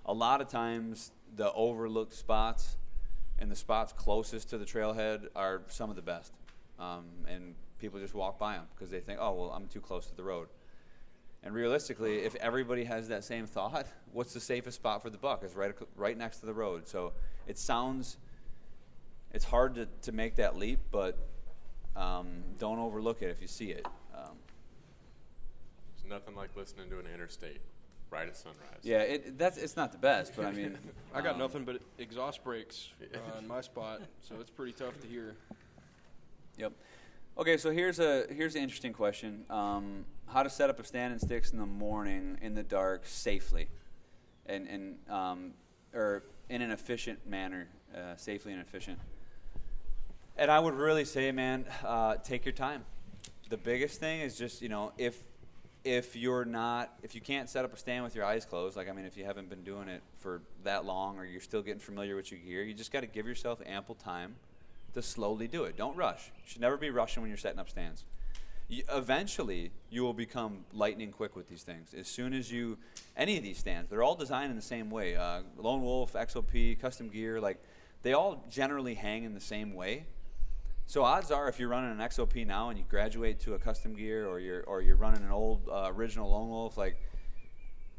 [0.06, 2.76] A lot of times, the overlooked spots
[3.38, 6.32] and the spots closest to the trailhead are some of the best,
[6.78, 10.06] um, and people just walk by them because they think, "Oh, well, I'm too close
[10.06, 10.48] to the road."
[11.44, 15.42] And realistically, if everybody has that same thought, what's the safest spot for the buck?
[15.42, 16.86] Is right, right next to the road.
[16.86, 17.14] So
[17.48, 18.16] it sounds,
[19.32, 21.18] it's hard to, to make that leap, but
[21.96, 23.86] um, don't overlook it if you see it.
[24.14, 24.36] Um,
[25.96, 27.60] It's nothing like listening to an interstate
[28.12, 28.58] right at sunrise.
[28.82, 30.78] yeah, it, that's it's not the best, but I mean,
[31.14, 35.00] I got um, nothing but exhaust brakes uh, in my spot, so it's pretty tough
[35.00, 35.34] to hear.
[36.58, 36.72] Yep.
[37.38, 41.12] Okay, so here's a here's an interesting question: um, How to set up a stand
[41.12, 43.68] and sticks in the morning in the dark safely,
[44.46, 45.54] and and um,
[45.94, 47.66] or in an efficient manner,
[47.96, 48.98] uh, safely and efficient.
[50.36, 52.84] And I would really say, man, uh, take your time.
[53.48, 55.22] The biggest thing is just you know if
[55.84, 58.88] if you're not if you can't set up a stand with your eyes closed, like
[58.88, 61.80] I mean, if you haven't been doing it for that long or you're still getting
[61.80, 64.36] familiar with your gear, you just got to give yourself ample time
[64.94, 65.76] to slowly do it.
[65.76, 66.30] Don't rush.
[66.36, 68.04] You should never be rushing when you're setting up stands.
[68.68, 71.94] You, eventually, you will become lightning quick with these things.
[71.94, 72.78] As soon as you,
[73.16, 75.16] any of these stands, they're all designed in the same way.
[75.16, 77.58] Uh, Lone Wolf, XOP, Custom Gear, like
[78.02, 80.04] they all generally hang in the same way.
[80.86, 83.94] So odds are, if you're running an XOP now and you graduate to a Custom
[83.94, 86.96] Gear, or you're or you're running an old uh, original Lone Wolf, like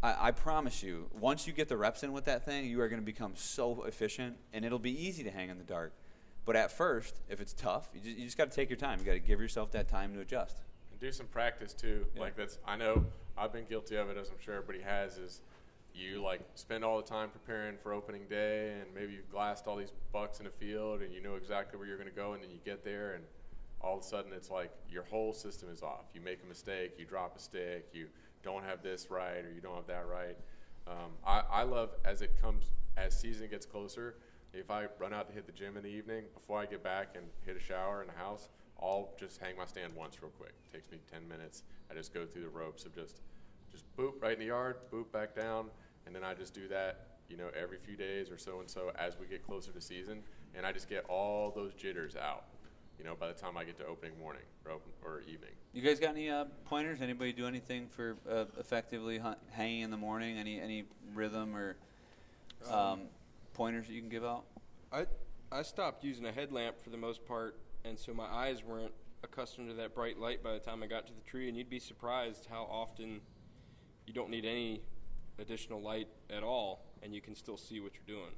[0.03, 2.89] I, I promise you, once you get the reps in with that thing, you are
[2.89, 5.93] going to become so efficient, and it'll be easy to hang in the dark.
[6.45, 8.99] But at first, if it's tough, you just, you just got to take your time.
[8.99, 10.57] You got to give yourself that time to adjust.
[10.91, 12.05] and do some practice too.
[12.14, 12.22] Yeah.
[12.22, 13.05] Like that's I know
[13.38, 15.18] I've been guilty of it as I'm sure everybody has.
[15.18, 15.41] Is
[15.93, 19.75] you like spend all the time preparing for opening day, and maybe you've glassed all
[19.75, 22.43] these bucks in the field, and you know exactly where you're going to go, and
[22.43, 23.23] then you get there, and
[23.81, 26.05] all of a sudden it's like your whole system is off.
[26.13, 28.07] You make a mistake, you drop a stick, you
[28.43, 30.37] don't have this right, or you don't have that right.
[30.87, 34.15] Um, I, I love as it comes as season gets closer.
[34.53, 37.15] If I run out to hit the gym in the evening, before I get back
[37.15, 38.49] and hit a shower in the house,
[38.81, 40.53] I'll just hang my stand once real quick.
[40.71, 41.63] takes me 10 minutes.
[41.89, 43.21] I just go through the ropes of just,
[43.73, 45.65] just boop right in the yard, boop back down,
[46.05, 48.91] and then I just do that, you know, every few days or so and so
[48.97, 50.21] as we get closer to season,
[50.55, 52.45] and I just get all those jitters out,
[52.97, 55.51] you know, by the time I get to opening morning or, open, or evening.
[55.73, 57.01] You guys got any uh, pointers?
[57.01, 60.37] Anybody do anything for uh, effectively hunt, hanging in the morning?
[60.37, 60.85] Any any
[61.15, 61.75] rhythm or
[62.69, 63.01] um,
[63.53, 64.43] pointers that you can give out?
[64.91, 65.07] I
[65.51, 68.93] I stopped using a headlamp for the most part, and so my eyes weren't
[69.23, 71.47] accustomed to that bright light by the time I got to the tree.
[71.47, 73.21] And you'd be surprised how often
[74.05, 74.81] you don't need any
[75.39, 78.31] additional light at all, and you can still see what you're doing.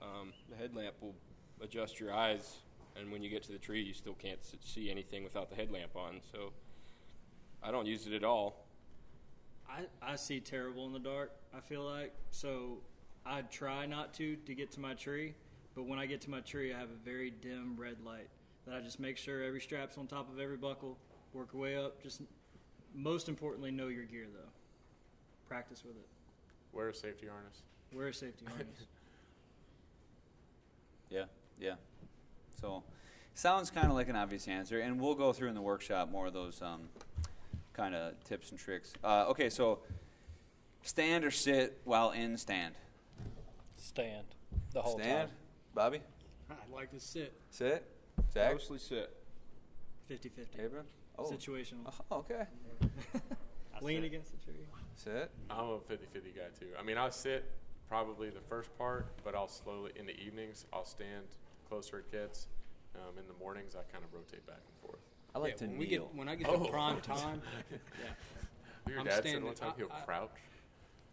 [0.00, 1.14] Um, the headlamp will
[1.62, 2.58] adjust your eyes,
[2.96, 5.96] and when you get to the tree, you still can't see anything without the headlamp
[5.96, 6.20] on.
[6.32, 6.52] So
[7.62, 8.66] I don't use it at all.
[9.68, 11.32] I, I see terrible in the dark.
[11.56, 12.78] I feel like so.
[13.24, 15.34] I try not to to get to my tree,
[15.76, 18.28] but when I get to my tree, I have a very dim red light
[18.66, 20.98] that I just make sure every strap's on top of every buckle.
[21.32, 22.02] Work your way up.
[22.02, 22.22] Just
[22.94, 24.51] most importantly, know your gear though.
[25.52, 26.06] Practice with it.
[26.72, 27.60] Wear a safety harness.
[27.92, 28.68] Wear a safety harness.
[31.10, 31.24] Yeah,
[31.60, 31.74] yeah.
[32.58, 32.82] So,
[33.34, 36.28] sounds kind of like an obvious answer, and we'll go through in the workshop more
[36.28, 36.88] of those um,
[37.74, 38.94] kind of tips and tricks.
[39.04, 39.80] Uh, okay, so
[40.84, 42.74] stand or sit while in stand.
[43.76, 44.24] Stand
[44.72, 45.36] the whole stand, time.
[45.74, 46.00] Bobby.
[46.48, 47.34] I'd like to sit.
[47.50, 47.86] Sit.
[48.32, 48.54] Zack.
[48.54, 49.14] Mostly sit.
[50.08, 50.64] 50 50.
[50.64, 50.86] Abram.
[51.18, 51.24] Oh.
[51.24, 51.92] Situational.
[52.10, 52.46] Oh, okay.
[53.82, 54.64] Lean against the tree.
[54.96, 55.30] Sit.
[55.50, 56.66] I'm a 50-50 guy too.
[56.78, 57.50] I mean, I'll sit
[57.88, 61.24] probably the first part, but I'll slowly in the evenings I'll stand
[61.68, 62.46] closer it gets.
[62.94, 65.00] Um, in the mornings I kind of rotate back and forth.
[65.34, 65.80] I like yeah, to when kneel.
[65.80, 66.62] we get when I get Oh.
[66.62, 67.40] to prime time.
[67.70, 67.78] yeah,
[68.86, 70.30] Your I'm dad said standing- one time I- he'll I- crouch.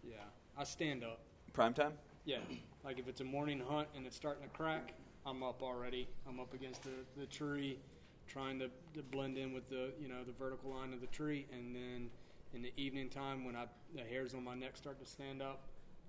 [0.03, 0.15] yeah,
[0.57, 1.19] I stand up.
[1.53, 1.93] Prime time.
[2.25, 2.39] Yeah,
[2.83, 4.91] like if it's a morning hunt and it's starting to crack,
[5.25, 6.09] I'm up already.
[6.27, 7.79] I'm up against the, the tree,
[8.27, 11.45] trying to, to blend in with the you know the vertical line of the tree,
[11.53, 12.09] and then
[12.53, 13.65] in the evening time when I
[13.95, 15.61] the hairs on my neck start to stand up,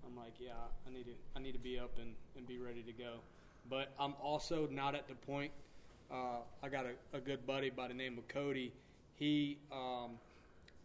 [0.07, 0.53] I'm like, yeah,
[0.87, 3.17] I need to I need to be up and, and be ready to go.
[3.69, 5.53] But I'm also not at the point.
[6.11, 8.73] Uh, I got a, a good buddy by the name of Cody.
[9.15, 10.13] He um,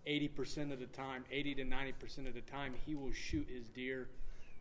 [0.07, 4.07] 80% of the time, 80 to 90% of the time, he will shoot his deer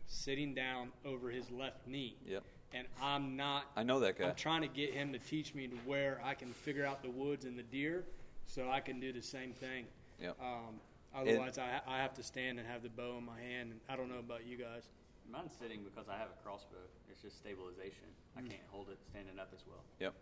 [0.07, 2.15] sitting down over his left knee.
[2.25, 2.43] Yep.
[2.73, 3.65] And I'm not.
[3.75, 4.27] I know that guy.
[4.27, 7.09] I'm trying to get him to teach me to where I can figure out the
[7.09, 8.03] woods and the deer,
[8.47, 9.85] so I can do the same thing.
[10.21, 10.37] Yep.
[10.41, 10.75] Um,
[11.13, 13.71] otherwise, I, I have to stand and have the bow in my hand.
[13.71, 14.83] And I don't know about you guys.
[15.31, 16.77] Mine's sitting because I have a crossbow.
[17.09, 18.05] It's just stabilization.
[18.37, 18.49] I Mm.
[18.49, 19.83] can't hold it standing up as well.
[19.99, 20.13] Yep.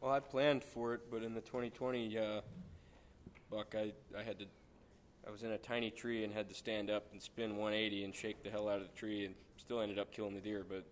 [0.00, 2.40] Well, I planned for it, but in the 2020 uh,
[3.50, 4.46] buck, I, I had to.
[5.26, 8.14] I was in a tiny tree and had to stand up and spin 180 and
[8.14, 10.66] shake the hell out of the tree, and still ended up killing the deer.
[10.68, 10.84] But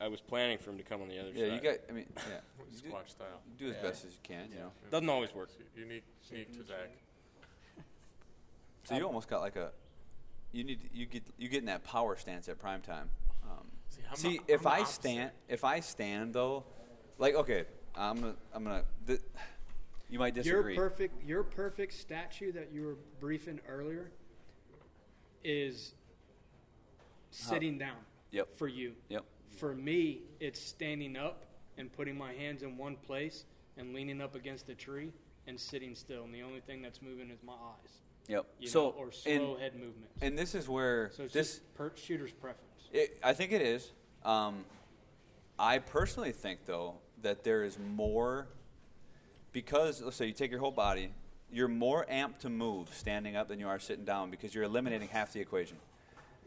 [0.00, 1.38] I was planning for him to come on the other side.
[1.38, 1.54] Yeah, side.
[1.64, 1.78] you got.
[1.88, 2.36] I mean, yeah.
[2.68, 3.26] You do, Squatch style.
[3.58, 3.82] do as Yeah.
[3.88, 4.48] best as you can.
[4.52, 4.72] You know.
[4.90, 5.48] Doesn't always work.
[5.76, 6.90] Unique, unique to Zack.
[8.84, 9.70] So you almost got like a.
[10.52, 13.08] You need you get you get in that power stance at prime time.
[13.44, 14.94] Um, See, I'm see, the- if I'm the I opposite.
[14.94, 16.64] stand, if I stand though,
[17.18, 17.64] like okay,
[17.94, 18.84] I'm gonna I'm gonna.
[19.06, 19.20] Th-
[20.10, 20.74] you might disagree.
[20.74, 24.10] Your perfect, your perfect statue that you were briefing earlier
[25.42, 25.94] is
[27.30, 27.96] sitting down.
[28.32, 28.56] Yep.
[28.56, 28.92] For you.
[29.08, 29.24] Yep.
[29.50, 31.44] For me, it's standing up
[31.78, 33.44] and putting my hands in one place
[33.76, 35.12] and leaning up against a tree
[35.46, 36.24] and sitting still.
[36.24, 38.00] And the only thing that's moving is my eyes.
[38.28, 38.46] Yep.
[38.58, 40.18] You so know, or slow and, head movements.
[40.20, 42.62] and this is where so it's this per- shooter's preference.
[42.92, 43.90] It, I think it is.
[44.24, 44.64] Um,
[45.58, 48.48] I personally think, though, that there is more
[49.52, 51.10] because let's say you take your whole body,
[51.50, 55.08] you're more amped to move standing up than you are sitting down because you're eliminating
[55.08, 55.76] half the equation.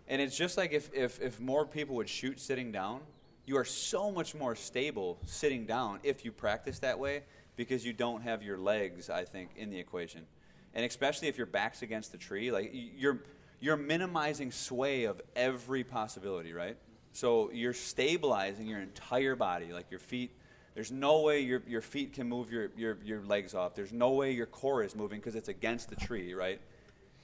[0.09, 3.01] And it's just like if, if, if more people would shoot sitting down,
[3.45, 7.23] you are so much more stable sitting down if you practice that way
[7.55, 10.25] because you don't have your legs, I think, in the equation.
[10.73, 13.23] And especially if your back's against the tree, like you're
[13.59, 16.77] you're minimizing sway of every possibility, right?
[17.11, 20.31] So you're stabilizing your entire body, like your feet.
[20.75, 23.75] There's no way your, your feet can move your, your, your legs off.
[23.75, 26.61] There's no way your core is moving because it's against the tree, right?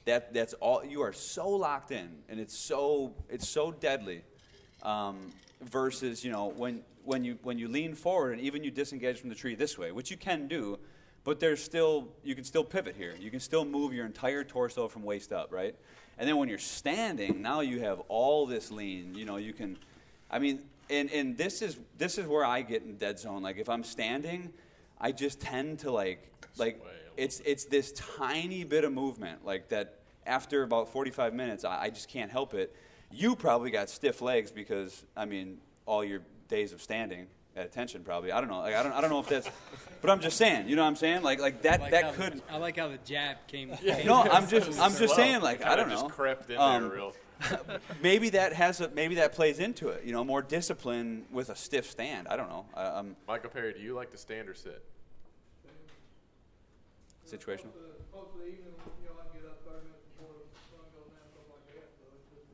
[0.05, 0.83] That that's all.
[0.85, 4.21] You are so locked in, and it's so it's so deadly.
[4.83, 9.19] Um, versus, you know, when when you when you lean forward and even you disengage
[9.19, 10.79] from the tree this way, which you can do,
[11.23, 13.13] but there's still you can still pivot here.
[13.19, 15.75] You can still move your entire torso from waist up, right?
[16.17, 19.15] And then when you're standing, now you have all this lean.
[19.15, 19.77] You know, you can.
[20.29, 23.43] I mean, and and this is this is where I get in dead zone.
[23.43, 24.51] Like if I'm standing,
[24.99, 29.69] I just tend to like like Sway it's it's this tiny bit of movement like
[29.69, 29.99] that.
[30.27, 32.75] After about 45 minutes, I, I just can't help it.
[33.11, 38.03] You probably got stiff legs because I mean all your days of standing at attention
[38.03, 38.31] probably.
[38.31, 38.57] I don't know.
[38.57, 39.47] Like, I don't I don't know if that's,
[40.01, 40.67] but I'm just saying.
[40.67, 41.21] You know what I'm saying?
[41.21, 42.33] Like like that like that could.
[42.33, 43.69] The, I like how the jab came.
[43.77, 45.15] came No, I'm just I'm just Slow.
[45.15, 46.01] saying like I don't know.
[46.01, 47.13] Just crept in Um, there real.
[48.01, 50.03] maybe that has a, maybe that plays into it.
[50.05, 52.27] You know, more discipline with a stiff stand.
[52.27, 52.65] I don't know.
[52.73, 54.81] I, I'm Michael Perry, do you like to stand or sit?
[57.25, 57.73] Situational.
[58.13, 61.09] Most of the evening, you know, I get up thirty minutes before the sun goes
[61.11, 62.47] down, stuff like that, so it's just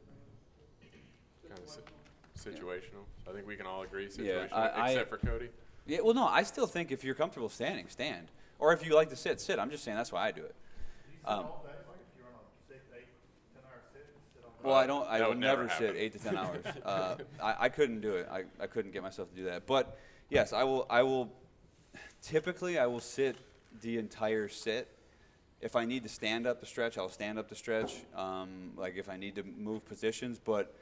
[1.48, 3.04] Kind of situational.
[3.04, 3.04] situational.
[3.30, 5.50] I think we can all agree situational, I- I- except for Cody.
[5.86, 8.28] Yeah, well, no, I still think if you're comfortable standing, stand.
[8.60, 9.58] Or if you like to sit, sit.
[9.60, 10.54] I'm just saying that's why I do it.
[10.56, 13.08] Do you sit Um, all day, like if you're on a six, eight,
[13.54, 14.58] ten hour sit, sit all day?
[14.64, 15.08] Well, I don't.
[15.08, 16.64] I That would would never never sit eight to ten hours.
[16.86, 18.28] Uh, I, I couldn't do it.
[18.32, 19.66] I, I couldn't get myself to do that.
[19.66, 19.98] But
[20.30, 20.86] yes, I will.
[20.90, 21.32] I will.
[22.22, 23.36] Typically, I will sit
[23.82, 24.88] the entire sit,
[25.62, 27.96] if I need to stand up the stretch, I'll stand up the stretch.
[28.16, 30.76] Um, like if I need to move positions, but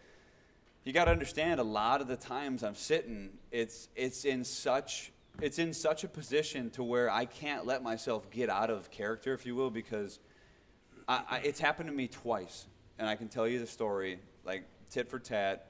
[0.83, 5.11] you got to understand a lot of the times I'm sitting, it's it's in such
[5.41, 9.33] it's in such a position to where I can't let myself get out of character,
[9.33, 10.19] if you will, because
[11.07, 12.65] I, I, it's happened to me twice,
[12.97, 15.65] and I can tell you the story like tit for tat.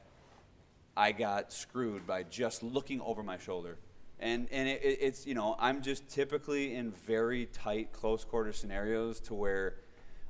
[0.95, 3.77] I got screwed by just looking over my shoulder.
[4.19, 8.51] And, and it, it- it's, you know, I'm just typically in very tight, close quarter
[8.53, 9.75] scenarios to where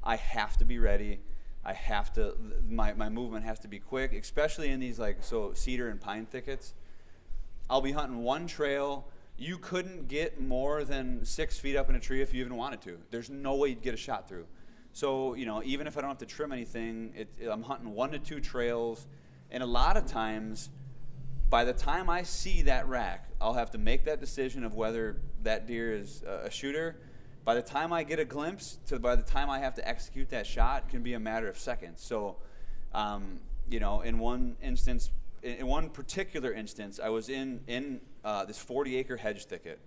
[0.03, 1.19] I have to be ready.
[1.65, 2.35] I have to,
[2.69, 6.25] my, my movement has to be quick, especially in these, like, so cedar and pine
[6.25, 6.73] thickets.
[7.69, 9.07] I'll be hunting one trail.
[9.37, 12.81] You couldn't get more than six feet up in a tree if you even wanted
[12.81, 12.97] to.
[13.11, 14.45] There's no way you'd get a shot through.
[14.93, 18.11] So, you know, even if I don't have to trim anything, it, I'm hunting one
[18.11, 19.05] to two trails.
[19.51, 20.69] And a lot of times,
[21.49, 25.17] by the time I see that rack, I'll have to make that decision of whether
[25.43, 26.97] that deer is a shooter.
[27.43, 30.29] By the time I get a glimpse to by the time I have to execute
[30.29, 32.01] that shot can be a matter of seconds.
[32.01, 32.37] So,
[32.93, 33.39] um,
[33.69, 35.09] you know, in one instance,
[35.41, 39.79] in one particular instance, I was in in uh, this 40 acre hedge thicket.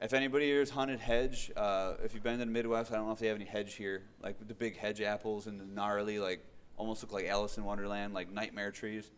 [0.00, 3.06] If anybody here has hunted hedge, uh, if you've been to the Midwest, I don't
[3.06, 6.18] know if they have any hedge here, like the big hedge apples and the gnarly,
[6.18, 6.42] like
[6.78, 9.10] almost look like Alice in Wonderland, like nightmare trees.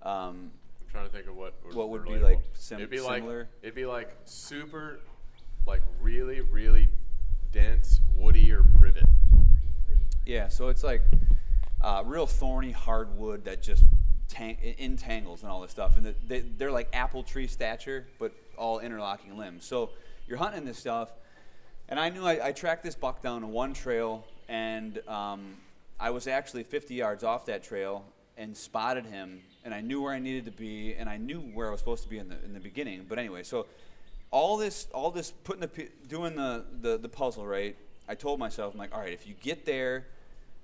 [0.00, 0.50] Um,
[0.92, 2.22] trying to think of what What would be, relatable.
[2.22, 3.38] like, sim- it'd be similar?
[3.40, 5.00] like it'd be like super,
[5.66, 6.88] like really really
[7.50, 9.04] dense woody or privet.
[10.26, 11.02] Yeah, so it's like
[11.80, 13.84] uh, real thorny hardwood that just
[14.28, 18.32] tang- entangles and all this stuff, and the, they, they're like apple tree stature, but
[18.56, 19.64] all interlocking limbs.
[19.64, 19.90] So
[20.28, 21.10] you're hunting this stuff,
[21.88, 25.56] and I knew I, I tracked this buck down on one trail, and um,
[25.98, 28.04] I was actually 50 yards off that trail
[28.42, 31.68] and spotted him, and I knew where I needed to be, and I knew where
[31.68, 33.06] I was supposed to be in the in the beginning.
[33.08, 33.66] But anyway, so
[34.32, 37.76] all this all this putting the doing the, the the puzzle right
[38.08, 40.06] i told myself i'm like all right if you get there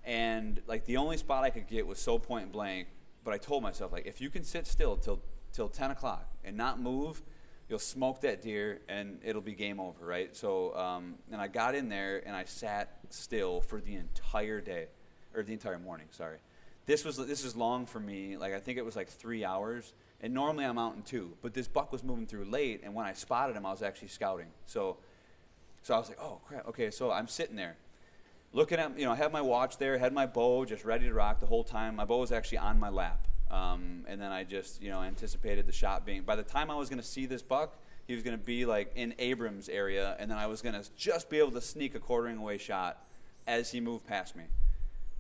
[0.04, 2.88] and like the only spot i could get was so point blank
[3.22, 5.20] but i told myself like if you can sit still till
[5.52, 7.22] till 10 o'clock and not move
[7.68, 11.74] you'll smoke that deer and it'll be game over right so um, and i got
[11.74, 14.86] in there and i sat still for the entire day
[15.34, 16.38] or the entire morning sorry
[16.88, 18.38] this was this is long for me.
[18.38, 19.92] Like I think it was like three hours,
[20.22, 21.34] and normally I'm out in two.
[21.42, 24.08] But this buck was moving through late, and when I spotted him, I was actually
[24.08, 24.46] scouting.
[24.64, 24.96] So,
[25.82, 26.90] so I was like, oh crap, okay.
[26.90, 27.76] So I'm sitting there,
[28.54, 31.12] looking at you know I had my watch there, had my bow just ready to
[31.12, 31.94] rock the whole time.
[31.94, 35.66] My bow was actually on my lap, um, and then I just you know anticipated
[35.66, 36.22] the shot being.
[36.22, 38.64] By the time I was going to see this buck, he was going to be
[38.64, 41.94] like in Abrams area, and then I was going to just be able to sneak
[41.94, 43.04] a quartering away shot
[43.46, 44.44] as he moved past me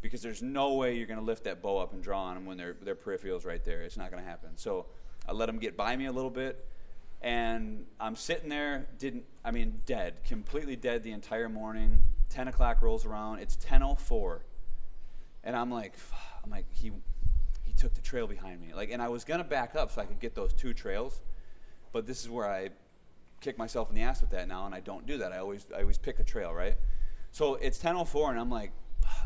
[0.00, 2.46] because there's no way you're going to lift that bow up and draw on them
[2.46, 3.82] when their their peripheral's right there.
[3.82, 4.50] It's not going to happen.
[4.56, 4.86] So
[5.26, 6.64] I let them get by me a little bit,
[7.20, 12.02] and I'm sitting there, didn't I mean dead, completely dead the entire morning.
[12.28, 13.40] Ten o'clock rolls around.
[13.40, 14.44] It's ten oh four,
[15.44, 15.94] and I'm like,
[16.44, 16.92] I'm like he
[17.64, 18.72] he took the trail behind me.
[18.74, 21.20] Like, and I was gonna back up so I could get those two trails,
[21.92, 22.70] but this is where I
[23.40, 25.32] kick myself in the ass with that now, and I don't do that.
[25.32, 26.76] I always I always pick a trail, right?
[27.30, 28.72] So it's 10:04, and I'm like,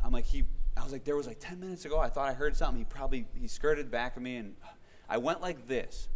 [0.05, 0.45] I'm like he.
[0.77, 1.99] I was like, there was like 10 minutes ago.
[1.99, 2.79] I thought I heard something.
[2.79, 4.55] He probably he skirted back of me, and
[5.09, 6.09] I went like this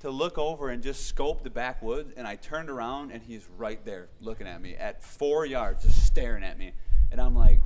[0.00, 3.84] to look over and just scope the backwoods, and I turned around, and he's right
[3.84, 6.72] there looking at me at four yards, just staring at me,
[7.10, 7.60] and I'm like,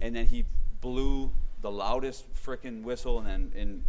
[0.00, 0.44] and then he
[0.80, 1.32] blew
[1.62, 3.84] the loudest freaking whistle, and then and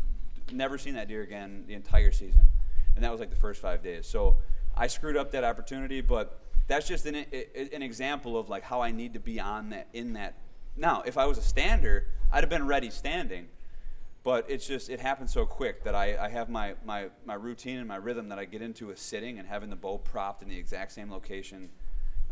[0.51, 2.47] never seen that deer again the entire season,
[2.95, 4.07] and that was like the first five days.
[4.07, 4.37] So
[4.75, 8.91] I screwed up that opportunity, but that's just an, an example of like how I
[8.91, 10.35] need to be on that in that.
[10.75, 13.47] Now, if I was a stander, I'd have been ready standing,
[14.23, 17.77] but it's just it happens so quick that I, I have my, my, my routine
[17.77, 20.49] and my rhythm that I get into is sitting and having the bow propped in
[20.49, 21.69] the exact same location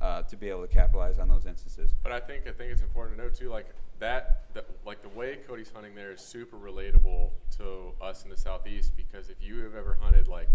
[0.01, 1.91] uh, to be able to capitalize on those instances.
[2.01, 3.67] But I think I think it's important to know too, like
[3.99, 8.37] that, that, like the way Cody's hunting there is super relatable to us in the
[8.37, 10.47] southeast because if you have ever hunted like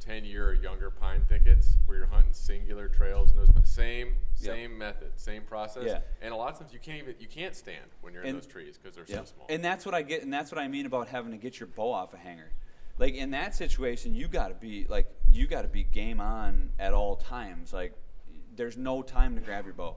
[0.00, 4.54] ten year or younger pine thickets where you're hunting singular trails and those same Yep.
[4.54, 6.00] same method, same process, Yeah.
[6.20, 8.38] and a lot of times you can't even you can't stand when you're in And-
[8.38, 9.20] those trees because they're Yeah.
[9.20, 9.46] so small.
[9.48, 11.66] And that's what I get, and that's what I mean about having to get your
[11.68, 12.52] bow off a hanger.
[12.98, 16.72] Like in that situation, you got to be like you got to be game on
[16.78, 17.72] at all times.
[17.72, 17.94] Like
[18.54, 19.96] there's no time to grab your bow,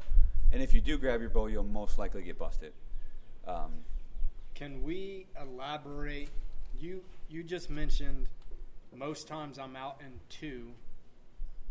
[0.52, 2.74] and if you do grab your bow, you'll most likely get busted.
[3.46, 3.84] Um,
[4.56, 6.30] Can we elaborate?
[6.80, 8.28] You you just mentioned
[8.96, 10.68] most times I'm out in two,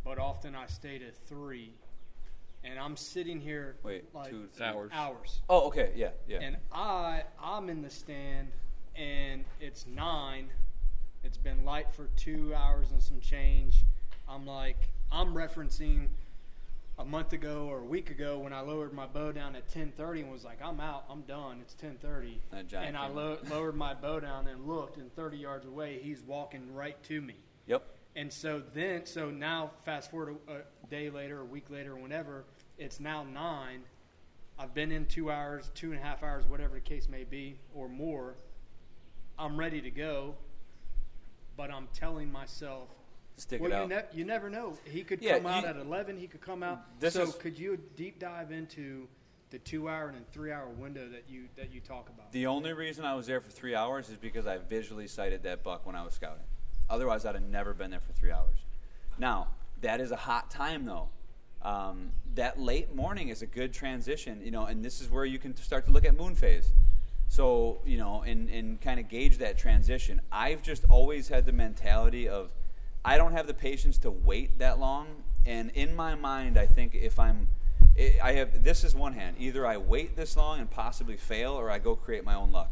[0.04, 1.72] but often I stay to three,
[2.64, 4.48] and I'm sitting here Wait, like two.
[4.60, 4.90] Hours.
[4.92, 5.40] hours.
[5.48, 6.38] oh, okay, yeah, yeah.
[6.40, 8.48] And I I'm in the stand
[8.96, 10.48] and it's nine.
[11.24, 13.84] It's been light for two hours and some change.
[14.28, 16.08] I'm like I'm referencing
[16.98, 20.22] a month ago or a week ago when I lowered my bow down at 10:30
[20.22, 21.60] and was like, "I'm out, I'm done.
[21.60, 25.38] It's 10:30." That giant And I lo- lowered my bow down and looked, and 30
[25.38, 27.36] yards away, he's walking right to me.
[27.66, 27.84] Yep.
[28.16, 32.44] And so then, so now, fast forward a, a day later, a week later, whenever,
[32.76, 33.84] it's now nine.
[34.58, 37.60] I've been in two hours, two and a half hours, whatever the case may be,
[37.74, 38.34] or more.
[39.38, 40.34] I'm ready to go,
[41.56, 42.88] but I'm telling myself,
[43.38, 44.76] Stick well, it you, ne- you never know.
[44.84, 46.18] He could Yeah, come out you- at 11.
[46.18, 46.82] He could come out.
[47.08, 49.06] So, is- could you deep dive into
[49.50, 52.32] the two-hour and three-hour window that you that you talk about?
[52.32, 55.62] The only reason I was there for three hours is because I visually sighted that
[55.62, 56.44] buck when I was scouting.
[56.90, 58.56] Otherwise, I'd have never been there for three hours.
[59.18, 59.48] Now,
[59.82, 61.08] that is a hot time, though.
[61.62, 65.38] Um, that late morning is a good transition, you know, and this is where you
[65.38, 66.72] can start to look at moon phase.
[67.28, 70.20] So, you know, and, and kind of gauge that transition.
[70.32, 72.52] I've just always had the mentality of
[73.08, 75.06] I don't have the patience to wait that long.
[75.46, 77.48] And in my mind, I think if I'm,
[78.22, 79.36] I have, this is one hand.
[79.38, 82.70] Either I wait this long and possibly fail, or I go create my own luck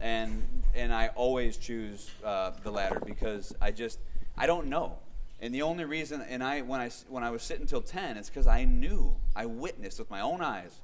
[0.00, 0.42] and
[0.74, 3.98] and I always choose uh, the latter because I just
[4.36, 4.98] I don't know.
[5.40, 8.28] And the only reason, and I when I when I was sitting till ten, it's
[8.28, 10.80] because I knew I witnessed with my own eyes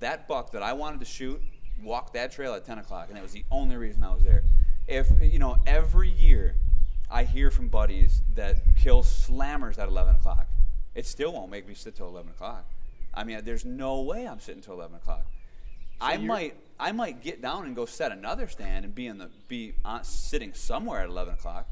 [0.00, 1.40] that buck that I wanted to shoot
[1.82, 4.44] walk that trail at ten o'clock, and that was the only reason I was there.
[4.86, 6.54] If you know, every year
[7.10, 10.46] I hear from buddies that kill slammers at eleven o'clock.
[10.94, 12.64] It still won't make me sit till eleven o'clock.
[13.12, 15.26] I mean, there's no way I'm sitting till eleven o'clock.
[16.00, 19.30] I might I might get down and go set another stand and be in the
[19.48, 21.68] be on, sitting somewhere at eleven o'clock,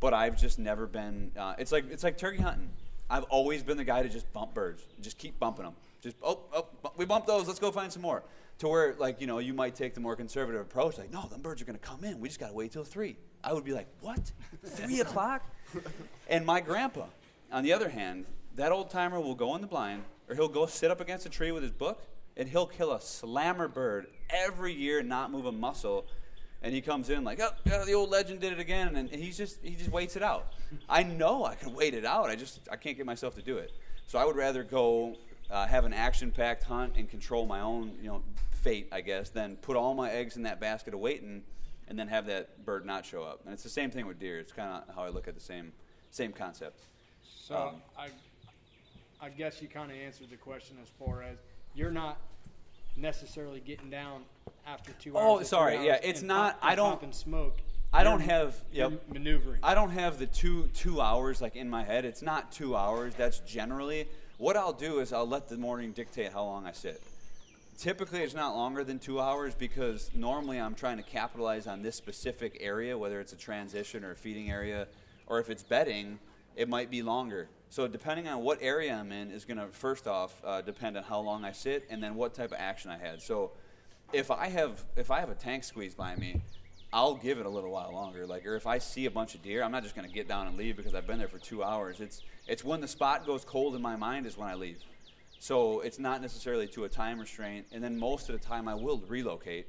[0.00, 1.32] but I've just never been.
[1.36, 2.70] Uh, it's like it's like turkey hunting.
[3.08, 5.74] I've always been the guy to just bump birds, just keep bumping them.
[6.02, 6.66] Just oh oh
[6.96, 7.46] we bumped those.
[7.46, 8.22] Let's go find some more.
[8.62, 11.42] To where like you know you might take the more conservative approach, like no, them
[11.42, 12.20] birds are going to come in.
[12.20, 13.16] We just got to wait till three.
[13.42, 14.30] I would be like, what?
[14.64, 15.44] Three o'clock?
[16.28, 17.06] And my grandpa,
[17.50, 18.24] on the other hand,
[18.54, 21.28] that old timer will go in the blind, or he'll go sit up against a
[21.28, 22.06] tree with his book,
[22.36, 26.06] and he'll kill a slammer bird every year and not move a muscle.
[26.62, 29.36] And he comes in like, oh, yeah, the old legend did it again, and he's
[29.36, 30.52] just he just waits it out.
[30.88, 32.30] I know I can wait it out.
[32.30, 33.72] I just I can't get myself to do it.
[34.06, 35.16] So I would rather go
[35.50, 38.22] uh, have an action-packed hunt and control my own you know
[38.62, 41.42] fate, I guess, than put all my eggs in that basket of waiting
[41.88, 43.40] and then have that bird not show up.
[43.44, 44.38] And it's the same thing with deer.
[44.38, 45.72] It's kind of how I look at the same
[46.10, 46.80] same concept.
[47.24, 48.08] So Um, I,
[49.20, 51.38] I guess you kind of answered the question as far as
[51.74, 52.18] you're not
[52.96, 54.22] necessarily getting down
[54.66, 55.40] after two hours.
[55.40, 55.76] Oh, sorry.
[55.78, 57.58] hours Yeah, it's and not- pop- I don't- and smoke.
[57.94, 59.02] I don't have yep.
[59.12, 59.60] maneuvering.
[59.62, 62.06] I don't have the two two hours like in my head.
[62.06, 63.14] It's not two hours.
[63.16, 64.08] That's generally
[64.38, 67.02] what I'll do is I'll let the morning dictate how long I sit.
[67.82, 71.96] Typically, it's not longer than two hours because normally I'm trying to capitalize on this
[71.96, 74.86] specific area, whether it's a transition or a feeding area,
[75.26, 76.20] or if it's bedding,
[76.54, 77.48] it might be longer.
[77.70, 81.02] So depending on what area I'm in is going to first off uh, depend on
[81.02, 83.20] how long I sit and then what type of action I had.
[83.20, 83.50] So
[84.12, 86.40] if I have if I have a tank squeeze by me,
[86.92, 88.28] I'll give it a little while longer.
[88.28, 90.28] Like, or if I see a bunch of deer, I'm not just going to get
[90.28, 91.98] down and leave because I've been there for two hours.
[91.98, 94.78] It's it's when the spot goes cold in my mind is when I leave.
[95.42, 97.66] So it's not necessarily to a time restraint.
[97.72, 99.66] And then most of the time I will relocate,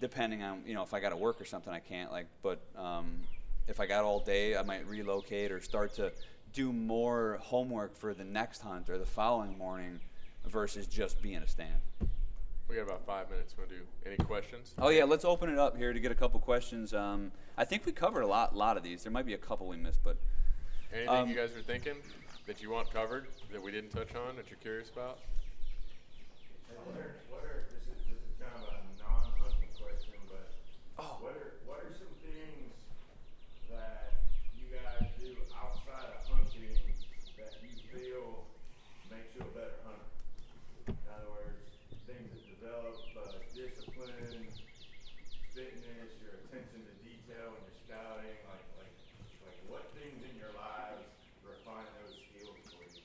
[0.00, 2.10] depending on you know if I got to work or something I can't.
[2.10, 3.20] Like, but um,
[3.68, 6.10] if I got all day, I might relocate or start to
[6.52, 10.00] do more homework for the next hunt or the following morning
[10.44, 11.78] versus just being a stand.
[12.68, 13.56] We got about five minutes.
[13.56, 14.74] Want to do any questions?
[14.76, 16.92] Oh yeah, let's open it up here to get a couple questions.
[16.92, 19.04] Um, I think we covered a lot, lot of these.
[19.04, 20.16] There might be a couple we missed, but
[20.92, 21.94] Anything Um, you guys are thinking
[22.46, 25.18] that you want covered that we didn't touch on that you're curious about?
[26.86, 30.54] What are, what are, this is, this is kind of a non-hunting question, but
[30.98, 31.18] Oh.
[31.20, 32.70] what are, what are some things
[33.68, 36.78] that you guys do outside of hunting
[37.36, 38.46] that you feel
[39.10, 40.06] makes you a better hunter?
[40.86, 41.66] In other words,
[42.06, 44.46] things that develop uh, discipline,
[45.50, 48.94] fitness, your attention to detail when you're scouting, like, like,
[49.42, 51.10] like what things in your lives
[51.44, 53.02] refine those skills for you?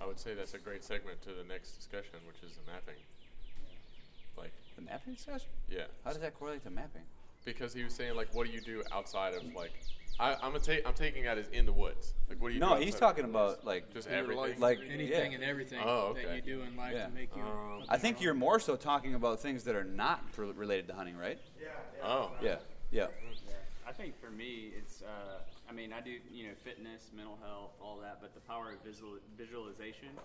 [0.00, 2.94] I would say that's a great segment to the next discussion, which is the mapping.
[4.36, 5.48] Like, the mapping discussion.
[5.68, 5.82] yeah.
[6.04, 7.02] How does that correlate to mapping?
[7.44, 9.72] Because he was saying like, what do you do outside of like?
[10.20, 12.12] I, I'm a ta- I'm taking that as in the woods.
[12.28, 12.60] Like, what do you?
[12.60, 13.54] No, do he's outside of talking the woods?
[13.54, 14.60] about like just everything.
[14.60, 15.36] like Anything yeah.
[15.36, 16.36] and everything Oh, that okay.
[16.36, 17.06] you do in life Yeah.
[17.06, 17.42] to make you.
[17.42, 18.44] Um, a I think you're hunter.
[18.44, 21.38] more so talking about things that are not pr- related to hunting, right?
[21.60, 21.68] Yeah.
[22.04, 22.30] Oh.
[22.40, 22.56] Yeah,
[22.92, 23.06] yeah.
[23.92, 25.04] I think for me, it's.
[25.04, 28.72] Uh, I mean, I do you know fitness, mental health, all that, but the power
[28.72, 30.16] of visual, visualization.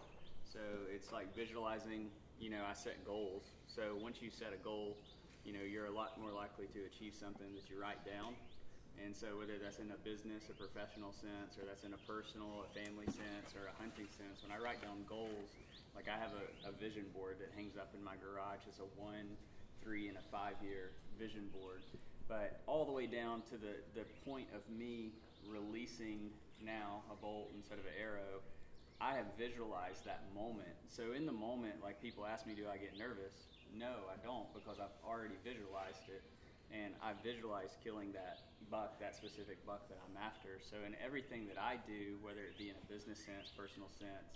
[0.48, 2.07] So it's like visualizing.
[2.39, 3.44] You know, I set goals.
[3.68, 4.95] So once you set a goal,
[5.44, 8.39] you know you're a lot more likely to achieve something that you write down.
[9.03, 12.64] And so whether that's in a business, a professional sense, or that's in a personal,
[12.64, 15.52] a family sense, or a hunting sense, when I write down goals,
[15.91, 18.64] like I have a, a vision board that hangs up in my garage.
[18.64, 19.35] It's a one,
[19.84, 21.84] three, and a five year vision board.
[22.27, 25.13] But all the way down to the, the point of me
[25.47, 26.31] releasing
[26.63, 28.43] now a bolt instead of an arrow,
[28.99, 30.75] I have visualized that moment.
[30.89, 33.47] So in the moment, like people ask me, do I get nervous?
[33.71, 36.23] No, I don't because I've already visualized it.
[36.67, 40.59] And I visualized killing that buck, that specific buck that I'm after.
[40.59, 44.35] So in everything that I do, whether it be in a business sense, personal sense,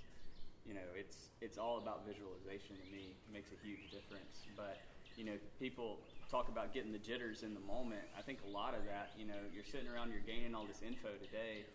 [0.63, 3.17] you know, it's it's all about visualization to me.
[3.27, 4.47] It makes a huge difference.
[4.55, 4.79] But
[5.17, 5.99] you know, people
[6.31, 8.07] talk about getting the jitters in the moment.
[8.17, 10.79] I think a lot of that, you know, you're sitting around, you're gaining all this
[10.79, 11.67] info today,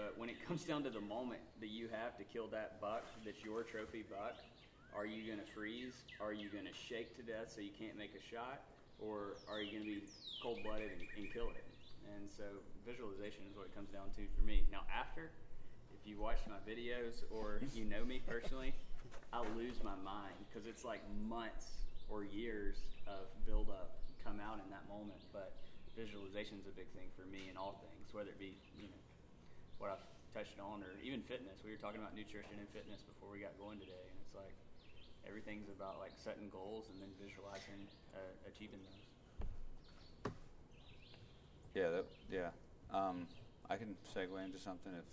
[0.00, 3.04] but when it comes down to the moment that you have to kill that buck,
[3.20, 4.40] that's your trophy buck,
[4.96, 5.92] are you going to freeze?
[6.24, 8.64] Are you going to shake to death so you can't make a shot?
[8.96, 10.02] Or are you going to be
[10.42, 11.68] cold blooded and, and kill it?
[12.16, 12.48] And so
[12.88, 14.64] visualization is what it comes down to for me.
[14.72, 15.28] Now, after,
[15.92, 18.72] if you watch my videos or you know me personally,
[19.36, 23.97] I'll lose my mind because it's like months or years of build up
[24.28, 25.24] come out in that moment.
[25.32, 25.56] But
[25.96, 29.02] visualization is a big thing for me in all things, whether it be, you know,
[29.80, 30.04] what I've
[30.36, 31.64] touched on or even fitness.
[31.64, 34.52] We were talking about nutrition and fitness before we got going today, and it's like
[35.24, 39.00] everything's about like setting goals and then visualizing uh, achieving those.
[41.72, 42.52] Yeah, that, yeah.
[42.92, 43.24] Um,
[43.70, 45.06] I can segue into something if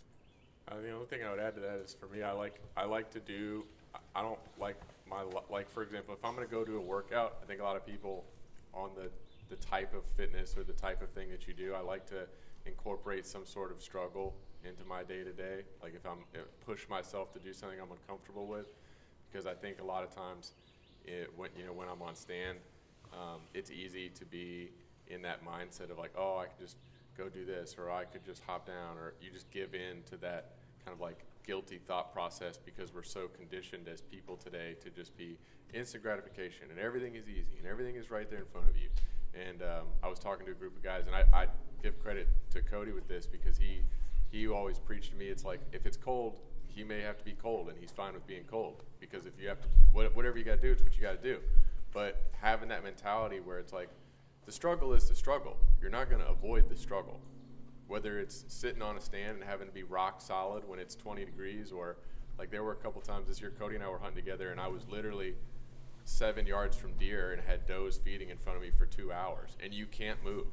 [0.67, 2.83] Uh, the only thing I would add to that is for me, I like I
[2.85, 3.63] like to do.
[4.15, 4.75] I don't like
[5.07, 7.63] my like for example, if I'm going to go do a workout, I think a
[7.63, 8.25] lot of people
[8.75, 9.09] on the
[9.49, 12.27] the type of fitness or the type of thing that you do, I like to
[12.65, 14.33] incorporate some sort of struggle
[14.63, 15.61] into my day to day.
[15.81, 18.65] Like if I'm uh, push myself to do something I'm uncomfortable with,
[19.31, 20.53] because I think a lot of times,
[21.05, 22.57] it, when you know when I'm on stand,
[23.13, 24.71] um, it's easy to be
[25.07, 26.77] in that mindset of like, oh, I could just
[27.17, 30.17] go do this, or I could just hop down, or you just give in to
[30.17, 34.89] that kind of like guilty thought process because we're so conditioned as people today to
[34.89, 35.37] just be
[35.73, 38.89] instant gratification and everything is easy and everything is right there in front of you.
[39.33, 41.47] And um, I was talking to a group of guys, and I, I
[41.83, 43.81] give credit to Cody with this because he
[44.31, 45.27] he always preached to me.
[45.27, 48.25] It's like if it's cold, he may have to be cold, and he's fine with
[48.27, 51.01] being cold because if you have to, whatever you got to do, it's what you
[51.01, 51.39] got to do.
[51.93, 53.89] But having that mentality where it's like
[54.45, 55.57] the struggle is the struggle.
[55.81, 57.19] You're not going to avoid the struggle.
[57.87, 61.23] Whether it's sitting on a stand and having to be rock solid when it's 20
[61.25, 61.97] degrees, or
[62.37, 64.59] like there were a couple times this year, Cody and I were hunting together, and
[64.59, 65.35] I was literally
[66.05, 69.57] seven yards from deer and had does feeding in front of me for two hours,
[69.63, 70.47] and you can't move,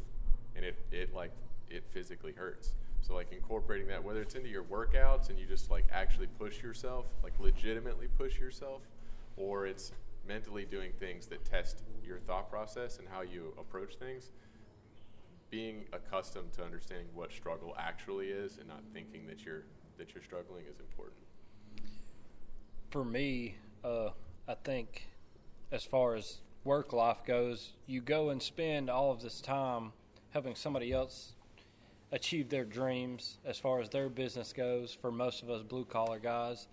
[0.56, 1.32] and it it like
[1.68, 2.74] it physically hurts.
[3.00, 6.62] So like incorporating that, whether it's into your workouts and you just like actually push
[6.62, 8.82] yourself, like legitimately push yourself,
[9.36, 9.92] or it's
[10.26, 14.30] mentally doing things that test your thought process and how you approach things,
[15.52, 19.64] being accustomed to understanding what struggle actually is and not thinking that you're
[19.98, 21.20] that you're struggling is important.
[22.90, 24.08] For me, uh,
[24.48, 25.06] I think
[25.70, 29.92] as far as work life goes, you go and spend all of this time
[30.30, 31.34] helping somebody else
[32.12, 36.18] achieve their dreams as far as their business goes for most of us blue collar
[36.18, 36.66] guys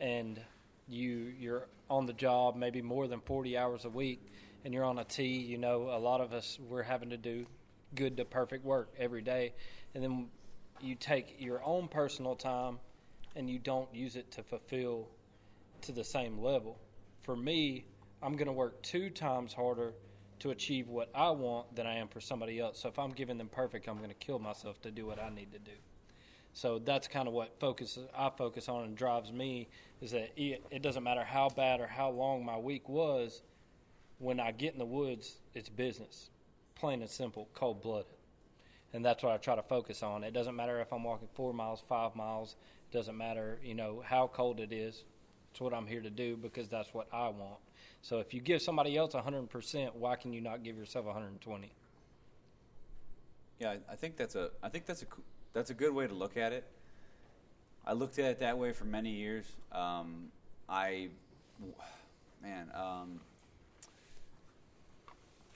[0.00, 0.40] and
[0.88, 4.20] you you're on the job maybe more than 40 hours a week
[4.64, 7.46] and you're on a T you know a lot of us we're having to do
[7.94, 9.52] good to perfect work every day
[9.94, 10.28] and then
[10.80, 12.78] you take your own personal time
[13.36, 15.08] and you don't use it to fulfill
[15.80, 16.78] to the same level
[17.22, 17.84] for me
[18.22, 19.94] I'm going to work two times harder
[20.42, 22.80] to achieve what I want than I am for somebody else.
[22.80, 25.28] So if I'm giving them perfect, I'm going to kill myself to do what I
[25.30, 25.76] need to do.
[26.52, 29.68] So that's kind of what focus I focus on and drives me
[30.00, 33.42] is that it, doesn't matter how bad or how long my week was.
[34.18, 36.30] When I get in the woods, it's business,
[36.82, 38.10] plain and simple, cold blooded,
[38.92, 40.24] and that's what I try to focus on.
[40.24, 42.56] It doesn't matter if I'm walking four miles, five miles.
[42.90, 45.04] It doesn't matter, you know, how cold it is.
[45.52, 47.60] It's what I'm here to do because that's what I want.
[48.02, 51.70] So if you give somebody else 100%, why can you not give yourself 120?
[53.60, 55.06] Yeah, I- think that's a I think that's a
[55.52, 56.64] that's a good way to look at it.
[57.86, 59.44] I looked at it that way for many years.
[59.70, 60.32] Um,
[60.68, 61.10] I,
[62.42, 63.20] man, um,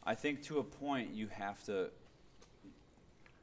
[0.07, 1.91] I think to a point you have to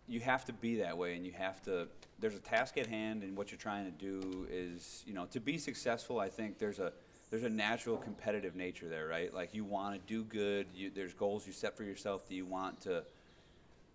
[0.07, 1.87] you have to be that way, and you have to.
[2.19, 5.39] There's a task at hand, and what you're trying to do is, you know, to
[5.39, 6.19] be successful.
[6.19, 6.93] I think there's a
[7.29, 9.33] there's a natural competitive nature there, right?
[9.33, 10.67] Like you want to do good.
[10.75, 13.03] You, there's goals you set for yourself that you want to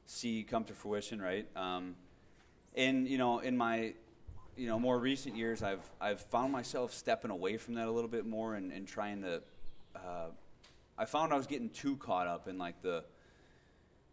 [0.07, 1.47] see come to fruition, right?
[1.57, 1.95] Um,
[2.75, 3.95] and you know, in my
[4.57, 8.11] you know more recent years, I've I've found myself stepping away from that a little
[8.11, 9.43] bit more and, and trying to.
[9.95, 10.29] Uh,
[10.99, 13.05] I found I was getting too caught up in like the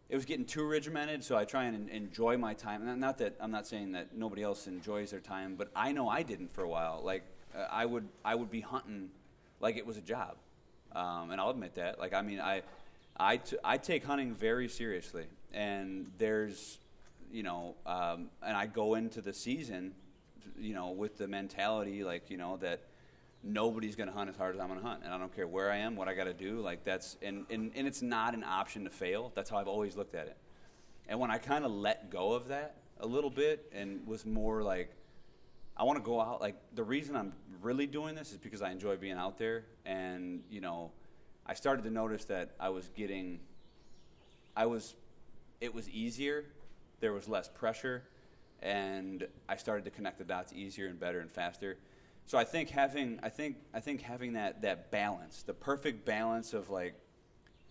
[0.08, 1.24] it was getting too regimented.
[1.24, 2.86] So I try and enjoy my time.
[2.86, 6.08] And not that I'm not saying that nobody else enjoys their time, but I know
[6.08, 7.02] I didn't for a while.
[7.04, 7.24] Like
[7.56, 9.10] uh, I would I would be hunting
[9.60, 10.36] like it was a job,
[10.94, 11.98] um, and I'll admit that.
[11.98, 12.62] Like I mean I
[13.18, 16.78] I, t- I take hunting very seriously, and there's
[17.32, 19.94] you know, um, and I go into the season,
[20.58, 22.80] you know, with the mentality like you know that
[23.42, 25.46] nobody's going to hunt as hard as I'm going to hunt, and I don't care
[25.46, 26.60] where I am, what I got to do.
[26.60, 29.32] Like that's and, and and it's not an option to fail.
[29.34, 30.36] That's how I've always looked at it.
[31.08, 34.62] And when I kind of let go of that a little bit and was more
[34.62, 34.90] like,
[35.76, 36.40] I want to go out.
[36.40, 37.32] Like the reason I'm
[37.62, 40.90] really doing this is because I enjoy being out there, and you know,
[41.46, 43.40] I started to notice that I was getting,
[44.56, 44.94] I was,
[45.60, 46.46] it was easier.
[47.00, 48.02] There was less pressure,
[48.62, 51.76] and I started to connect the dots easier and better and faster.
[52.26, 56.54] So I think having, I think, I think having that that balance, the perfect balance
[56.54, 56.94] of like,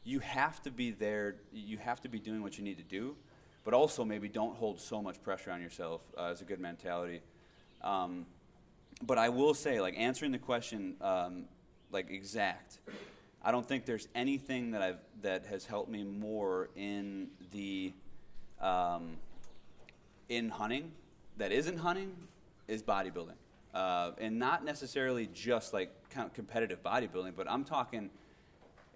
[0.04, 3.16] you have to be there, you have to be doing what you need to do,
[3.66, 7.22] but also maybe don't hold so much pressure on yourself uh, is a good mentality.
[7.82, 8.26] Um,
[9.02, 11.46] but I will say, like answering the question, um,
[11.92, 12.80] like exact.
[13.44, 17.94] I don't think there's anything that I've that has helped me more in the
[18.62, 19.18] um,
[20.30, 20.92] in hunting
[21.38, 22.16] that isn't hunting
[22.68, 23.38] is bodybuilding,
[23.76, 28.10] uh, and not necessarily just like kind of competitive bodybuilding, but I'm talking.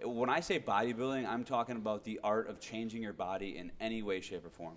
[0.02, 4.02] When I say bodybuilding, I'm talking about the art of changing your body in any
[4.02, 4.76] way, shape, or form.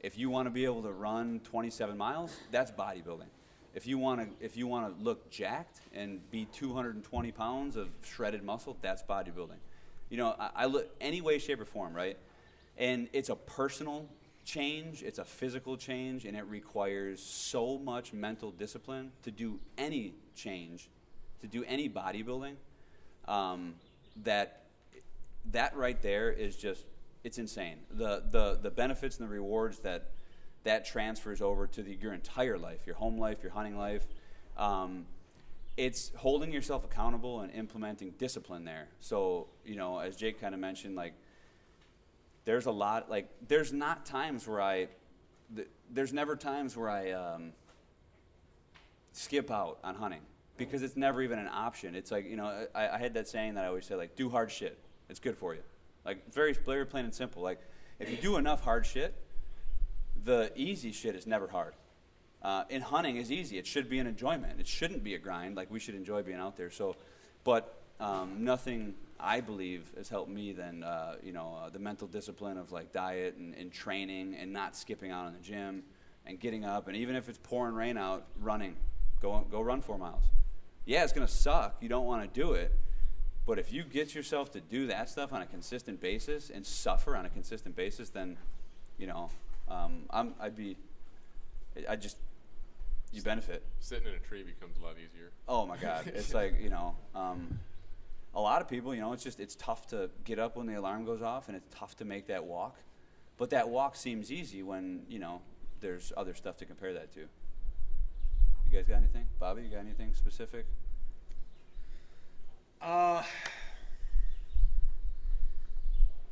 [0.00, 3.28] If you want to be able to run 27 miles, that's bodybuilding.
[3.74, 7.88] If you want to, if you want to look jacked and be 220 pounds of
[8.02, 9.58] shredded muscle, that's bodybuilding.
[10.08, 12.16] You know, I, I look any way, shape, or form, right?
[12.78, 14.08] And it's a personal
[14.44, 20.14] change, it's a physical change, and it requires so much mental discipline to do any
[20.34, 20.88] change,
[21.40, 22.54] to do any bodybuilding,
[23.28, 23.74] um,
[24.24, 24.64] that
[25.50, 26.84] that right there is just
[27.24, 27.78] it's insane.
[27.90, 30.10] The the the benefits and the rewards that
[30.64, 34.06] that transfers over to the, your entire life, your home life, your hunting life.
[34.56, 35.06] Um,
[35.76, 38.88] it's holding yourself accountable and implementing discipline there.
[39.00, 41.14] So you know, as Jake kind of mentioned, like
[42.44, 44.88] there's a lot like there's not times where I
[45.54, 47.52] th- there's never times where I um,
[49.12, 50.22] skip out on hunting
[50.56, 51.94] because it's never even an option.
[51.94, 54.28] It's like you know I, I had that saying that I always say like do
[54.28, 54.78] hard shit.
[55.08, 55.62] It's good for you.
[56.04, 57.42] Like very very plain and simple.
[57.42, 57.60] Like
[57.98, 59.14] if you do enough hard shit,
[60.24, 61.74] the easy shit is never hard.
[62.42, 63.56] Uh, and hunting is easy.
[63.56, 64.58] It should be an enjoyment.
[64.58, 65.56] It shouldn't be a grind.
[65.56, 66.70] Like we should enjoy being out there.
[66.70, 66.96] So,
[67.44, 72.08] but um, nothing I believe has helped me than uh, you know uh, the mental
[72.08, 75.84] discipline of like diet and, and training and not skipping out in the gym
[76.26, 78.76] and getting up and even if it's pouring rain out, running,
[79.20, 80.24] go go run four miles.
[80.84, 81.76] Yeah, it's gonna suck.
[81.80, 82.72] You don't want to do it,
[83.46, 87.16] but if you get yourself to do that stuff on a consistent basis and suffer
[87.16, 88.36] on a consistent basis, then
[88.98, 89.30] you know
[89.72, 90.76] um, I'm, I'd be,
[91.88, 92.16] I just,
[93.12, 93.62] you benefit.
[93.80, 95.30] Sitting in a tree becomes a lot easier.
[95.48, 97.58] Oh my God, it's like you know, um,
[98.34, 100.74] a lot of people, you know, it's just it's tough to get up when the
[100.74, 102.76] alarm goes off, and it's tough to make that walk.
[103.36, 105.42] But that walk seems easy when you know
[105.80, 107.20] there's other stuff to compare that to.
[107.20, 109.62] You guys got anything, Bobby?
[109.62, 110.64] You got anything specific?
[112.80, 113.22] Uh,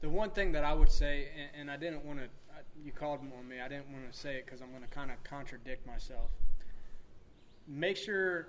[0.00, 2.24] the one thing that I would say, and, and I didn't want to,
[2.82, 3.60] you called on me.
[3.60, 6.30] I didn't want to say it because I'm going to kind of contradict myself.
[7.68, 8.48] Make sure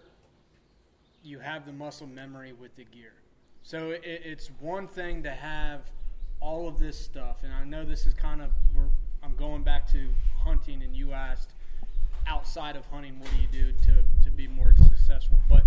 [1.24, 3.14] you have the muscle memory with the gear.
[3.64, 5.82] So it, it's one thing to have
[6.40, 8.52] all of this stuff, and I know this is kind of
[9.24, 10.10] I'm going back to
[10.44, 11.54] hunting, and you asked
[12.26, 15.40] outside of hunting, what do you do to to be more successful?
[15.48, 15.64] But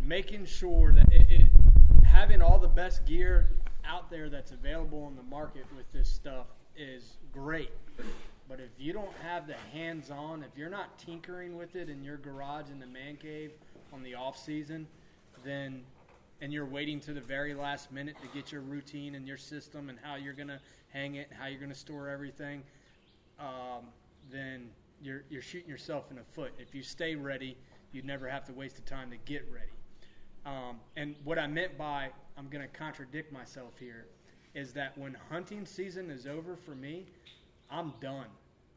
[0.00, 1.50] making sure that it, it,
[2.04, 3.50] having all the best gear
[3.84, 6.46] out there that's available on the market with this stuff
[6.76, 7.70] is great.
[8.48, 12.04] But if you don't have the hands on, if you're not tinkering with it in
[12.04, 13.52] your garage in the man cave
[13.92, 14.86] on the off season,
[15.44, 15.82] then
[16.40, 19.88] and you're waiting to the very last minute to get your routine and your system
[19.88, 20.60] and how you're going to
[20.92, 22.62] hang it, how you're going to store everything,
[23.38, 23.84] um,
[24.30, 24.68] then
[25.02, 26.52] you're, you're shooting yourself in the foot.
[26.58, 27.56] If you stay ready,
[27.92, 29.72] you never have to waste the time to get ready.
[30.46, 34.06] Um, and what I meant by I'm going to contradict myself here
[34.54, 37.06] is that when hunting season is over for me,
[37.70, 38.26] I'm done.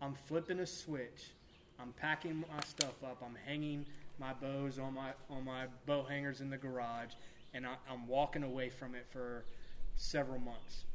[0.01, 1.31] I'm flipping a switch.
[1.79, 3.21] I'm packing my stuff up.
[3.23, 3.85] I'm hanging
[4.19, 7.13] my bows on my on my bow hangers in the garage,
[7.53, 9.45] and I, I'm walking away from it for
[9.95, 10.85] several months.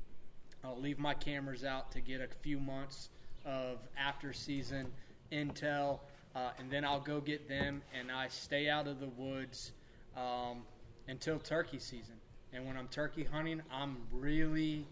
[0.64, 3.08] I'll leave my cameras out to get a few months
[3.44, 4.86] of after season
[5.32, 6.00] intel,
[6.36, 9.72] uh, and then I'll go get them, and I stay out of the woods
[10.16, 10.62] um,
[11.08, 12.14] until turkey season.
[12.52, 14.86] And when I'm turkey hunting, I'm really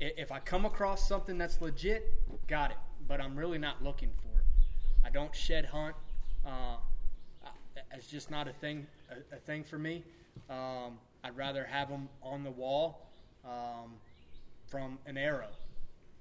[0.00, 2.12] if I come across something that's legit,
[2.48, 2.76] got it.
[3.06, 4.46] But I'm really not looking for it.
[5.04, 5.94] I don't shed hunt.
[6.44, 6.76] Uh,
[7.92, 10.02] it's just not a thing a, a thing for me.
[10.48, 13.06] Um, I'd rather have them on the wall
[13.44, 13.92] um,
[14.66, 15.48] from an arrow,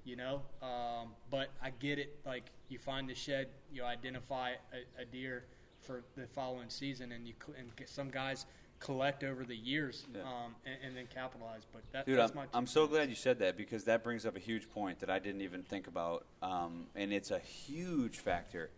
[0.03, 0.41] you know.
[0.61, 2.17] Um, but I get it.
[2.25, 5.45] Like you find the shed, you identify a, a deer
[5.81, 8.45] for the following season, and you cl- and some guys
[8.79, 10.21] collect over the years Yeah.
[10.21, 11.63] um, and, and then capitalize.
[11.73, 12.45] But that, Dude, that's I'm, my.
[12.53, 12.91] I'm so cents.
[12.91, 15.63] glad you said that because that brings up a huge point that I didn't even
[15.63, 18.69] think about, um, and it's a huge factor.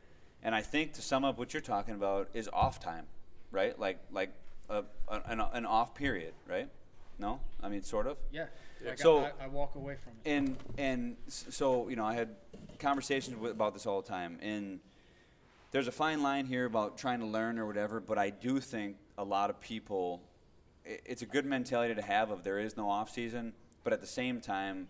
[0.44, 3.06] And I think to sum up what you're talking about is off time,
[3.52, 3.78] right?
[3.80, 4.32] Like like
[4.70, 6.70] a, an, an off period, right?
[7.20, 8.18] No, I mean sort of.
[8.32, 8.46] Yeah.
[8.86, 10.30] Like So- I, I walk away from it.
[10.30, 12.30] And and so you know, I had
[12.80, 14.80] conversations with, about this all the time, and
[15.72, 18.00] there's a fine line here about trying to learn or whatever.
[18.00, 20.22] But I do think a lot of people,
[20.86, 24.02] i- it's a good mentality to have of there is no off season, but at
[24.02, 24.88] the same time,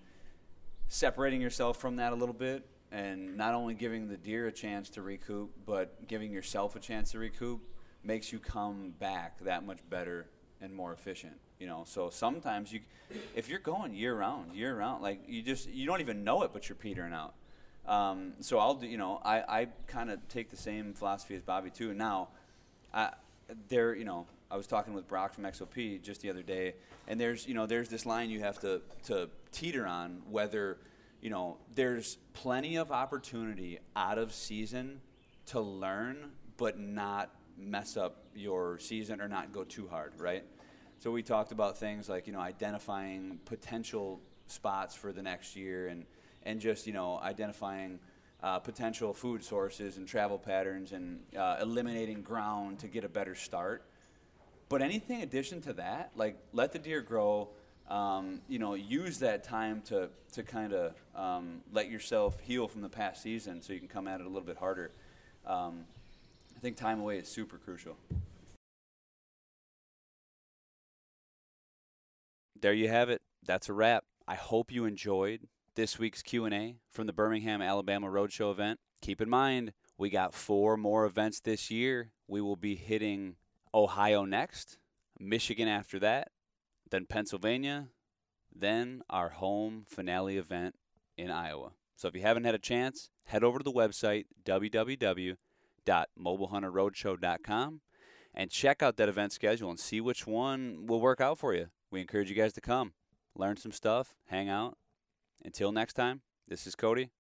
[0.88, 4.90] separating yourself from that a little bit and not only giving the deer a chance
[4.90, 7.62] to recoup, but giving yourself a chance to recoup
[8.04, 10.28] makes you come back that much better
[10.62, 11.34] and more efficient.
[11.60, 12.80] You know, so sometimes you,
[13.36, 16.52] if you're going year round, year round, like you just you don't even know it,
[16.54, 17.36] but you're petering out.
[17.86, 21.42] Um, so I'll do, you know, I, I kind of take the same philosophy as
[21.42, 21.94] Bobby too.
[21.94, 22.30] Now,
[22.94, 23.12] I,
[23.70, 26.76] there, you know, I was talking with Brock from XOP just the other day,
[27.08, 30.78] and there's, you know, there's this line you have to to teeter on whether,
[31.22, 35.02] you know, there's plenty of opportunity out of season
[35.48, 40.44] to learn, but not mess up your season or not go too hard, right?
[41.00, 45.88] So we talked about things like, you know, identifying potential spots for the next year
[45.88, 46.06] and
[46.44, 48.00] and just you know identifying
[48.44, 53.36] uh, potential food sources and travel patterns and uh, eliminating ground to get a better
[53.36, 53.84] start.
[54.68, 57.50] But anything addition to that, like let the deer grow.
[57.90, 62.82] Um, you know, use that time to to kind of um, let yourself heal from
[62.82, 64.92] the past season, so you can come at it a little bit harder.
[65.46, 65.86] Um,
[66.62, 67.98] I think time away is super crucial.
[72.62, 73.24] There you have it.
[73.44, 74.04] That's a wrap.
[74.28, 78.80] I hope you enjoyed this week's Q&A from the Birmingham Alabama Roadshow event.
[79.02, 82.12] Keep in mind, we got four more events this year.
[82.28, 83.38] We will be hitting
[83.74, 84.78] Ohio next,
[85.20, 86.28] Michigan after that,
[86.92, 87.88] then Pennsylvania,
[88.56, 90.76] then our home finale event
[91.18, 91.72] in Iowa.
[91.96, 94.26] So if you haven't had a chance, head over to the website
[95.86, 97.82] www.mobilehunterroadshow.com
[98.34, 101.68] and check out that event schedule and see which one will work out for you.
[101.90, 102.94] We encourage you guys to come,
[103.36, 104.78] learn some stuff, hang out.
[105.44, 107.12] Until next time, this is Cody.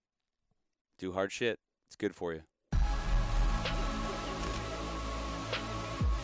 [0.99, 1.59] Do hard shit.
[1.87, 2.41] It's good for you.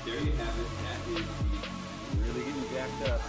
[0.06, 0.68] There you have it.
[0.84, 1.26] That is
[2.28, 3.22] really getting jacked up.